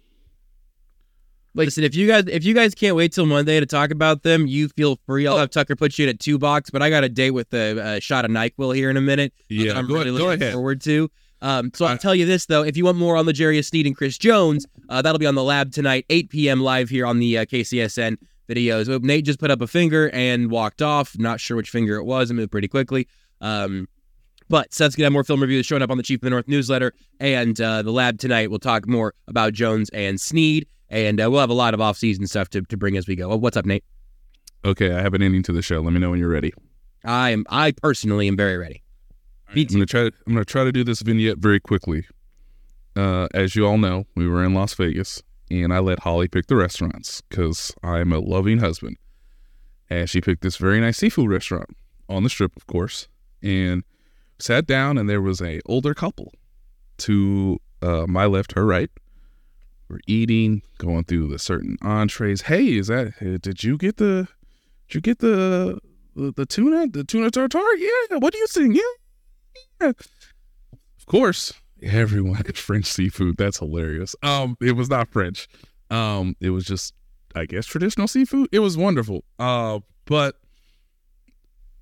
Like- 1.55 1.66
Listen, 1.66 1.82
if 1.84 1.94
you 1.96 2.07
guys 2.07 2.24
if 2.28 2.44
you 2.44 2.55
guys 2.55 2.74
can't 2.74 2.94
wait 2.94 3.12
till 3.12 3.26
Monday 3.26 3.59
to 3.59 3.66
talk 3.66 3.90
about 3.90 4.22
them, 4.22 4.46
you 4.46 4.68
feel 4.68 4.98
free. 5.07 5.26
Oh. 5.26 5.32
I'll 5.32 5.38
have 5.38 5.51
Tucker 5.51 5.74
put 5.74 5.98
you 5.98 6.05
in 6.05 6.11
a 6.11 6.14
two 6.14 6.38
box, 6.38 6.70
but 6.70 6.80
I 6.82 6.90
got 6.90 7.03
a 7.03 7.09
date 7.09 7.32
with 7.32 7.53
a, 7.55 7.96
a 7.96 8.01
shot 8.01 8.24
of 8.24 8.30
Nyquil 8.30 8.74
here 8.76 8.88
in 8.88 8.96
a 8.96 9.01
minute. 9.01 9.32
yeah, 9.48 9.76
I'm 9.76 9.88
go, 9.88 9.94
really 9.94 10.11
ahead, 10.11 10.18
go 10.18 10.26
looking 10.26 10.42
ahead. 10.42 10.55
forward 10.55 10.80
to. 10.82 11.11
Um, 11.42 11.70
so 11.74 11.86
I'll 11.86 11.98
tell 11.98 12.14
you 12.14 12.24
this 12.26 12.46
though: 12.46 12.62
if 12.62 12.76
you 12.76 12.84
want 12.84 12.98
more 12.98 13.16
on 13.16 13.26
the 13.26 13.32
Jarius 13.32 13.64
Sneed 13.66 13.86
and 13.86 13.96
Chris 13.96 14.16
Jones, 14.18 14.66
uh, 14.90 15.03
that'll 15.03 15.18
be 15.18 15.26
on 15.26 15.34
the 15.34 15.42
lab 15.42 15.72
tonight, 15.72 16.05
8 16.11 16.28
p.m. 16.30 16.61
live 16.61 16.88
here 16.90 17.05
on 17.07 17.18
the 17.18 17.38
uh, 17.38 17.44
KCSN 17.46 18.18
videos. 18.48 18.88
Oh, 18.88 18.98
Nate 18.98 19.24
just 19.24 19.40
put 19.40 19.51
up 19.51 19.61
a 19.61 19.66
finger 19.66 20.09
and 20.11 20.51
walked 20.51 20.82
off. 20.82 21.18
Not 21.18 21.40
sure 21.40 21.57
which 21.57 21.70
finger 21.70 21.96
it 21.96 22.05
was. 22.05 22.30
It 22.30 22.34
moved 22.34 22.53
pretty 22.53 22.68
quickly. 22.68 23.09
Um, 23.40 23.88
but 24.51 24.74
Seth's 24.74 24.96
gonna 24.96 25.07
have 25.07 25.12
more 25.12 25.24
film 25.24 25.40
reviews 25.40 25.64
showing 25.64 25.80
up 25.80 25.90
on 25.90 25.96
the 25.96 26.03
Chief 26.03 26.18
of 26.18 26.22
the 26.22 26.30
North 26.30 26.48
newsletter 26.48 26.92
and 27.20 27.59
uh, 27.61 27.82
the 27.82 27.92
lab 27.92 28.18
tonight. 28.18 28.51
We'll 28.51 28.59
talk 28.59 28.86
more 28.86 29.14
about 29.28 29.55
Jones 29.55 29.88
and 29.90 30.20
Sneed, 30.20 30.66
and 30.90 31.22
uh, 31.22 31.30
we'll 31.30 31.40
have 31.40 31.51
a 31.51 31.55
lot 31.55 31.72
of 31.72 31.80
off-season 31.80 32.26
stuff 32.26 32.51
to, 32.51 32.62
to 32.62 32.76
bring 32.76 32.96
as 32.96 33.07
we 33.07 33.14
go. 33.14 33.30
Oh, 33.30 33.36
what's 33.36 33.57
up, 33.57 33.64
Nate? 33.64 33.84
Okay, 34.64 34.92
I 34.92 35.01
have 35.01 35.14
an 35.14 35.22
ending 35.22 35.45
to 35.45 35.53
the 35.53 35.62
show. 35.62 35.80
Let 35.80 35.92
me 35.92 36.00
know 36.00 36.11
when 36.11 36.18
you're 36.18 36.29
ready. 36.29 36.53
I 37.04 37.30
am. 37.30 37.46
I 37.49 37.70
personally 37.70 38.29
am 38.29 38.37
very 38.37 38.58
ready. 38.58 38.83
I'm 39.49 39.64
gonna 39.64 39.87
try. 39.87 40.03
I'm 40.03 40.12
gonna 40.26 40.45
try 40.45 40.64
to 40.64 40.72
do 40.72 40.84
this 40.84 41.00
vignette 41.00 41.38
very 41.38 41.61
quickly. 41.61 42.04
Uh, 42.96 43.29
as 43.33 43.54
you 43.54 43.66
all 43.66 43.79
know, 43.79 44.04
we 44.16 44.29
were 44.29 44.45
in 44.45 44.53
Las 44.53 44.74
Vegas, 44.74 45.22
and 45.49 45.72
I 45.72 45.79
let 45.79 46.00
Holly 46.00 46.26
pick 46.26 46.49
the 46.49 46.57
restaurants 46.57 47.22
because 47.22 47.72
I'm 47.84 48.12
a 48.12 48.18
loving 48.18 48.58
husband. 48.58 48.96
And 49.88 50.11
she 50.11 50.20
picked 50.20 50.42
this 50.42 50.57
very 50.57 50.80
nice 50.80 50.99
seafood 50.99 51.30
restaurant 51.30 51.70
on 52.08 52.24
the 52.24 52.30
strip, 52.30 52.57
of 52.57 52.66
course, 52.66 53.08
and 53.42 53.84
sat 54.42 54.67
down. 54.67 54.99
And 54.99 55.08
there 55.08 55.22
was 55.22 55.41
a 55.41 55.61
older 55.67 55.95
couple 55.95 56.33
to 56.99 57.58
uh, 57.83 58.07
my 58.08 58.26
left, 58.26 58.53
her 58.53 58.67
right. 58.67 58.91
We're 59.88 60.00
eating, 60.07 60.62
going 60.79 61.04
through 61.04 61.29
the 61.29 61.38
certain 61.38 61.76
entrees. 61.83 62.42
Hey, 62.42 62.79
is 62.79 62.87
that? 62.87 63.41
Did 63.42 63.64
you 63.64 63.76
get 63.76 63.96
the? 63.96 64.29
Did 64.88 64.95
you 64.95 65.00
get 65.00 65.18
the 65.18 65.80
the, 66.14 66.33
the 66.33 66.46
tuna? 66.46 66.87
The 66.88 67.03
tuna 67.04 67.30
tartare? 67.30 67.76
Yeah. 67.76 68.18
What 68.18 68.33
do 68.33 68.38
you 68.38 68.46
think? 68.46 68.76
Yeah. 69.80 69.88
Of 69.88 71.07
course, 71.07 71.53
everyone 71.83 72.34
had 72.34 72.57
French 72.57 72.87
seafood. 72.87 73.37
That's 73.37 73.58
hilarious. 73.58 74.14
Um, 74.22 74.57
it 74.61 74.76
was 74.76 74.88
not 74.88 75.08
French. 75.08 75.49
Um, 75.91 76.37
it 76.41 76.50
was 76.50 76.64
just, 76.64 76.95
I 77.34 77.46
guess, 77.46 77.67
traditional 77.67 78.07
seafood. 78.07 78.49
It 78.53 78.61
was 78.61 78.76
wonderful. 78.76 79.25
Uh, 79.38 79.80
but 80.04 80.37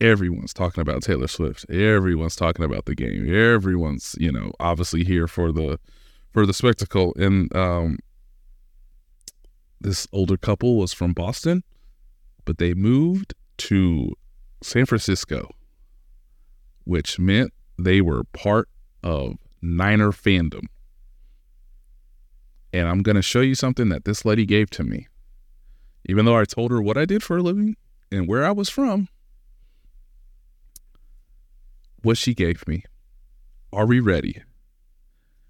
everyone's 0.01 0.55
talking 0.55 0.81
about 0.81 1.03
Taylor 1.03 1.29
Swift. 1.29 1.69
Everyone's 1.71 2.37
talking 2.37 2.65
about 2.65 2.85
the 2.85 2.95
game. 2.95 3.33
Everyone's, 3.35 4.15
you 4.19 4.31
know, 4.31 4.53
obviously 4.61 5.05
here 5.05 5.27
for 5.27 5.53
the 5.53 5.79
for 6.33 6.47
the 6.47 6.55
spectacle. 6.55 7.15
And 7.17 7.55
um, 7.55 7.99
this 9.81 10.07
older 10.13 10.37
couple 10.37 10.77
was 10.77 10.93
from 10.93 11.13
Boston, 11.13 11.63
but 12.45 12.59
they 12.59 12.75
moved 12.75 13.35
to 13.59 14.15
San 14.63 14.87
Francisco, 14.87 15.51
which 16.85 17.19
meant 17.19 17.53
they 17.79 18.01
were 18.01 18.25
part 18.25 18.69
of 19.03 19.35
Niner 19.63 20.13
fandom. 20.13 20.67
And 22.73 22.87
I'm 22.87 23.03
going 23.03 23.17
to 23.17 23.23
show 23.23 23.41
you 23.41 23.55
something 23.55 23.89
that 23.89 24.05
this 24.05 24.25
lady 24.25 24.45
gave 24.45 24.69
to 24.71 24.85
me. 24.85 25.09
Even 26.05 26.25
though 26.25 26.37
I 26.37 26.45
told 26.45 26.71
her 26.71 26.83
what 26.83 26.99
I 26.99 27.05
did 27.05 27.23
for 27.23 27.39
a 27.39 27.43
living 27.43 27.77
and 28.13 28.29
where 28.29 28.45
I 28.45 28.51
was 28.51 28.69
from, 28.69 29.09
what 32.09 32.17
she 32.17 32.33
gave 32.33 32.67
me. 32.67 32.83
Are 33.71 33.85
we 33.85 34.01
ready? 34.01 34.43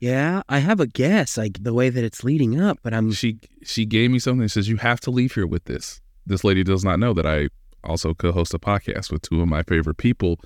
Yeah, 0.01 0.43
I 0.48 0.59
have 0.59 0.80
a 0.80 0.89
guess, 0.89 1.39
like 1.39 1.62
the 1.62 1.72
way 1.72 1.89
that 1.89 2.02
it's 2.02 2.24
leading 2.24 2.60
up, 2.60 2.80
but 2.82 2.93
I'm 2.93 3.12
She 3.12 3.39
she 3.62 3.86
gave 3.86 4.10
me 4.10 4.18
something. 4.18 4.48
Says 4.48 4.68
you 4.68 4.76
have 4.78 4.98
to 5.01 5.12
leave 5.12 5.35
here 5.35 5.47
with 5.47 5.66
this. 5.66 6.01
This 6.26 6.43
lady 6.43 6.64
does 6.64 6.85
not 6.85 6.98
know 6.98 7.14
that 7.14 7.26
I 7.26 7.48
also 7.85 8.12
co-host 8.12 8.55
a 8.55 8.59
podcast 8.59 9.12
with 9.12 9.22
two 9.22 9.40
of 9.40 9.47
my 9.47 9.62
favorite 9.62 9.98
people. 9.98 10.40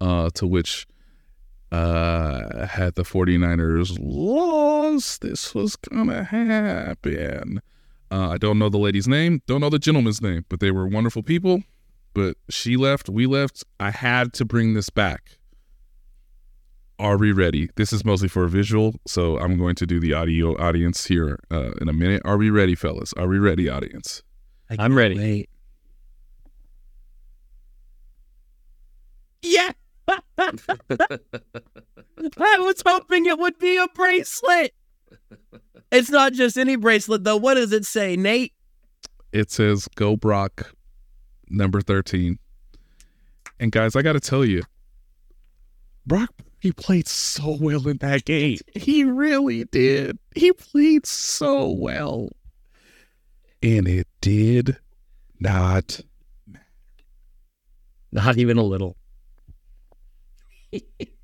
Uh, 0.00 0.30
to 0.34 0.46
which 0.46 0.86
uh 1.72 2.66
had 2.66 2.94
the 2.94 3.02
49ers 3.02 3.98
lost, 4.00 5.22
this 5.22 5.56
was 5.56 5.74
gonna 5.74 6.22
happen. 6.22 7.60
Uh, 8.12 8.28
I 8.28 8.38
don't 8.38 8.60
know 8.60 8.68
the 8.68 8.78
lady's 8.78 9.08
name, 9.08 9.42
don't 9.48 9.60
know 9.60 9.70
the 9.70 9.80
gentleman's 9.80 10.22
name, 10.22 10.44
but 10.48 10.60
they 10.60 10.70
were 10.70 10.86
wonderful 10.86 11.24
people. 11.24 11.64
But 12.14 12.36
she 12.48 12.76
left, 12.76 13.08
we 13.08 13.26
left. 13.26 13.64
I 13.80 13.90
had 13.90 14.32
to 14.34 14.44
bring 14.44 14.74
this 14.74 14.88
back. 14.88 15.37
Are 17.00 17.16
we 17.16 17.30
ready? 17.30 17.70
This 17.76 17.92
is 17.92 18.04
mostly 18.04 18.26
for 18.26 18.44
a 18.44 18.48
visual, 18.48 18.94
so 19.06 19.38
I'm 19.38 19.56
going 19.56 19.76
to 19.76 19.86
do 19.86 20.00
the 20.00 20.14
audio 20.14 20.60
audience 20.60 21.06
here 21.06 21.38
uh, 21.50 21.70
in 21.80 21.88
a 21.88 21.92
minute. 21.92 22.22
Are 22.24 22.36
we 22.36 22.50
ready, 22.50 22.74
fellas? 22.74 23.12
Are 23.12 23.28
we 23.28 23.38
ready, 23.38 23.68
audience? 23.68 24.24
I 24.68 24.76
I'm 24.80 24.96
ready. 24.96 25.16
Wait. 25.16 25.50
Yeah. 29.42 29.70
I 30.08 30.58
was 32.58 32.82
hoping 32.84 33.26
it 33.26 33.38
would 33.38 33.58
be 33.60 33.76
a 33.76 33.86
bracelet. 33.94 34.74
It's 35.92 36.10
not 36.10 36.32
just 36.32 36.56
any 36.56 36.74
bracelet, 36.74 37.22
though. 37.22 37.36
What 37.36 37.54
does 37.54 37.72
it 37.72 37.84
say, 37.84 38.16
Nate? 38.16 38.52
It 39.32 39.52
says 39.52 39.86
"Go 39.94 40.16
Brock," 40.16 40.74
number 41.48 41.80
thirteen. 41.80 42.38
And 43.60 43.70
guys, 43.70 43.94
I 43.94 44.02
got 44.02 44.14
to 44.14 44.20
tell 44.20 44.44
you, 44.44 44.62
Brock 46.06 46.32
he 46.60 46.72
played 46.72 47.08
so 47.08 47.56
well 47.60 47.86
in 47.88 47.98
that 47.98 48.24
game. 48.24 48.58
He 48.74 49.04
really 49.04 49.64
did. 49.64 50.18
He 50.34 50.52
played 50.52 51.06
so 51.06 51.70
well, 51.70 52.30
and 53.62 53.86
it 53.88 54.06
did 54.20 54.76
not 55.40 56.00
Not 58.12 58.38
even 58.38 58.56
a 58.56 58.62
little. 58.62 58.96